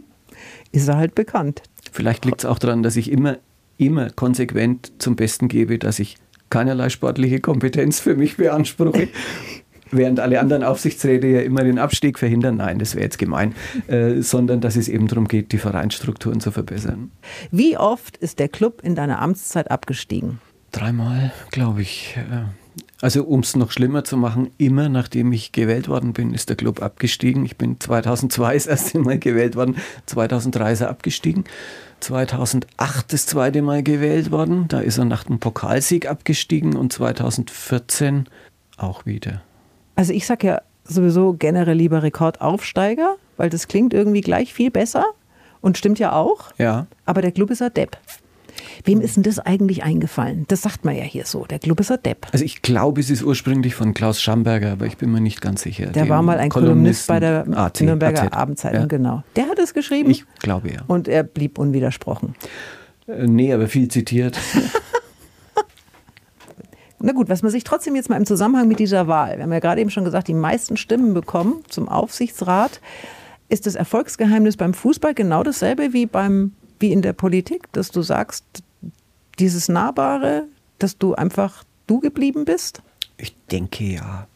ist 0.72 0.88
er 0.88 0.96
halt 0.96 1.14
bekannt. 1.14 1.62
Vielleicht 1.90 2.24
liegt 2.24 2.40
es 2.40 2.44
auch 2.44 2.59
daran, 2.59 2.83
dass 2.83 2.96
ich 2.96 3.11
immer, 3.11 3.38
immer 3.78 4.11
konsequent 4.11 4.92
zum 4.98 5.16
Besten 5.16 5.48
gebe, 5.48 5.78
dass 5.78 5.98
ich 5.98 6.16
keinerlei 6.48 6.88
sportliche 6.88 7.40
Kompetenz 7.40 7.98
für 7.98 8.14
mich 8.14 8.37
beanspruche 8.37 9.09
während 9.92 10.18
alle 10.20 10.40
anderen 10.40 10.64
Aufsichtsräte 10.64 11.26
ja 11.26 11.40
immer 11.40 11.62
den 11.62 11.78
Abstieg 11.78 12.18
verhindern. 12.18 12.57
Nein, 12.57 12.78
das 12.78 12.94
wäre 12.94 13.05
jetzt 13.05 13.18
gemein, 13.18 13.55
äh, 13.87 14.20
sondern 14.20 14.61
dass 14.61 14.76
es 14.76 14.88
eben 14.88 15.07
darum 15.07 15.28
geht, 15.28 15.52
die 15.52 15.59
Vereinsstrukturen 15.59 16.40
zu 16.40 16.50
verbessern. 16.50 17.12
Wie 17.50 17.76
oft 17.76 18.16
ist 18.16 18.38
der 18.38 18.48
Club 18.48 18.81
in 18.83 18.94
deiner 18.94 19.20
Amtszeit 19.20 19.70
abgestiegen? 19.70 20.40
Dreimal, 20.72 21.33
glaube 21.50 21.83
ich. 21.83 22.16
Äh, 22.16 22.44
also 23.02 23.24
um 23.24 23.40
es 23.40 23.57
noch 23.57 23.72
schlimmer 23.72 24.05
zu 24.05 24.16
machen, 24.16 24.50
immer 24.59 24.88
nachdem 24.88 25.33
ich 25.33 25.52
gewählt 25.52 25.88
worden 25.88 26.12
bin, 26.12 26.33
ist 26.33 26.48
der 26.48 26.57
Club 26.57 26.81
abgestiegen. 26.81 27.44
Ich 27.44 27.57
bin 27.57 27.81
2002 27.81 28.55
das 28.55 28.66
erste 28.66 28.98
Mal 29.00 29.18
gewählt 29.18 29.57
worden, 29.57 29.76
2003 30.07 30.72
ist 30.72 30.81
er 30.81 30.88
abgestiegen. 30.88 31.44
2008 32.00 33.12
das 33.12 33.26
zweite 33.26 33.62
Mal 33.62 33.83
gewählt 33.83 34.31
worden, 34.31 34.66
da 34.68 34.81
ist 34.81 34.98
er 34.98 35.05
nach 35.05 35.24
dem 35.24 35.38
Pokalsieg 35.38 36.09
abgestiegen 36.09 36.76
und 36.76 36.92
2014 36.92 38.28
auch 38.76 39.05
wieder. 39.05 39.42
Also 39.94 40.12
ich 40.12 40.26
sage 40.26 40.46
ja 40.46 40.62
sowieso 40.85 41.35
generell 41.38 41.76
lieber 41.76 42.02
Rekordaufsteiger, 42.02 43.16
weil 43.37 43.50
das 43.50 43.68
klingt 43.68 43.94
irgendwie 43.94 44.20
gleich 44.20 44.52
viel 44.52 44.70
besser 44.70 45.05
und 45.61 45.78
stimmt 45.78 45.98
ja 45.98 46.12
auch. 46.12 46.52
Ja. 46.59 46.87
Aber 47.05 47.22
der 47.22 47.33
Club 47.33 47.50
ist 47.50 47.62
ein 47.62 47.72
Depp. 47.72 47.96
Wem 48.85 49.00
ist 49.00 49.16
denn 49.16 49.22
das 49.22 49.38
eigentlich 49.38 49.83
eingefallen? 49.83 50.44
Das 50.48 50.62
sagt 50.62 50.85
man 50.85 50.96
ja 50.96 51.05
hier 51.05 51.24
so. 51.24 51.46
Der 51.46 51.59
Club 51.59 51.81
ist 51.81 51.90
ein 51.90 51.98
Depp. 52.05 52.26
Also 52.33 52.44
ich 52.44 52.62
glaube, 52.62 53.00
es 53.00 53.11
ist 53.11 53.22
ursprünglich 53.22 53.74
von 53.74 53.94
Klaus 53.94 54.20
Schamberger, 54.20 54.72
aber 54.72 54.87
ich 54.87 54.96
bin 54.96 55.11
mir 55.11 55.20
nicht 55.20 55.40
ganz 55.40 55.62
sicher. 55.62 55.87
Der 55.87 56.09
war 56.09 56.22
mal 56.22 56.38
ein 56.38 56.50
Kolumnist 56.50 57.07
bei 57.07 57.20
der 57.20 57.46
AT, 57.57 57.81
Nürnberger 57.81 58.24
AT. 58.24 58.33
Abendzeitung, 58.35 58.81
ja. 58.81 58.87
genau. 58.87 59.22
Der 59.37 59.48
hat 59.48 59.59
es 59.59 59.74
geschrieben. 59.74 60.11
Ich 60.11 60.24
glaube 60.40 60.70
ja. 60.70 60.81
Und 60.87 61.09
er 61.09 61.22
blieb 61.22 61.59
unwidersprochen. 61.59 62.35
Äh, 63.07 63.26
nee, 63.26 63.52
aber 63.52 63.68
viel 63.68 63.88
zitiert. 63.88 64.38
Na 67.02 67.12
gut, 67.12 67.28
was 67.28 67.42
man 67.42 67.50
sich 67.50 67.64
trotzdem 67.64 67.96
jetzt 67.96 68.08
mal 68.08 68.16
im 68.16 68.26
Zusammenhang 68.26 68.68
mit 68.68 68.78
dieser 68.78 69.08
Wahl, 69.08 69.36
wir 69.36 69.42
haben 69.42 69.52
ja 69.52 69.58
gerade 69.58 69.80
eben 69.80 69.90
schon 69.90 70.04
gesagt, 70.04 70.28
die 70.28 70.34
meisten 70.34 70.76
Stimmen 70.76 71.14
bekommen 71.14 71.64
zum 71.68 71.88
Aufsichtsrat. 71.88 72.80
Ist 73.48 73.66
das 73.66 73.74
Erfolgsgeheimnis 73.74 74.56
beim 74.56 74.72
Fußball 74.72 75.12
genau 75.12 75.42
dasselbe 75.42 75.92
wie, 75.92 76.06
beim, 76.06 76.52
wie 76.78 76.92
in 76.92 77.02
der 77.02 77.12
Politik, 77.12 77.70
dass 77.72 77.90
du 77.90 78.02
sagst, 78.02 78.44
dieses 79.38 79.68
Nahbare, 79.68 80.44
dass 80.78 80.96
du 80.96 81.14
einfach 81.14 81.64
du 81.86 82.00
geblieben 82.00 82.44
bist? 82.44 82.82
Ich 83.16 83.36
denke 83.50 83.84
ja. 83.84 84.26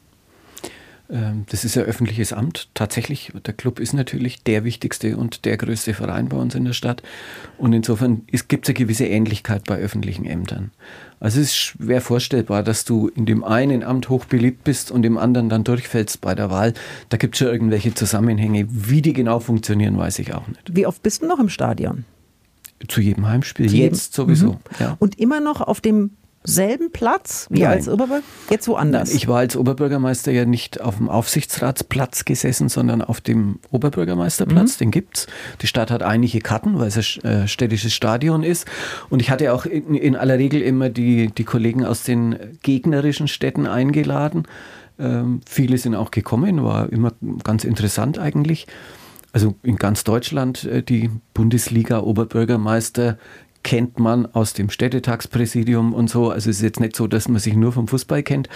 Ähm, 1.10 1.44
das 1.50 1.64
ist 1.64 1.74
ja 1.76 1.82
öffentliches 1.82 2.32
Amt. 2.32 2.68
Tatsächlich, 2.74 3.32
der 3.44 3.54
Club 3.54 3.78
ist 3.78 3.92
natürlich 3.92 4.42
der 4.42 4.64
wichtigste 4.64 5.16
und 5.16 5.44
der 5.44 5.56
größte 5.56 5.94
Verein 5.94 6.28
bei 6.28 6.36
uns 6.36 6.54
in 6.54 6.64
der 6.64 6.72
Stadt. 6.72 7.02
Und 7.58 7.72
insofern 7.72 8.22
gibt 8.48 8.66
es 8.66 8.70
eine 8.70 8.74
gewisse 8.74 9.06
Ähnlichkeit 9.06 9.64
bei 9.64 9.76
öffentlichen 9.78 10.24
Ämtern. 10.24 10.72
Also 11.20 11.40
es 11.40 11.46
ist 11.48 11.56
schwer 11.56 12.00
vorstellbar, 12.00 12.62
dass 12.62 12.84
du 12.84 13.08
in 13.08 13.24
dem 13.24 13.42
einen 13.44 13.82
Amt 13.82 14.08
hochbeliebt 14.08 14.64
bist 14.64 14.90
und 14.90 15.06
im 15.06 15.16
anderen 15.16 15.48
dann 15.48 15.64
durchfällst 15.64 16.20
bei 16.20 16.34
der 16.34 16.50
Wahl. 16.50 16.74
Da 17.08 17.16
gibt 17.16 17.34
es 17.34 17.38
schon 17.38 17.48
irgendwelche 17.48 17.94
Zusammenhänge. 17.94 18.66
Wie 18.68 19.00
die 19.00 19.12
genau 19.12 19.40
funktionieren, 19.40 19.96
weiß 19.96 20.18
ich 20.18 20.34
auch 20.34 20.46
nicht. 20.48 20.74
Wie 20.74 20.86
oft 20.86 21.02
bist 21.02 21.22
du 21.22 21.26
noch 21.26 21.38
im 21.38 21.48
Stadion? 21.48 22.04
Zu 22.88 23.00
jedem 23.00 23.26
Heimspiel, 23.26 23.70
Zu 23.70 23.76
jetzt 23.76 24.16
jedem. 24.18 24.26
sowieso. 24.36 24.52
Mhm. 24.52 24.58
Ja. 24.78 24.96
Und 24.98 25.18
immer 25.18 25.40
noch 25.40 25.62
auf 25.62 25.80
dem 25.80 26.10
selben 26.46 26.90
Platz 26.90 27.46
wie 27.50 27.62
Nein. 27.62 27.72
als 27.72 27.88
Oberbürger? 27.88 28.22
Jetzt 28.50 28.68
woanders? 28.68 29.12
Ich 29.12 29.28
war 29.28 29.38
als 29.38 29.56
Oberbürgermeister 29.56 30.32
ja 30.32 30.44
nicht 30.44 30.80
auf 30.80 30.96
dem 30.96 31.08
Aufsichtsratsplatz 31.08 32.24
gesessen, 32.24 32.68
sondern 32.68 33.02
auf 33.02 33.20
dem 33.20 33.58
Oberbürgermeisterplatz. 33.70 34.76
Mhm. 34.76 34.78
Den 34.78 34.90
gibt's. 34.92 35.26
Die 35.60 35.66
Stadt 35.66 35.90
hat 35.90 36.02
einige 36.02 36.40
Karten, 36.40 36.78
weil 36.78 36.88
es 36.88 36.96
ein 36.96 37.24
äh, 37.24 37.48
städtisches 37.48 37.92
Stadion 37.92 38.42
ist. 38.42 38.66
Und 39.10 39.20
ich 39.20 39.30
hatte 39.30 39.52
auch 39.52 39.66
in, 39.66 39.94
in 39.94 40.16
aller 40.16 40.38
Regel 40.38 40.62
immer 40.62 40.88
die, 40.88 41.28
die 41.28 41.44
Kollegen 41.44 41.84
aus 41.84 42.04
den 42.04 42.36
gegnerischen 42.62 43.28
Städten 43.28 43.66
eingeladen. 43.66 44.44
Ähm, 44.98 45.40
viele 45.46 45.76
sind 45.76 45.94
auch 45.94 46.10
gekommen, 46.10 46.62
war 46.62 46.90
immer 46.90 47.12
ganz 47.42 47.64
interessant 47.64 48.18
eigentlich 48.18 48.66
also 49.36 49.54
in 49.62 49.76
ganz 49.76 50.02
Deutschland 50.02 50.64
äh, 50.64 50.82
die 50.82 51.10
Bundesliga-Oberbürgermeister 51.34 53.18
kennt 53.66 53.98
man 53.98 54.26
aus 54.26 54.52
dem 54.52 54.70
Städtetagspräsidium 54.70 55.92
und 55.92 56.08
so. 56.08 56.30
Also 56.30 56.50
es 56.50 56.58
ist 56.58 56.62
jetzt 56.62 56.78
nicht 56.78 56.94
so, 56.94 57.08
dass 57.08 57.28
man 57.28 57.40
sich 57.40 57.56
nur 57.56 57.72
vom 57.72 57.88
Fußball 57.88 58.22
kennt. 58.22 58.48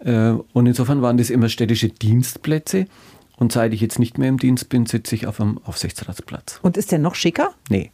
Äh, 0.00 0.32
und 0.52 0.66
insofern 0.66 1.00
waren 1.00 1.16
das 1.16 1.30
immer 1.30 1.48
städtische 1.48 1.88
Dienstplätze. 1.88 2.86
Und 3.36 3.52
seit 3.52 3.72
ich 3.72 3.80
jetzt 3.80 4.00
nicht 4.00 4.18
mehr 4.18 4.28
im 4.28 4.38
Dienst 4.38 4.68
bin, 4.68 4.86
sitze 4.86 5.14
ich 5.14 5.28
auf 5.28 5.40
einem 5.40 5.60
Aufsichtsratsplatz. 5.62 6.58
Und 6.60 6.76
ist 6.76 6.90
der 6.90 6.98
noch 6.98 7.14
schicker? 7.14 7.52
Nee. 7.70 7.92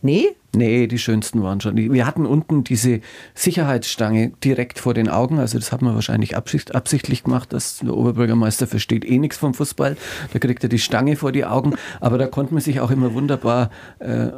Nee? 0.00 0.28
Nee, 0.56 0.86
die 0.86 0.98
schönsten 0.98 1.42
waren 1.42 1.60
schon. 1.60 1.76
Wir 1.76 2.06
hatten 2.06 2.24
unten 2.24 2.64
diese 2.64 3.02
Sicherheitsstange 3.34 4.32
direkt 4.42 4.78
vor 4.78 4.94
den 4.94 5.10
Augen. 5.10 5.38
Also 5.38 5.58
das 5.58 5.70
hat 5.70 5.82
man 5.82 5.94
wahrscheinlich 5.94 6.34
absicht, 6.34 6.74
absichtlich 6.74 7.24
gemacht, 7.24 7.52
dass 7.52 7.80
der 7.80 7.94
Oberbürgermeister 7.94 8.66
versteht 8.66 9.04
eh 9.04 9.18
nichts 9.18 9.36
vom 9.36 9.52
Fußball. 9.52 9.98
Da 10.32 10.38
kriegt 10.38 10.62
er 10.62 10.70
die 10.70 10.78
Stange 10.78 11.16
vor 11.16 11.30
die 11.30 11.44
Augen. 11.44 11.74
Aber 12.00 12.16
da 12.16 12.26
konnte 12.26 12.54
man 12.54 12.62
sich 12.62 12.80
auch 12.80 12.90
immer 12.90 13.12
wunderbar 13.12 13.68
äh, 13.98 14.28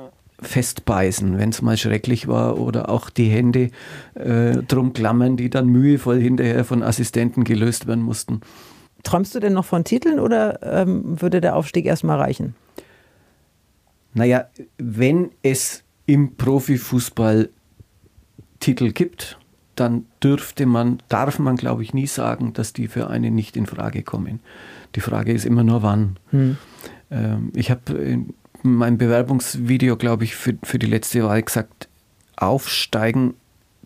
festbeißen, 0.42 1.38
wenn 1.38 1.50
es 1.50 1.62
mal 1.62 1.76
schrecklich 1.76 2.28
war 2.28 2.58
oder 2.58 2.88
auch 2.88 3.10
die 3.10 3.28
Hände 3.28 3.70
äh, 4.14 4.56
drum 4.68 4.92
klammern, 4.92 5.36
die 5.36 5.50
dann 5.50 5.66
mühevoll 5.66 6.20
hinterher 6.20 6.64
von 6.64 6.82
Assistenten 6.82 7.44
gelöst 7.44 7.86
werden 7.86 8.02
mussten. 8.02 8.40
Träumst 9.02 9.34
du 9.34 9.40
denn 9.40 9.52
noch 9.54 9.64
von 9.64 9.84
Titeln 9.84 10.20
oder 10.20 10.62
ähm, 10.62 11.20
würde 11.20 11.40
der 11.40 11.56
Aufstieg 11.56 11.86
erstmal 11.86 12.18
reichen? 12.18 12.54
Naja, 14.14 14.46
wenn 14.78 15.30
es 15.42 15.82
im 16.06 16.36
Profifußball 16.36 17.48
Titel 18.60 18.92
gibt, 18.92 19.38
dann 19.74 20.06
dürfte 20.22 20.66
man, 20.66 21.02
darf 21.08 21.38
man, 21.38 21.56
glaube 21.56 21.82
ich, 21.82 21.94
nie 21.94 22.06
sagen, 22.06 22.52
dass 22.52 22.72
die 22.72 22.88
für 22.88 23.08
einen 23.08 23.34
nicht 23.34 23.56
in 23.56 23.66
Frage 23.66 24.02
kommen. 24.02 24.40
Die 24.94 25.00
Frage 25.00 25.32
ist 25.32 25.46
immer 25.46 25.64
nur 25.64 25.82
wann. 25.82 26.18
Hm. 26.30 26.58
Ähm, 27.10 27.52
ich 27.54 27.70
habe 27.70 28.26
meinem 28.64 28.98
Bewerbungsvideo, 28.98 29.96
glaube 29.96 30.24
ich, 30.24 30.34
für, 30.34 30.54
für 30.62 30.78
die 30.78 30.86
letzte 30.86 31.24
Wahl 31.24 31.42
gesagt, 31.42 31.88
aufsteigen 32.36 33.34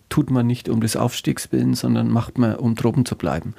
tut 0.08 0.30
man 0.30 0.46
nicht 0.46 0.68
um 0.68 0.80
des 0.80 0.96
Aufstiegs 0.96 1.50
willen, 1.52 1.74
sondern 1.74 2.08
macht 2.08 2.38
man, 2.38 2.56
um 2.56 2.74
droben 2.74 3.04
zu 3.04 3.16
bleiben. 3.16 3.54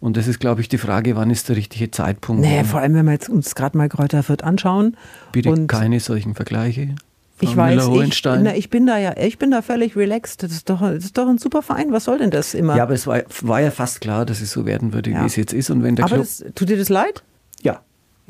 Und 0.00 0.16
das 0.16 0.26
ist, 0.26 0.40
glaube 0.40 0.60
ich, 0.60 0.68
die 0.68 0.78
Frage, 0.78 1.16
wann 1.16 1.30
ist 1.30 1.48
der 1.48 1.56
richtige 1.56 1.90
Zeitpunkt? 1.90 2.42
Nee, 2.42 2.64
vor 2.64 2.80
allem, 2.80 2.94
wenn 2.94 3.04
wir 3.04 3.12
jetzt 3.12 3.28
uns 3.28 3.54
gerade 3.54 3.76
mal 3.76 3.88
Kräuter 3.88 4.22
Fürth 4.22 4.42
anschauen. 4.42 4.96
Bitte 5.32 5.66
keine 5.66 6.00
solchen 6.00 6.34
Vergleiche. 6.34 6.94
Frau 7.36 7.50
ich 7.50 7.56
weiß, 7.56 7.88
ich, 8.02 8.22
na, 8.24 8.54
ich, 8.54 8.68
bin 8.68 8.86
da 8.86 8.98
ja, 8.98 9.16
ich 9.16 9.38
bin 9.38 9.50
da 9.50 9.62
völlig 9.62 9.96
relaxed. 9.96 10.42
Das 10.42 10.52
ist, 10.52 10.68
doch, 10.68 10.80
das 10.80 11.04
ist 11.04 11.16
doch 11.16 11.26
ein 11.26 11.38
super 11.38 11.62
Verein. 11.62 11.90
Was 11.90 12.04
soll 12.04 12.18
denn 12.18 12.30
das 12.30 12.52
immer? 12.52 12.76
Ja, 12.76 12.82
aber 12.82 12.92
es 12.92 13.06
war, 13.06 13.22
war 13.42 13.60
ja 13.60 13.70
fast 13.70 14.02
klar, 14.02 14.26
dass 14.26 14.42
es 14.42 14.52
so 14.52 14.66
werden 14.66 14.92
würde, 14.92 15.10
ja. 15.10 15.22
wie 15.22 15.26
es 15.26 15.36
jetzt 15.36 15.54
ist. 15.54 15.70
Und 15.70 15.82
wenn 15.82 15.96
der 15.96 16.04
aber 16.04 16.16
Club 16.16 16.26
das, 16.26 16.44
tut 16.54 16.68
dir 16.68 16.76
das 16.76 16.90
leid? 16.90 17.22
Ja. 17.62 17.80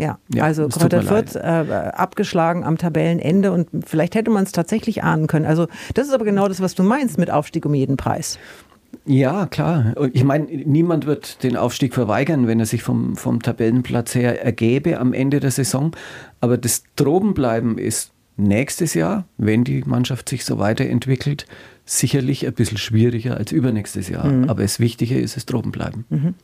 Ja, 0.00 0.18
ja 0.32 0.44
also 0.44 0.66
Kräuter 0.68 1.02
Fürth 1.02 1.36
äh, 1.36 1.40
abgeschlagen 1.40 2.64
am 2.64 2.78
Tabellenende 2.78 3.52
und 3.52 3.68
vielleicht 3.86 4.14
hätte 4.14 4.30
man 4.30 4.44
es 4.44 4.52
tatsächlich 4.52 5.04
ahnen 5.04 5.26
können. 5.26 5.44
Also 5.44 5.66
das 5.94 6.08
ist 6.08 6.14
aber 6.14 6.24
genau 6.24 6.48
das, 6.48 6.62
was 6.62 6.74
du 6.74 6.82
meinst 6.82 7.18
mit 7.18 7.30
Aufstieg 7.30 7.66
um 7.66 7.74
jeden 7.74 7.98
Preis. 7.98 8.38
Ja, 9.04 9.46
klar. 9.46 9.94
Ich 10.12 10.24
meine, 10.24 10.46
niemand 10.46 11.06
wird 11.06 11.42
den 11.42 11.56
Aufstieg 11.56 11.94
verweigern, 11.94 12.46
wenn 12.46 12.60
er 12.60 12.66
sich 12.66 12.82
vom, 12.82 13.14
vom 13.14 13.42
Tabellenplatz 13.42 14.14
her 14.14 14.42
ergäbe 14.42 14.98
am 14.98 15.12
Ende 15.12 15.38
der 15.38 15.50
Saison. 15.50 15.92
Aber 16.40 16.56
das 16.56 16.84
Drobenbleiben 16.96 17.76
ist 17.76 18.12
nächstes 18.36 18.94
Jahr, 18.94 19.26
wenn 19.36 19.64
die 19.64 19.82
Mannschaft 19.84 20.28
sich 20.28 20.44
so 20.44 20.58
weiterentwickelt, 20.58 21.46
sicherlich 21.90 22.46
ein 22.46 22.52
bisschen 22.52 22.78
schwieriger 22.78 23.36
als 23.36 23.50
übernächstes 23.50 24.08
Jahr. 24.08 24.26
Mhm. 24.26 24.48
Aber 24.48 24.62
das 24.62 24.78
Wichtige 24.78 25.18
ist 25.18 25.36
es 25.36 25.44
droben 25.44 25.72
bleiben. 25.72 26.04
Mhm. 26.08 26.34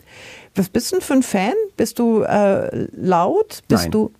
Was 0.57 0.68
bist 0.68 0.90
du 0.90 0.97
denn 0.97 1.03
für 1.03 1.12
ein 1.14 1.22
Fan? 1.22 1.55
Bist 1.76 1.99
du 2.01 2.22
äh, 2.22 2.88
laut? 2.97 3.62
Bist 3.68 3.84
Nein. 3.84 3.90
du 3.92 4.12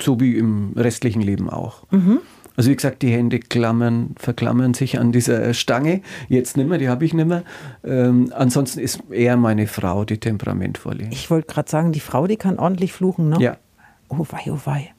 so 0.00 0.20
wie 0.20 0.36
im 0.36 0.72
restlichen 0.76 1.22
Leben 1.22 1.48
auch. 1.48 1.90
Mhm. 1.90 2.18
Also 2.56 2.70
wie 2.70 2.76
gesagt, 2.76 3.02
die 3.02 3.10
Hände 3.10 3.40
klammern, 3.40 4.14
verklammern 4.16 4.74
sich 4.74 4.98
an 4.98 5.10
dieser 5.10 5.54
Stange. 5.54 6.02
Jetzt 6.28 6.56
nicht 6.56 6.68
mehr, 6.68 6.78
die 6.78 6.88
habe 6.88 7.04
ich 7.04 7.14
nicht 7.14 7.26
mehr. 7.26 7.44
Ähm, 7.82 8.32
ansonsten 8.36 8.78
ist 8.80 9.02
eher 9.10 9.36
meine 9.36 9.66
Frau 9.66 10.04
die 10.04 10.18
temperamentvolle. 10.18 11.08
Ich 11.10 11.30
wollte 11.30 11.52
gerade 11.52 11.70
sagen, 11.70 11.92
die 11.92 12.00
Frau, 12.00 12.26
die 12.26 12.36
kann 12.36 12.58
ordentlich 12.58 12.92
fluchen, 12.92 13.30
ne? 13.30 13.38
Ja. 13.40 13.56
Oh 14.08 14.26
wei, 14.30 14.52
oh 14.52 14.60
wei 14.64 14.92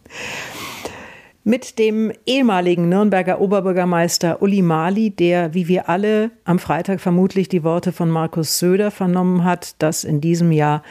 mit 1.45 1.77
dem 1.77 2.11
ehemaligen 2.25 2.89
Nürnberger 2.89 3.39
Oberbürgermeister 3.39 4.41
Uli 4.41 4.63
Mali, 4.63 5.11
der, 5.11 5.53
wie 5.53 5.67
wir 5.67 5.87
alle, 5.87 6.31
am 6.43 6.57
Freitag 6.57 6.99
vermutlich 6.99 7.47
die 7.47 7.63
Worte 7.63 7.91
von 7.91 8.09
Markus 8.09 8.57
Söder 8.57 8.89
vernommen 8.89 9.43
hat, 9.43 9.81
dass 9.81 10.03
in 10.03 10.21
diesem 10.21 10.51
Jahr 10.51 10.81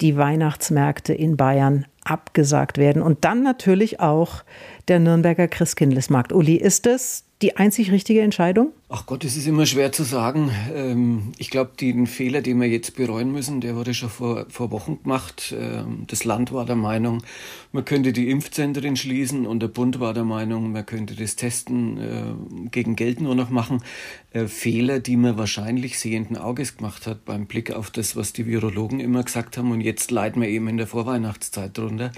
die 0.00 0.16
Weihnachtsmärkte 0.16 1.12
in 1.12 1.36
Bayern 1.36 1.84
abgesagt 2.04 2.78
werden. 2.78 3.02
Und 3.02 3.24
dann 3.24 3.42
natürlich 3.42 3.98
auch 3.98 4.44
der 4.88 5.00
Nürnberger 5.00 5.48
Christkindlesmarkt. 5.48 6.32
Uli, 6.32 6.56
ist 6.56 6.86
es 6.86 7.24
die 7.40 7.56
einzig 7.56 7.92
richtige 7.92 8.22
Entscheidung? 8.22 8.72
Ach 8.88 9.06
Gott, 9.06 9.24
es 9.24 9.36
ist 9.36 9.46
immer 9.46 9.64
schwer 9.64 9.92
zu 9.92 10.02
sagen. 10.02 10.50
Ähm, 10.74 11.32
ich 11.38 11.50
glaube, 11.50 11.70
den 11.80 12.08
Fehler, 12.08 12.40
den 12.40 12.60
wir 12.60 12.66
jetzt 12.66 12.96
bereuen 12.96 13.30
müssen, 13.30 13.60
der 13.60 13.76
wurde 13.76 13.94
schon 13.94 14.08
vor, 14.08 14.46
vor 14.48 14.72
Wochen 14.72 15.00
gemacht. 15.02 15.54
Ähm, 15.56 16.04
das 16.08 16.24
Land 16.24 16.52
war 16.52 16.66
der 16.66 16.74
Meinung, 16.74 17.22
man 17.70 17.84
könnte 17.84 18.12
die 18.12 18.28
Impfzentren 18.28 18.96
schließen 18.96 19.46
und 19.46 19.60
der 19.60 19.68
Bund 19.68 20.00
war 20.00 20.14
der 20.14 20.24
Meinung, 20.24 20.72
man 20.72 20.84
könnte 20.84 21.14
das 21.14 21.36
Testen 21.36 21.98
äh, 21.98 22.68
gegen 22.70 22.96
Geld 22.96 23.20
nur 23.20 23.36
noch 23.36 23.50
machen. 23.50 23.84
Äh, 24.32 24.46
Fehler, 24.46 24.98
die 24.98 25.16
man 25.16 25.38
wahrscheinlich 25.38 26.00
sehenden 26.00 26.36
Auges 26.36 26.76
gemacht 26.76 27.06
hat 27.06 27.24
beim 27.24 27.46
Blick 27.46 27.70
auf 27.72 27.90
das, 27.90 28.16
was 28.16 28.32
die 28.32 28.46
Virologen 28.46 28.98
immer 28.98 29.22
gesagt 29.22 29.58
haben. 29.58 29.70
Und 29.70 29.80
jetzt 29.80 30.10
leiden 30.10 30.42
wir 30.42 30.48
eben 30.48 30.66
in 30.66 30.76
der 30.76 30.88
Vorweihnachtszeit 30.88 31.78
drunter. 31.78 32.10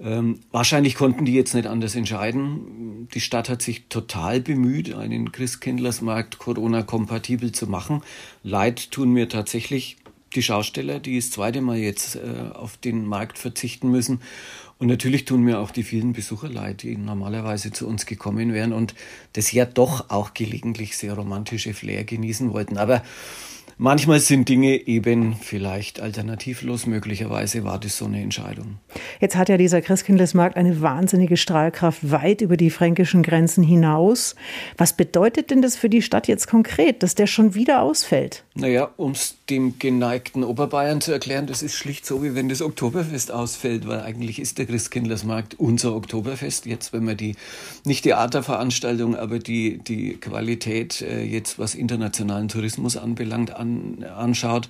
Ähm, 0.00 0.40
wahrscheinlich 0.52 0.94
konnten 0.94 1.24
die 1.24 1.34
jetzt 1.34 1.54
nicht 1.54 1.66
anders 1.66 1.96
entscheiden. 1.96 3.08
Die 3.14 3.20
Stadt 3.20 3.48
hat 3.48 3.62
sich 3.62 3.86
total 3.88 4.40
bemüht, 4.40 4.94
einen 4.94 5.32
Christkindlersmarkt 5.32 6.38
Corona-kompatibel 6.38 7.52
zu 7.52 7.66
machen. 7.66 8.02
Leid 8.42 8.90
tun 8.92 9.12
mir 9.12 9.28
tatsächlich 9.28 9.96
die 10.34 10.42
Schausteller, 10.42 11.00
die 11.00 11.16
das 11.16 11.30
zweite 11.30 11.60
Mal 11.60 11.78
jetzt 11.78 12.16
äh, 12.16 12.50
auf 12.54 12.76
den 12.76 13.06
Markt 13.06 13.38
verzichten 13.38 13.90
müssen. 13.90 14.20
Und 14.78 14.86
natürlich 14.86 15.24
tun 15.24 15.42
mir 15.42 15.58
auch 15.58 15.72
die 15.72 15.82
vielen 15.82 16.12
Besucher 16.12 16.48
leid, 16.48 16.82
die 16.82 16.96
normalerweise 16.96 17.72
zu 17.72 17.88
uns 17.88 18.06
gekommen 18.06 18.52
wären 18.52 18.72
und 18.72 18.94
das 19.32 19.50
ja 19.50 19.64
doch 19.64 20.10
auch 20.10 20.34
gelegentlich 20.34 20.96
sehr 20.96 21.14
romantische 21.14 21.74
Flair 21.74 22.04
genießen 22.04 22.52
wollten. 22.52 22.78
Aber 22.78 23.02
Manchmal 23.80 24.18
sind 24.18 24.48
Dinge 24.48 24.88
eben 24.88 25.36
vielleicht 25.36 26.00
alternativlos. 26.00 26.86
Möglicherweise 26.86 27.62
war 27.62 27.78
das 27.78 27.96
so 27.96 28.06
eine 28.06 28.20
Entscheidung. 28.20 28.78
Jetzt 29.20 29.36
hat 29.36 29.48
ja 29.48 29.56
dieser 29.56 29.80
Christkindlesmarkt 29.80 30.56
eine 30.56 30.80
wahnsinnige 30.82 31.36
Strahlkraft 31.36 32.10
weit 32.10 32.40
über 32.40 32.56
die 32.56 32.70
fränkischen 32.70 33.22
Grenzen 33.22 33.62
hinaus. 33.62 34.34
Was 34.76 34.94
bedeutet 34.94 35.52
denn 35.52 35.62
das 35.62 35.76
für 35.76 35.88
die 35.88 36.02
Stadt 36.02 36.26
jetzt 36.26 36.48
konkret, 36.48 37.04
dass 37.04 37.14
der 37.14 37.28
schon 37.28 37.54
wieder 37.54 37.80
ausfällt? 37.80 38.42
Naja, 38.54 38.90
um 38.96 39.12
es 39.12 39.37
dem 39.50 39.78
geneigten 39.78 40.44
Oberbayern 40.44 41.00
zu 41.00 41.12
erklären, 41.12 41.46
das 41.46 41.62
ist 41.62 41.74
schlicht 41.74 42.04
so, 42.04 42.22
wie 42.22 42.34
wenn 42.34 42.48
das 42.48 42.62
Oktoberfest 42.62 43.30
ausfällt, 43.30 43.86
weil 43.86 44.00
eigentlich 44.00 44.40
ist 44.40 44.58
der 44.58 44.66
Christkindlersmarkt 44.66 45.58
unser 45.58 45.94
Oktoberfest. 45.94 46.66
Jetzt, 46.66 46.92
wenn 46.92 47.04
man 47.04 47.16
die, 47.16 47.36
nicht 47.84 48.02
Theaterveranstaltung, 48.02 49.16
aber 49.16 49.38
die, 49.38 49.78
die 49.78 50.14
Qualität 50.14 51.00
äh, 51.00 51.22
jetzt, 51.22 51.58
was 51.58 51.74
internationalen 51.74 52.48
Tourismus 52.48 52.96
anbelangt, 52.96 53.54
an 53.54 53.68
an, 53.68 54.04
anschaut. 54.04 54.68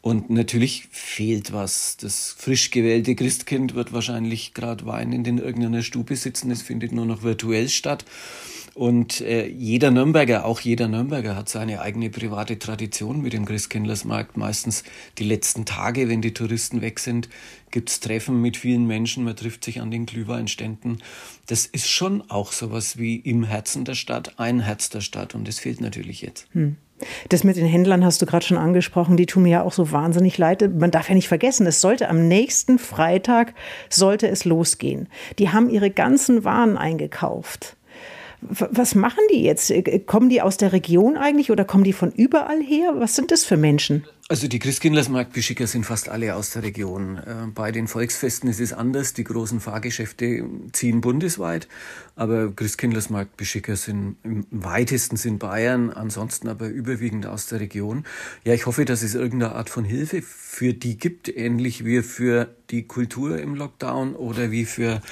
Und 0.00 0.30
natürlich 0.30 0.86
fehlt 0.90 1.52
was. 1.52 1.96
Das 1.96 2.34
frisch 2.38 2.70
gewählte 2.70 3.16
Christkind 3.16 3.74
wird 3.74 3.92
wahrscheinlich 3.92 4.54
gerade 4.54 4.86
weinend 4.86 5.26
in 5.26 5.38
irgendeiner 5.38 5.82
Stube 5.82 6.14
sitzen. 6.14 6.50
Es 6.50 6.62
findet 6.62 6.92
nur 6.92 7.06
noch 7.06 7.22
virtuell 7.22 7.68
statt. 7.68 8.04
Und 8.76 9.22
äh, 9.22 9.46
jeder 9.46 9.90
Nürnberger, 9.90 10.44
auch 10.44 10.60
jeder 10.60 10.86
Nürnberger 10.86 11.34
hat 11.34 11.48
seine 11.48 11.80
eigene 11.80 12.10
private 12.10 12.58
Tradition 12.58 13.22
mit 13.22 13.32
dem 13.32 13.46
Christkindlersmarkt. 13.46 14.36
Meistens 14.36 14.84
die 15.16 15.24
letzten 15.24 15.64
Tage, 15.64 16.10
wenn 16.10 16.20
die 16.20 16.34
Touristen 16.34 16.82
weg 16.82 16.98
sind, 16.98 17.30
gibt's 17.70 18.00
Treffen 18.00 18.42
mit 18.42 18.58
vielen 18.58 18.86
Menschen. 18.86 19.24
Man 19.24 19.34
trifft 19.34 19.64
sich 19.64 19.80
an 19.80 19.90
den 19.90 20.04
Glühweinständen. 20.04 21.02
Das 21.46 21.64
ist 21.64 21.88
schon 21.88 22.30
auch 22.30 22.52
sowas 22.52 22.98
wie 22.98 23.16
im 23.16 23.44
Herzen 23.44 23.86
der 23.86 23.94
Stadt, 23.94 24.38
ein 24.38 24.60
Herz 24.60 24.90
der 24.90 25.00
Stadt. 25.00 25.34
Und 25.34 25.48
das 25.48 25.58
fehlt 25.58 25.80
natürlich 25.80 26.20
jetzt. 26.20 26.46
Hm. 26.52 26.76
Das 27.30 27.44
mit 27.44 27.56
den 27.56 27.64
Händlern 27.64 28.04
hast 28.04 28.20
du 28.20 28.26
gerade 28.26 28.44
schon 28.44 28.58
angesprochen, 28.58 29.16
die 29.16 29.24
tun 29.24 29.44
mir 29.44 29.50
ja 29.52 29.62
auch 29.62 29.72
so 29.72 29.90
wahnsinnig 29.90 30.36
leid. 30.36 30.78
Man 30.78 30.90
darf 30.90 31.08
ja 31.08 31.14
nicht 31.14 31.28
vergessen, 31.28 31.66
es 31.66 31.80
sollte 31.80 32.10
am 32.10 32.28
nächsten 32.28 32.78
Freitag 32.78 33.54
sollte 33.88 34.28
es 34.28 34.44
losgehen. 34.44 35.08
Die 35.38 35.48
haben 35.48 35.70
ihre 35.70 35.88
ganzen 35.88 36.44
Waren 36.44 36.76
eingekauft. 36.76 37.76
Was 38.40 38.94
machen 38.94 39.22
die 39.32 39.42
jetzt? 39.42 39.72
Kommen 40.06 40.28
die 40.28 40.42
aus 40.42 40.56
der 40.56 40.72
Region 40.72 41.16
eigentlich 41.16 41.50
oder 41.50 41.64
kommen 41.64 41.84
die 41.84 41.92
von 41.92 42.12
überall 42.12 42.60
her? 42.62 42.94
Was 42.96 43.16
sind 43.16 43.30
das 43.30 43.44
für 43.44 43.56
Menschen? 43.56 44.04
Also 44.28 44.48
die 44.48 44.58
Christkindlersmarktbeschicker 44.58 45.68
sind 45.68 45.86
fast 45.86 46.08
alle 46.08 46.34
aus 46.34 46.50
der 46.50 46.64
Region. 46.64 47.16
Äh, 47.18 47.46
bei 47.54 47.70
den 47.70 47.86
Volksfesten 47.86 48.50
ist 48.50 48.58
es 48.58 48.72
anders. 48.72 49.12
Die 49.12 49.22
großen 49.22 49.60
Fahrgeschäfte 49.60 50.44
ziehen 50.72 51.00
bundesweit, 51.00 51.68
aber 52.16 52.50
Christkindlersmarktbeschicker 52.50 53.76
sind 53.76 54.16
im 54.24 54.44
weitesten 54.50 55.16
sind 55.16 55.38
Bayern, 55.38 55.90
ansonsten 55.90 56.48
aber 56.48 56.66
überwiegend 56.66 57.26
aus 57.26 57.46
der 57.46 57.60
Region. 57.60 58.04
Ja, 58.42 58.52
ich 58.52 58.66
hoffe, 58.66 58.84
dass 58.84 59.04
es 59.04 59.14
irgendeine 59.14 59.54
Art 59.54 59.70
von 59.70 59.84
Hilfe 59.84 60.22
für 60.22 60.74
die 60.74 60.98
gibt, 60.98 61.28
ähnlich 61.28 61.84
wie 61.84 62.02
für 62.02 62.48
die 62.70 62.82
Kultur 62.82 63.38
im 63.38 63.54
Lockdown 63.54 64.16
oder 64.16 64.50
wie 64.50 64.64
für 64.64 65.02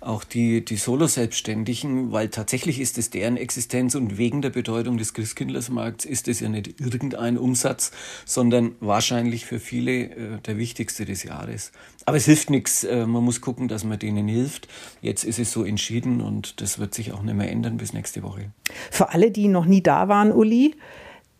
auch 0.00 0.24
die, 0.24 0.64
die 0.64 0.76
Solo-Selbstständigen, 0.76 2.10
weil 2.10 2.28
tatsächlich 2.28 2.80
ist 2.80 2.96
es 2.96 3.10
deren 3.10 3.36
Existenz 3.36 3.94
und 3.94 4.16
wegen 4.16 4.40
der 4.40 4.50
Bedeutung 4.50 4.96
des 4.96 5.12
Christkindlersmarkts 5.12 6.06
ist 6.06 6.26
es 6.26 6.40
ja 6.40 6.48
nicht 6.48 6.80
irgendein 6.80 7.36
Umsatz, 7.36 7.92
sondern 8.24 8.72
wahrscheinlich 8.80 9.44
für 9.44 9.60
viele 9.60 10.04
äh, 10.04 10.38
der 10.46 10.56
wichtigste 10.56 11.04
des 11.04 11.22
Jahres. 11.22 11.72
Aber 12.06 12.16
es 12.16 12.24
hilft 12.24 12.48
nichts, 12.48 12.84
äh, 12.84 13.06
man 13.06 13.22
muss 13.22 13.42
gucken, 13.42 13.68
dass 13.68 13.84
man 13.84 13.98
denen 13.98 14.26
hilft. 14.26 14.68
Jetzt 15.02 15.24
ist 15.24 15.38
es 15.38 15.52
so 15.52 15.64
entschieden 15.64 16.22
und 16.22 16.60
das 16.62 16.78
wird 16.78 16.94
sich 16.94 17.12
auch 17.12 17.22
nicht 17.22 17.34
mehr 17.34 17.50
ändern 17.50 17.76
bis 17.76 17.92
nächste 17.92 18.22
Woche. 18.22 18.50
Für 18.90 19.10
alle, 19.10 19.30
die 19.30 19.48
noch 19.48 19.66
nie 19.66 19.82
da 19.82 20.08
waren, 20.08 20.32
Uli, 20.32 20.76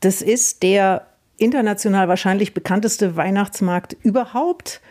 das 0.00 0.20
ist 0.20 0.62
der 0.62 1.06
international 1.38 2.08
wahrscheinlich 2.08 2.52
bekannteste 2.52 3.16
Weihnachtsmarkt 3.16 3.96
überhaupt. 4.02 4.82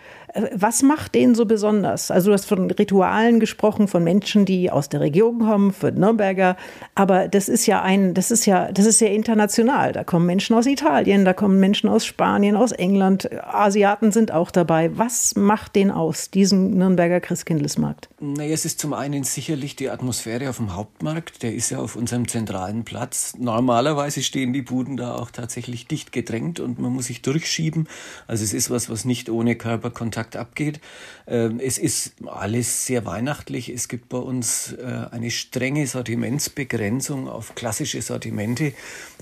Was 0.53 0.83
macht 0.83 1.15
den 1.15 1.35
so 1.35 1.45
besonders? 1.45 2.11
Also 2.11 2.29
du 2.29 2.33
hast 2.33 2.45
von 2.45 2.69
Ritualen 2.71 3.39
gesprochen, 3.39 3.87
von 3.87 4.03
Menschen, 4.03 4.45
die 4.45 4.71
aus 4.71 4.89
der 4.89 5.01
Region 5.01 5.39
kommen, 5.39 5.73
für 5.73 5.91
Nürnberger. 5.91 6.55
Aber 6.95 7.27
das 7.27 7.49
ist 7.49 7.65
ja 7.65 7.81
ein, 7.81 8.13
das 8.13 8.31
ist 8.31 8.45
ja, 8.45 8.71
das 8.71 8.85
ist 8.85 9.01
ja 9.01 9.07
international. 9.07 9.91
Da 9.91 10.03
kommen 10.03 10.25
Menschen 10.25 10.55
aus 10.55 10.65
Italien, 10.65 11.25
da 11.25 11.33
kommen 11.33 11.59
Menschen 11.59 11.89
aus 11.89 12.05
Spanien, 12.05 12.55
aus 12.55 12.71
England. 12.71 13.29
Asiaten 13.43 14.11
sind 14.11 14.31
auch 14.31 14.51
dabei. 14.51 14.97
Was 14.97 15.35
macht 15.35 15.75
den 15.75 15.91
aus, 15.91 16.31
diesen 16.31 16.77
Nürnberger 16.77 17.19
Christkindlesmarkt? 17.19 18.09
Naja, 18.19 18.53
es 18.53 18.65
ist 18.65 18.79
zum 18.79 18.93
einen 18.93 19.23
sicherlich 19.23 19.75
die 19.75 19.89
Atmosphäre 19.89 20.49
auf 20.49 20.57
dem 20.57 20.75
Hauptmarkt. 20.75 21.43
Der 21.43 21.53
ist 21.53 21.69
ja 21.69 21.79
auf 21.79 21.95
unserem 21.95 22.27
zentralen 22.27 22.83
Platz. 22.83 23.33
Normalerweise 23.37 24.21
stehen 24.21 24.53
die 24.53 24.61
Buden 24.61 24.97
da 24.97 25.15
auch 25.15 25.31
tatsächlich 25.31 25.87
dicht 25.87 26.11
gedrängt 26.11 26.59
und 26.59 26.79
man 26.79 26.93
muss 26.93 27.05
sich 27.05 27.21
durchschieben. 27.21 27.87
Also 28.27 28.43
es 28.43 28.53
ist 28.53 28.69
was, 28.69 28.89
was 28.89 29.05
nicht 29.05 29.29
ohne 29.29 29.55
Körperkontakt 29.55 30.28
Kontakt 30.29 30.35
abgeht. 30.35 30.79
Ähm, 31.27 31.59
es 31.59 31.77
ist 31.77 32.13
alles 32.25 32.85
sehr 32.85 33.05
weihnachtlich. 33.05 33.69
Es 33.69 33.87
gibt 33.87 34.09
bei 34.09 34.17
uns 34.17 34.73
äh, 34.73 35.07
eine 35.11 35.31
strenge 35.31 35.87
Sortimentsbegrenzung 35.87 37.27
auf 37.27 37.55
klassische 37.55 38.01
Sortimente. 38.01 38.73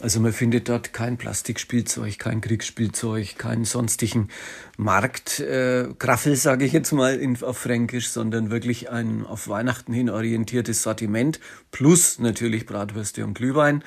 Also 0.02 0.20
man 0.20 0.34
findet 0.34 0.70
dort 0.70 0.94
kein 0.94 1.18
Plastikspielzeug, 1.18 2.20
kein 2.20 2.42
Kriegsspielzeug, 2.42 3.38
keinen 3.38 3.66
sonstigen 3.66 4.30
Marktgraffel, 4.78 6.34
äh, 6.34 6.36
sage 6.36 6.66
ich 6.66 6.74
jetzt 6.74 6.92
mal 6.92 7.16
in, 7.16 7.42
auf 7.42 7.58
Fränkisch, 7.58 8.10
sondern 8.10 8.50
wirklich 8.50 8.90
ein 8.90 9.26
auf 9.26 9.48
Weihnachten 9.48 9.94
hin 9.94 10.10
orientiertes 10.10 10.84
Sortiment 10.84 11.40
plus 11.72 12.20
natürlich 12.20 12.66
Bratwürste 12.66 13.26
und 13.26 13.34
Glühwein. 13.34 13.84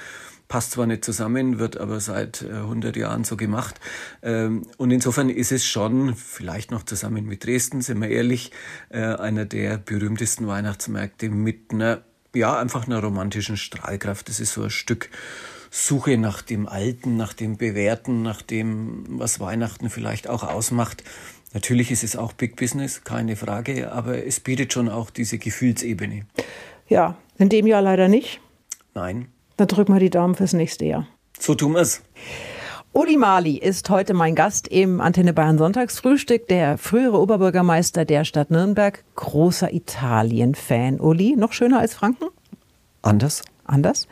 Passt 0.51 0.73
zwar 0.73 0.87
nicht 0.87 1.05
zusammen, 1.05 1.61
wird 1.61 1.79
aber 1.79 2.01
seit 2.01 2.45
100 2.45 2.97
äh, 2.97 3.01
Jahren 3.01 3.25
so 3.25 3.37
gemacht. 3.37 3.81
Ähm, 4.21 4.67
und 4.77 4.91
insofern 4.91 5.31
ist 5.31 5.53
es 5.53 5.65
schon, 5.65 6.17
vielleicht 6.17 6.73
noch 6.73 6.83
zusammen 6.83 7.25
mit 7.25 7.47
Dresden, 7.47 7.81
sind 7.81 8.01
wir 8.01 8.09
ehrlich, 8.09 8.51
äh, 8.91 8.99
einer 8.99 9.47
der 9.47 9.79
berühmtesten 9.79 10.49
Weihnachtsmärkte 10.49 11.31
mit 11.31 11.71
einer, 11.71 12.03
ja, 12.35 12.59
einfach 12.59 12.87
einer 12.87 13.01
romantischen 13.01 13.57
Strahlkraft. 13.57 14.29
Das 14.29 14.41
ist 14.41 14.53
so 14.53 14.65
ein 14.65 14.71
Stück 14.71 15.09
Suche 15.71 16.19
nach 16.19 16.43
dem 16.43 16.67
Alten, 16.67 17.17
nach 17.17 17.33
dem 17.33 17.57
Bewährten, 17.57 18.23
nach 18.23 18.43
dem, 18.43 19.05
was 19.21 19.39
Weihnachten 19.39 19.89
vielleicht 19.89 20.29
auch 20.29 20.43
ausmacht. 20.43 21.05
Natürlich 21.55 21.93
ist 21.93 22.03
es 22.03 22.17
auch 22.17 22.33
Big 22.33 22.57
Business, 22.57 23.05
keine 23.05 23.37
Frage, 23.37 23.93
aber 23.93 24.27
es 24.27 24.41
bietet 24.41 24.73
schon 24.73 24.89
auch 24.89 25.11
diese 25.11 25.39
Gefühlsebene. 25.39 26.27
Ja, 26.89 27.17
in 27.39 27.49
dem 27.49 27.69
Jahr 27.69 27.83
leider 27.83 28.09
nicht. 28.09 28.41
Nein. 28.95 29.29
Dann 29.61 29.69
drücken 29.69 29.93
wir 29.93 30.01
die 30.01 30.09
Daumen 30.09 30.37
fürs 30.37 30.55
nächste 30.55 30.87
Jahr. 30.87 31.07
So 31.39 31.55
tun 31.55 31.75
wir 31.75 31.83
es. 31.83 32.01
Uli 32.95 33.19
Mali 33.19 33.59
ist 33.59 33.91
heute 33.91 34.15
mein 34.15 34.35
Gast 34.35 34.69
im 34.69 35.03
Antenne 35.03 35.35
Bayern 35.35 35.59
Sonntagsfrühstück, 35.59 36.49
der 36.49 36.79
frühere 36.79 37.21
Oberbürgermeister 37.21 38.07
der 38.07 38.25
Stadt 38.25 38.51
Nürnberg, 38.51 39.05
großer 39.17 39.71
Italien-Fan. 39.71 40.99
Uli, 40.99 41.37
noch 41.37 41.53
schöner 41.53 41.79
als 41.79 41.93
Franken? 41.93 42.29
Anders 43.03 43.43
anders. 43.67 44.09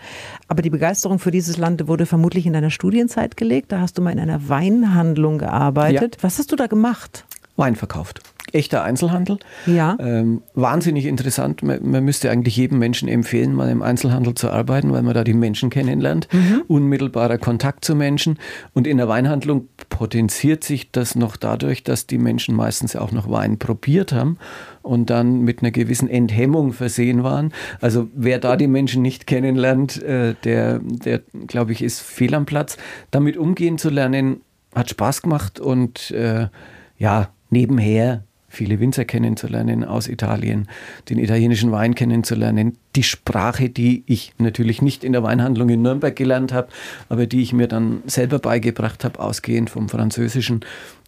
Aber 0.46 0.62
die 0.62 0.70
Begeisterung 0.70 1.18
für 1.18 1.32
dieses 1.32 1.57
Land 1.57 1.88
wurde 1.88 2.07
vermutlich 2.07 2.46
in 2.46 2.53
deiner 2.53 2.70
Studienzeit 2.70 3.36
gelegt. 3.36 3.72
Da 3.72 3.80
hast 3.80 3.99
du 3.99 4.03
mal 4.03 4.12
in 4.12 4.20
einer 4.20 4.49
Weinhandlung 4.49 5.38
gearbeitet. 5.38 6.16
Ja. 6.16 6.22
Was 6.22 6.38
hast 6.38 6.53
du 6.53 6.57
da 6.57 6.68
gemacht? 6.68 7.24
Wein 7.57 7.74
verkauft 7.74 8.20
echter 8.55 8.82
Einzelhandel. 8.82 9.38
Ja. 9.66 9.96
Ähm, 10.01 10.42
wahnsinnig 10.55 11.07
interessant. 11.07 11.62
Man, 11.62 11.88
man, 11.88 12.05
müsste 12.05 12.30
eigentlich 12.30 12.57
jedem 12.57 12.78
Menschen 12.78 13.09
empfehlen, 13.09 13.55
mal 13.55 13.70
im 13.70 13.82
Einzelhandel 13.82 14.34
zu 14.34 14.51
arbeiten, 14.51 14.92
weil 14.92 15.03
man 15.03 15.14
da 15.14 15.24
die 15.24 15.34
Menschen 15.34 15.70
kennenlernt. 15.70 16.28
Mhm. 16.32 16.62
Unmittelbarer 16.68 17.38
Kontakt 17.38 17.84
zu 17.84 17.94
Menschen. 17.94 18.38
Und 18.74 18.86
in 18.86 18.96
der 18.96 19.09
Weinhandlung 19.09 19.68
potenziert 19.88 20.64
sich 20.64 20.90
das 20.90 21.14
noch 21.14 21.36
dadurch, 21.36 21.84
dass 21.84 22.07
die 22.07 22.18
Menschen 22.18 22.55
meistens 22.55 22.96
auch 22.96 23.12
noch 23.12 23.30
Wein 23.30 23.59
probiert 23.59 24.12
haben 24.12 24.38
und 24.82 25.11
dann 25.11 25.42
mit 25.42 25.62
einer 25.62 25.70
gewissen 25.70 26.09
Enthemmung 26.09 26.72
versehen 26.72 27.22
waren. 27.22 27.53
Also 27.80 28.09
wer 28.14 28.38
da 28.38 28.57
die 28.57 28.66
Menschen 28.66 29.03
nicht 29.03 29.26
kennenlernt, 29.26 30.03
äh, 30.03 30.34
der, 30.44 30.80
der 30.82 31.20
glaube 31.46 31.72
ich, 31.72 31.82
ist 31.82 32.01
fehl 32.01 32.34
am 32.34 32.46
Platz. 32.46 32.76
Damit 33.11 33.36
umgehen 33.36 33.78
zu 33.78 33.90
lernen, 33.90 34.40
hat 34.74 34.90
Spaß 34.90 35.22
gemacht 35.22 35.61
und 35.61 36.11
äh, 36.11 36.49
ja, 36.96 37.28
nebenher 37.51 38.24
viele 38.49 38.80
Winzer 38.80 39.05
kennenzulernen 39.05 39.84
aus 39.84 40.09
Italien, 40.09 40.68
den 41.09 41.18
italienischen 41.18 41.70
Wein 41.70 41.94
kennenzulernen, 41.94 42.78
die 42.96 43.03
Sprache, 43.03 43.68
die 43.68 44.05
ich 44.07 44.32
natürlich 44.38 44.82
nicht 44.82 45.05
in 45.05 45.12
der 45.12 45.22
Weinhandlung 45.22 45.68
in 45.68 45.82
Nürnberg 45.82 46.16
gelernt 46.16 46.53
habe, 46.53 46.68
aber 47.09 47.26
die 47.26 47.42
ich 47.42 47.53
mir 47.53 47.68
dann 47.68 48.03
selber 48.07 48.38
beigebracht 48.38 49.05
habe, 49.05 49.20
ausgehend 49.20 49.70
vom 49.70 49.88
Französischen, 49.88 50.61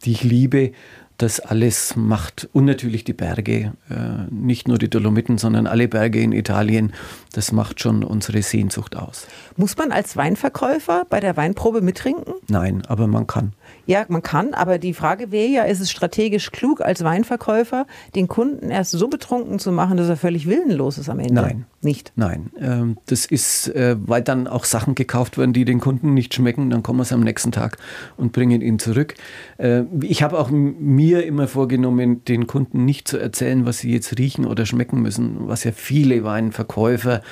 die 0.04 0.12
ich 0.12 0.22
liebe 0.22 0.72
das 1.20 1.38
alles 1.38 1.96
macht 1.96 2.48
und 2.52 2.64
natürlich 2.64 3.04
die 3.04 3.12
Berge, 3.12 3.72
äh, 3.90 3.94
nicht 4.30 4.68
nur 4.68 4.78
die 4.78 4.88
Dolomiten, 4.88 5.36
sondern 5.36 5.66
alle 5.66 5.86
Berge 5.86 6.20
in 6.20 6.32
Italien, 6.32 6.92
das 7.32 7.52
macht 7.52 7.80
schon 7.80 8.04
unsere 8.04 8.42
Sehnsucht 8.42 8.96
aus. 8.96 9.26
Muss 9.56 9.76
man 9.76 9.92
als 9.92 10.16
Weinverkäufer 10.16 11.04
bei 11.10 11.20
der 11.20 11.36
Weinprobe 11.36 11.82
mittrinken? 11.82 12.34
Nein, 12.48 12.82
aber 12.88 13.06
man 13.06 13.26
kann. 13.26 13.52
Ja, 13.86 14.04
man 14.08 14.22
kann, 14.22 14.54
aber 14.54 14.78
die 14.78 14.94
Frage 14.94 15.30
wäre 15.32 15.48
ja, 15.48 15.62
ist 15.64 15.80
es 15.80 15.90
strategisch 15.90 16.50
klug 16.52 16.80
als 16.80 17.02
Weinverkäufer, 17.04 17.86
den 18.14 18.28
Kunden 18.28 18.70
erst 18.70 18.92
so 18.92 19.08
betrunken 19.08 19.58
zu 19.58 19.72
machen, 19.72 19.96
dass 19.96 20.08
er 20.08 20.16
völlig 20.16 20.46
willenlos 20.46 20.98
ist 20.98 21.08
am 21.08 21.18
Ende? 21.18 21.34
Nein. 21.34 21.66
Nicht? 21.82 22.12
Nein. 22.14 22.50
Ähm, 22.60 22.98
das 23.06 23.24
ist, 23.24 23.68
äh, 23.68 23.96
weil 23.98 24.20
dann 24.22 24.46
auch 24.46 24.64
Sachen 24.64 24.94
gekauft 24.94 25.38
werden, 25.38 25.54
die 25.54 25.64
den 25.64 25.80
Kunden 25.80 26.12
nicht 26.12 26.34
schmecken, 26.34 26.68
dann 26.68 26.82
kommen 26.82 26.98
wir 26.98 27.04
es 27.04 27.12
am 27.12 27.20
nächsten 27.20 27.52
Tag 27.52 27.78
und 28.18 28.32
bringen 28.32 28.60
ihn 28.60 28.78
zurück. 28.78 29.14
Äh, 29.56 29.84
ich 30.02 30.22
habe 30.22 30.38
auch 30.38 30.50
mir 30.50 31.24
immer 31.24 31.48
vorgenommen, 31.48 32.22
den 32.24 32.46
Kunden 32.46 32.84
nicht 32.84 33.08
zu 33.08 33.16
erzählen, 33.16 33.64
was 33.64 33.78
sie 33.78 33.92
jetzt 33.92 34.18
riechen 34.18 34.44
oder 34.44 34.66
schmecken 34.66 35.00
müssen, 35.00 35.48
was 35.48 35.64
ja 35.64 35.72
viele 35.72 36.22
Weinverkäufer 36.22 37.22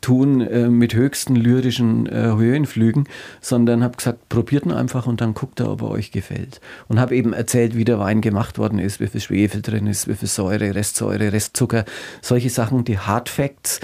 tun 0.00 0.40
äh, 0.40 0.68
mit 0.68 0.94
höchsten 0.94 1.36
lyrischen 1.36 2.08
Höhenflügen, 2.10 3.08
sondern 3.40 3.82
habe 3.82 3.96
gesagt, 3.96 4.28
probiert 4.28 4.64
ihn 4.64 4.72
einfach 4.72 5.06
und 5.06 5.20
dann 5.20 5.34
guckt 5.34 5.60
er, 5.60 5.70
ob 5.70 5.82
er 5.82 5.90
euch 5.90 6.10
gefällt. 6.10 6.60
Und 6.88 7.00
habe 7.00 7.16
eben 7.16 7.32
erzählt, 7.32 7.76
wie 7.76 7.84
der 7.84 7.98
Wein 7.98 8.20
gemacht 8.20 8.58
worden 8.58 8.78
ist, 8.78 9.00
wie 9.00 9.06
viel 9.06 9.20
Schwefel 9.20 9.62
drin 9.62 9.86
ist, 9.86 10.08
wie 10.08 10.14
viel 10.14 10.28
Säure, 10.28 10.74
Restsäure, 10.74 11.32
Restzucker, 11.32 11.84
solche 12.22 12.50
Sachen, 12.50 12.84
die 12.84 12.98
Hard 12.98 13.28
Facts. 13.28 13.80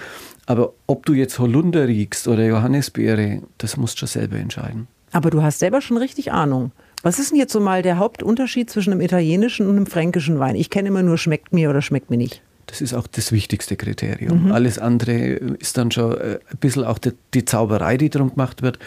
Aber 0.47 0.73
ob 0.87 1.07
du 1.07 1.13
jetzt 1.15 1.39
Holunder 1.39 1.87
riechst 1.87 2.29
oder 2.29 2.45
Johannisbeere, 2.45 3.43
das 3.59 3.77
musst 3.77 4.01
du 4.03 4.07
selber 4.07 4.37
entscheiden. 4.37 4.89
Aber 5.13 5.31
du 5.31 5.43
hast 5.43 5.59
selber 5.59 5.81
schon 5.81 5.97
richtig 5.97 6.33
Ahnung. 6.33 6.73
Was 7.03 7.19
ist 7.19 7.33
denn 7.33 7.39
jetzt 7.39 7.53
so 7.53 7.61
mal 7.61 7.83
der 7.83 7.99
Hauptunterschied 7.99 8.71
zwischen 8.71 8.93
einem 8.93 9.01
italienischen 9.01 9.67
und 9.67 9.77
einem 9.77 9.87
fränkischen 9.87 10.39
Wein? 10.39 10.55
Ich 10.55 10.71
kenne 10.71 10.89
immer 10.89 11.03
nur, 11.03 11.19
schmeckt 11.19 11.53
mir 11.53 11.69
oder 11.71 11.83
schmeckt 11.83 12.11
mir 12.11 12.17
nicht. 12.17 12.43
Das 12.67 12.81
ist 12.81 12.95
auch 12.95 13.07
das 13.07 13.33
wichtigste 13.33 13.77
Kriterium. 13.77 14.47
Mhm. 14.47 14.53
Alles 14.53 14.79
andere 14.79 15.13
ist 15.13 15.77
dann 15.77 15.91
schon 15.91 16.13
äh, 16.13 16.39
ein 16.51 16.59
bisschen 16.59 16.85
auch 16.85 16.99
die, 16.99 17.13
die 17.35 17.45
Zauberei, 17.45 17.97
die 17.97 18.11
drum 18.11 18.31
gemacht 18.31 18.63
wird. 18.63 18.79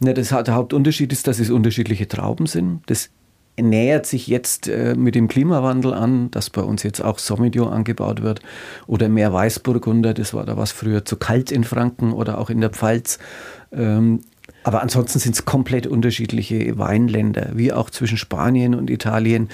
Ja, 0.00 0.12
das, 0.12 0.28
der 0.28 0.54
Hauptunterschied 0.54 1.12
ist, 1.12 1.26
dass 1.26 1.38
es 1.38 1.50
unterschiedliche 1.50 2.08
Trauben 2.08 2.46
sind. 2.46 2.80
Das 2.86 3.10
nähert 3.60 4.06
sich 4.06 4.26
jetzt 4.26 4.68
äh, 4.68 4.94
mit 4.96 5.14
dem 5.14 5.28
Klimawandel 5.28 5.92
an, 5.92 6.30
dass 6.30 6.50
bei 6.50 6.62
uns 6.62 6.82
jetzt 6.82 7.00
auch 7.00 7.18
Sauvignon 7.18 7.68
angebaut 7.68 8.22
wird 8.22 8.40
oder 8.86 9.08
mehr 9.08 9.32
Weißburgunder. 9.32 10.14
Das 10.14 10.34
war 10.34 10.44
da 10.44 10.56
was 10.56 10.72
früher 10.72 11.04
zu 11.04 11.16
kalt 11.16 11.52
in 11.52 11.64
Franken 11.64 12.12
oder 12.12 12.38
auch 12.38 12.50
in 12.50 12.60
der 12.60 12.70
Pfalz. 12.70 13.18
Ähm, 13.72 14.20
aber 14.64 14.82
ansonsten 14.82 15.18
sind 15.18 15.34
es 15.34 15.44
komplett 15.44 15.86
unterschiedliche 15.86 16.78
Weinländer, 16.78 17.50
wie 17.54 17.72
auch 17.72 17.90
zwischen 17.90 18.16
Spanien 18.16 18.74
und 18.74 18.90
Italien. 18.90 19.48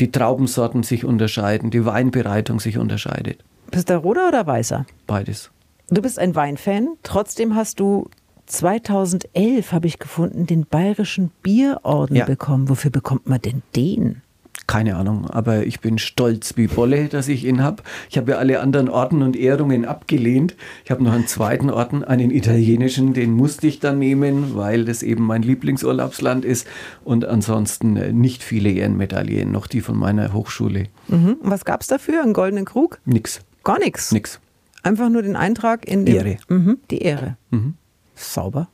Die 0.00 0.10
Traubensorten 0.10 0.82
sich 0.82 1.04
unterscheiden, 1.04 1.70
die 1.70 1.84
Weinbereitung 1.84 2.60
sich 2.60 2.78
unterscheidet. 2.78 3.42
Bist 3.70 3.90
du 3.90 3.96
roter 3.96 4.28
oder 4.28 4.46
weißer? 4.46 4.86
Beides. 5.06 5.50
Du 5.88 6.02
bist 6.02 6.18
ein 6.18 6.34
Weinfan, 6.34 6.88
trotzdem 7.02 7.54
hast 7.54 7.80
du 7.80 8.08
2011 8.46 9.72
habe 9.72 9.86
ich 9.86 9.98
gefunden, 9.98 10.46
den 10.46 10.66
Bayerischen 10.66 11.30
Bierorden 11.42 12.16
ja. 12.16 12.26
bekommen. 12.26 12.68
Wofür 12.68 12.90
bekommt 12.90 13.28
man 13.28 13.40
denn 13.40 13.62
den? 13.74 14.22
Keine 14.66 14.96
Ahnung, 14.96 15.30
aber 15.30 15.64
ich 15.64 15.78
bin 15.78 15.96
stolz 15.98 16.56
wie 16.56 16.66
Bolle, 16.66 17.06
dass 17.06 17.28
ich 17.28 17.44
ihn 17.44 17.62
habe. 17.62 17.84
Ich 18.10 18.18
habe 18.18 18.32
ja 18.32 18.38
alle 18.38 18.60
anderen 18.60 18.88
Orden 18.88 19.22
und 19.22 19.36
Ehrungen 19.36 19.84
abgelehnt. 19.84 20.56
Ich 20.84 20.90
habe 20.90 21.04
noch 21.04 21.12
einen 21.12 21.28
zweiten 21.28 21.70
Orden, 21.70 22.02
einen 22.02 22.32
italienischen, 22.32 23.14
den 23.14 23.30
musste 23.30 23.68
ich 23.68 23.78
dann 23.78 24.00
nehmen, 24.00 24.56
weil 24.56 24.84
das 24.84 25.04
eben 25.04 25.24
mein 25.24 25.42
Lieblingsurlaubsland 25.42 26.44
ist. 26.44 26.66
Und 27.04 27.24
ansonsten 27.24 27.96
äh, 27.96 28.12
nicht 28.12 28.42
viele 28.42 28.70
Ehrenmedaillen, 28.70 29.52
noch 29.52 29.68
die 29.68 29.80
von 29.80 29.96
meiner 29.96 30.32
Hochschule. 30.32 30.86
Mhm. 31.06 31.36
Was 31.42 31.64
gab 31.64 31.82
es 31.82 31.86
dafür? 31.86 32.22
Einen 32.22 32.32
goldenen 32.32 32.64
Krug? 32.64 32.98
Nix. 33.04 33.40
Gar 33.62 33.78
nichts? 33.78 34.10
Nix. 34.10 34.40
Einfach 34.82 35.08
nur 35.08 35.22
den 35.22 35.36
Eintrag 35.36 35.86
in 35.86 36.06
die 36.06 36.16
Ehre. 36.16 36.38
Mhm, 36.48 36.78
die 36.90 36.98
Ehre. 36.98 37.36
Mhm. 37.50 37.74
Sauber. 38.16 38.68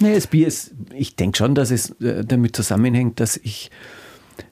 Nee, 0.00 0.14
das 0.14 0.26
Bier 0.26 0.46
ist, 0.46 0.72
ich 0.94 1.16
denke 1.16 1.36
schon, 1.36 1.54
dass 1.54 1.70
es 1.70 1.90
äh, 2.00 2.24
damit 2.24 2.54
zusammenhängt, 2.54 3.20
dass 3.20 3.36
ich, 3.36 3.70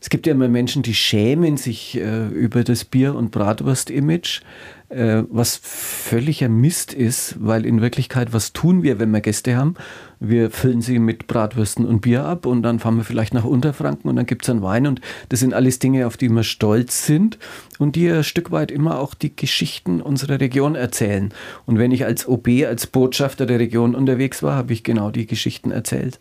es 0.00 0.10
gibt 0.10 0.26
ja 0.26 0.32
immer 0.32 0.48
Menschen, 0.48 0.82
die 0.82 0.94
schämen 0.94 1.56
sich 1.56 1.96
äh, 1.96 2.28
über 2.28 2.64
das 2.64 2.84
Bier- 2.84 3.14
und 3.14 3.30
Bratwurst-Image. 3.30 4.40
Äh, 4.88 5.24
was 5.30 5.56
völliger 5.56 6.48
Mist 6.48 6.92
ist, 6.92 7.34
weil 7.40 7.66
in 7.66 7.80
Wirklichkeit, 7.80 8.32
was 8.32 8.52
tun 8.52 8.84
wir, 8.84 9.00
wenn 9.00 9.10
wir 9.10 9.20
Gäste 9.20 9.56
haben? 9.56 9.74
Wir 10.20 10.50
füllen 10.50 10.80
sie 10.80 11.00
mit 11.00 11.26
Bratwürsten 11.26 11.84
und 11.84 12.02
Bier 12.02 12.24
ab 12.24 12.46
und 12.46 12.62
dann 12.62 12.78
fahren 12.78 12.96
wir 12.96 13.02
vielleicht 13.02 13.34
nach 13.34 13.44
Unterfranken 13.44 14.08
und 14.08 14.14
dann 14.14 14.26
gibt 14.26 14.44
es 14.44 14.50
einen 14.50 14.62
Wein 14.62 14.86
und 14.86 15.00
das 15.28 15.40
sind 15.40 15.54
alles 15.54 15.80
Dinge, 15.80 16.06
auf 16.06 16.16
die 16.16 16.28
wir 16.28 16.44
stolz 16.44 17.04
sind 17.04 17.36
und 17.78 17.96
die 17.96 18.08
ein 18.08 18.22
Stück 18.22 18.52
weit 18.52 18.70
immer 18.70 19.00
auch 19.00 19.14
die 19.14 19.34
Geschichten 19.34 20.00
unserer 20.00 20.38
Region 20.38 20.76
erzählen. 20.76 21.34
Und 21.64 21.78
wenn 21.78 21.90
ich 21.90 22.04
als 22.04 22.28
OB, 22.28 22.48
als 22.66 22.86
Botschafter 22.86 23.44
der 23.44 23.58
Region 23.58 23.96
unterwegs 23.96 24.42
war, 24.44 24.54
habe 24.54 24.72
ich 24.72 24.84
genau 24.84 25.10
die 25.10 25.26
Geschichten 25.26 25.72
erzählt. 25.72 26.20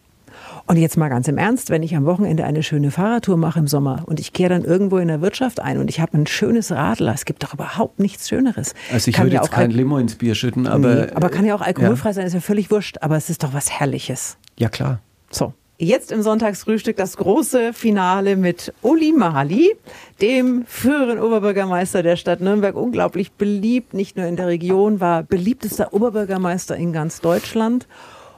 Und 0.68 0.78
jetzt 0.78 0.98
mal 0.98 1.10
ganz 1.10 1.28
im 1.28 1.38
Ernst, 1.38 1.70
wenn 1.70 1.84
ich 1.84 1.96
am 1.96 2.06
Wochenende 2.06 2.44
eine 2.44 2.64
schöne 2.64 2.90
Fahrradtour 2.90 3.38
mache 3.38 3.60
im 3.60 3.68
Sommer 3.68 4.04
und 4.08 4.20
ich 4.20 4.34
kehre 4.34 4.50
dann 4.50 4.64
irgendwo 4.64 4.98
in 4.98 5.08
der 5.08 5.22
Wirtschaft 5.22 5.60
ein 5.60 5.78
und 5.78 5.90
ich 5.90 6.00
habe 6.00 6.18
ein 6.18 6.26
schönes 6.26 6.72
Radler, 6.72 7.14
es 7.14 7.26
gibt 7.26 7.44
doch 7.44 7.54
überhaupt 7.54 8.00
nichts 8.00 8.30
Schöneres. 8.30 8.74
Also 8.92 9.10
ich 9.10 9.16
kann 9.16 9.28
würde 9.28 9.36
ja 9.36 9.42
jetzt 9.44 9.52
kein 9.52 9.70
Limo 9.70 10.00
ins 10.00 10.16
Bier 10.16 10.34
schütten, 10.34 10.66
aber... 10.66 10.96
Nee, 10.96 11.12
aber 11.14 11.30
kann 11.30 11.46
ja 11.46 11.54
auch 11.54 11.62
alkoholfrei 11.62 12.10
ja. 12.10 12.14
sein, 12.14 12.26
ist 12.26 12.34
ja 12.34 12.40
völlig 12.40 12.72
wurscht, 12.72 12.98
aber 13.02 13.16
es 13.16 13.30
ist 13.30 13.44
doch 13.44 13.54
was 13.54 13.70
Herrliches. 13.70 14.38
Ja, 14.58 14.70
klar. 14.70 15.00
So. 15.30 15.54
Jetzt 15.78 16.12
im 16.12 16.22
Sonntagsfrühstück 16.22 16.96
das 16.96 17.18
große 17.18 17.74
Finale 17.74 18.36
mit 18.36 18.74
Uli 18.82 19.12
Mali, 19.12 19.76
dem 20.22 20.64
früheren 20.68 21.20
Oberbürgermeister 21.20 22.02
der 22.02 22.16
Stadt 22.16 22.40
Nürnberg. 22.40 22.76
Unglaublich 22.76 23.34
beliebt, 23.34 23.94
nicht 23.94 24.16
nur 24.16 24.26
in 24.26 24.38
der 24.38 24.48
Region, 24.48 25.02
war 25.02 25.22
beliebtester 25.22 25.94
Oberbürgermeister 25.94 26.78
in 26.78 26.94
ganz 26.94 27.20
Deutschland 27.20 27.88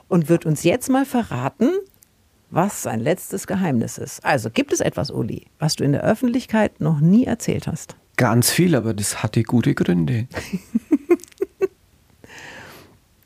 und 0.08 0.30
wird 0.30 0.48
uns 0.48 0.64
jetzt 0.64 0.90
mal 0.90 1.06
verraten, 1.06 1.70
was 2.50 2.84
sein 2.84 3.00
letztes 3.00 3.48
Geheimnis 3.48 3.98
ist. 3.98 4.24
Also 4.26 4.50
gibt 4.50 4.74
es 4.74 4.80
etwas, 4.80 5.12
Uli, 5.12 5.48
was 5.60 5.76
du 5.76 5.84
in 5.84 5.92
der 5.92 6.04
Öffentlichkeit 6.04 6.80
noch 6.80 7.00
nie 7.00 7.26
erzählt 7.26 7.68
hast? 7.68 7.96
Ganz 8.16 8.50
viel, 8.50 8.76
aber 8.76 8.94
das 8.94 9.22
hatte 9.22 9.44
gute 9.44 9.76
Gründe. 9.76 10.28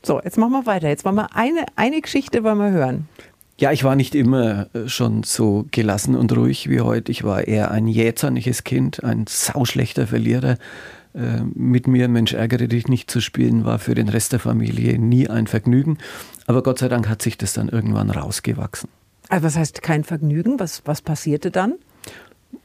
So, 0.04 0.20
jetzt 0.24 0.38
machen 0.38 0.52
wir 0.52 0.66
weiter. 0.66 0.90
Jetzt 0.90 1.06
wollen 1.06 1.16
wir 1.16 1.36
eine, 1.36 1.66
eine 1.76 2.02
Geschichte 2.02 2.44
wollen 2.44 2.58
wir 2.58 2.72
hören. 2.72 3.08
Ja, 3.60 3.72
ich 3.72 3.84
war 3.84 3.96
nicht 3.96 4.16
immer 4.16 4.68
äh, 4.74 4.88
schon 4.88 5.22
so 5.22 5.68
gelassen 5.70 6.16
und 6.16 6.36
ruhig 6.36 6.70
wie 6.70 6.82
heute. 6.82 7.12
Ich 7.12 7.24
war 7.24 7.48
eher 7.48 7.70
ein 7.70 7.88
jähzorniges 7.88 8.64
Kind, 8.64 9.04
ein 9.04 9.26
sauschlechter 9.28 10.08
Verlierer. 10.08 10.58
Äh, 11.14 11.42
mit 11.54 11.86
mir, 11.86 12.08
Mensch, 12.08 12.34
ärgere 12.34 12.68
dich 12.68 12.88
nicht 12.88 13.12
zu 13.12 13.22
spielen, 13.22 13.64
war 13.64 13.78
für 13.78 13.94
den 13.94 14.10
Rest 14.10 14.32
der 14.32 14.40
Familie 14.40 14.98
nie 14.98 15.28
ein 15.28 15.46
Vergnügen. 15.46 16.00
Aber 16.48 16.64
Gott 16.64 16.80
sei 16.80 16.90
Dank 16.90 17.08
hat 17.08 17.22
sich 17.22 17.38
das 17.38 17.54
dann 17.54 17.70
irgendwann 17.70 18.10
rausgewachsen. 18.10 18.90
Also 19.32 19.46
was 19.46 19.58
heißt 19.58 19.82
kein 19.82 20.04
Vergnügen? 20.04 20.60
Was, 20.60 20.82
was 20.86 21.02
passierte 21.02 21.52
dann? 21.52 21.76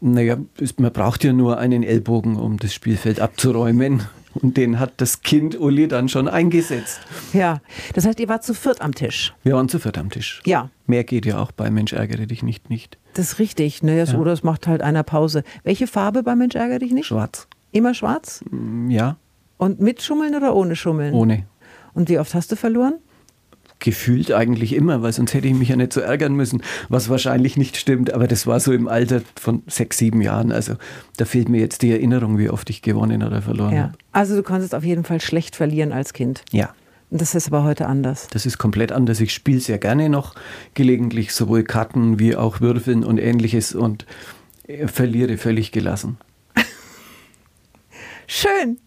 Naja, 0.01 0.37
man 0.79 0.93
braucht 0.93 1.23
ja 1.25 1.33
nur 1.33 1.59
einen 1.59 1.83
Ellbogen, 1.85 2.37
um 2.37 2.59
das 2.59 2.75
Spielfeld 2.75 3.21
abzuräumen. 3.21 4.03
Und 4.35 4.57
den 4.57 4.79
hat 4.81 4.95
das 4.99 5.23
Kind 5.23 5.59
Uli 5.59 5.89
dann 5.89 6.09
schon 6.11 6.29
eingesetzt. 6.29 7.01
Ja, 7.33 7.61
das 7.95 8.05
heißt, 8.05 8.21
ihr 8.21 8.29
wart 8.29 8.43
zu 8.45 8.53
viert 8.53 8.83
am 8.83 8.95
Tisch. 8.95 9.33
Wir 9.45 9.55
waren 9.55 9.69
zu 9.69 9.79
viert 9.79 9.97
am 9.97 10.11
Tisch. 10.11 10.43
Ja. 10.45 10.69
Mehr 10.87 11.05
geht 11.05 11.25
ja 11.25 11.39
auch 11.39 11.53
bei 11.53 11.71
Mensch 11.71 11.93
ärgere 11.95 12.27
dich 12.27 12.43
nicht 12.43 12.69
nicht. 12.69 12.99
Das 13.14 13.33
ist 13.33 13.39
richtig. 13.39 13.83
Ne? 13.83 13.97
Das, 13.97 14.12
Ja. 14.12 14.19
Oder 14.19 14.33
es 14.33 14.43
macht 14.43 14.67
halt 14.67 14.83
einer 14.83 15.05
Pause. 15.05 15.43
Welche 15.62 15.87
Farbe 15.87 16.23
bei 16.23 16.35
Mensch 16.35 16.55
ärgere 16.57 16.81
dich 16.81 16.93
nicht? 16.93 17.07
Schwarz. 17.07 17.47
Immer 17.73 17.95
schwarz? 17.95 18.45
Ja, 18.89 19.17
Und 19.57 19.81
mit 19.81 20.03
Schummeln 20.03 20.35
oder 20.35 20.55
ohne 20.55 20.77
Schummeln? 20.77 21.14
ohne. 21.14 21.47
Und 21.95 22.09
wie 22.11 22.19
oft 22.19 22.35
hast 22.35 22.53
du 22.53 22.57
verloren? 22.57 22.95
Gefühlt 23.79 24.33
eigentlich 24.33 24.72
immer, 24.74 25.03
weil 25.03 25.12
sonst 25.12 25.35
hätte 25.35 25.47
ich 25.49 25.55
mich 25.55 25.68
ja 25.68 25.77
nicht 25.77 25.93
so 25.93 26.01
ärgern 26.01 26.35
müssen, 26.35 26.62
was 26.89 27.09
wahrscheinlich 27.11 27.57
nicht 27.59 27.77
stimmt. 27.77 28.12
Aber 28.12 28.27
das 28.27 28.47
war 28.47 28.59
so 28.59 28.72
im 28.72 28.89
Alter 28.89 29.20
von 29.39 29.62
sechs, 29.66 29.99
sieben 29.99 30.22
Jahren. 30.22 30.51
Also 30.51 30.74
da 31.18 31.24
fehlt 31.27 31.49
mir 31.51 31.61
jetzt 31.61 31.83
die 31.83 31.93
Erinnerung, 31.93 32.39
wie 32.39 32.49
oft 32.49 32.70
ich 32.70 32.81
gewonnen 32.83 33.22
oder 33.22 33.43
verloren 33.43 33.74
Ja. 33.74 33.83
habe. 33.85 33.93
Also 34.12 34.35
du 34.35 34.43
konntest 34.43 34.74
auf 34.74 34.83
jeden 34.85 35.05
Fall 35.05 35.20
schlecht 35.20 35.57
verlieren 35.57 35.93
als 35.93 36.14
Kind. 36.14 36.43
Ja. 36.53 36.74
Und 37.11 37.20
das 37.20 37.35
ist 37.35 37.47
aber 37.49 37.62
heute 37.64 37.87
anders. 37.87 38.27
Das 38.31 38.47
ist 38.47 38.59
komplett 38.59 38.91
anders. 38.93 39.20
Ich 39.20 39.33
spiele 39.33 39.61
sehr 39.61 39.79
gerne 39.79 40.09
noch 40.09 40.35
gelegentlich 40.74 41.33
sowohl 41.35 41.62
Karten 41.62 42.18
wie 42.18 42.35
auch 42.35 42.61
Würfeln 42.61 43.05
und 43.05 43.18
ähnliches 43.18 43.74
und 43.74 44.07
äh, 44.66 44.89
verliere 44.89 45.37
völlig 45.37 45.70
gelassen. 45.70 46.16
Schön. 48.27 48.79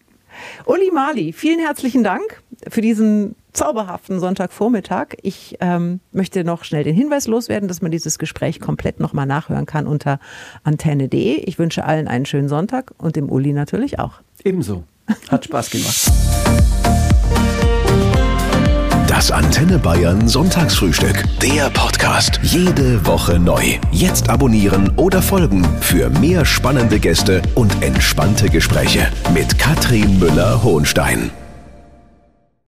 Uli 0.66 0.90
Mali, 0.92 1.32
vielen 1.32 1.60
herzlichen 1.60 2.04
Dank 2.04 2.42
für 2.68 2.80
diesen 2.80 3.34
zauberhaften 3.52 4.20
Sonntagvormittag. 4.20 5.16
Ich 5.22 5.56
ähm, 5.60 6.00
möchte 6.12 6.44
noch 6.44 6.64
schnell 6.64 6.84
den 6.84 6.94
Hinweis 6.94 7.26
loswerden, 7.26 7.68
dass 7.68 7.82
man 7.82 7.90
dieses 7.90 8.18
Gespräch 8.18 8.60
komplett 8.60 9.00
nochmal 9.00 9.26
nachhören 9.26 9.66
kann 9.66 9.86
unter 9.86 10.18
antenne.de. 10.64 11.36
Ich 11.44 11.58
wünsche 11.58 11.84
allen 11.84 12.08
einen 12.08 12.26
schönen 12.26 12.48
Sonntag 12.48 12.92
und 12.98 13.16
dem 13.16 13.30
Uli 13.30 13.52
natürlich 13.52 13.98
auch. 13.98 14.20
Ebenso. 14.44 14.84
Hat 15.30 15.44
Spaß 15.44 15.70
gemacht. 15.70 16.10
Das 19.10 19.32
Antenne 19.32 19.78
Bayern 19.78 20.28
Sonntagsfrühstück. 20.28 21.24
Der 21.42 21.68
Podcast. 21.70 22.38
Jede 22.42 23.04
Woche 23.04 23.38
neu. 23.38 23.78
Jetzt 23.90 24.30
abonnieren 24.30 24.92
oder 24.96 25.20
folgen 25.20 25.64
für 25.80 26.08
mehr 26.08 26.44
spannende 26.44 27.00
Gäste 27.00 27.42
und 27.54 27.82
entspannte 27.82 28.48
Gespräche 28.48 29.08
mit 29.34 29.58
Katrin 29.58 30.18
Müller-Hohenstein. 30.20 31.30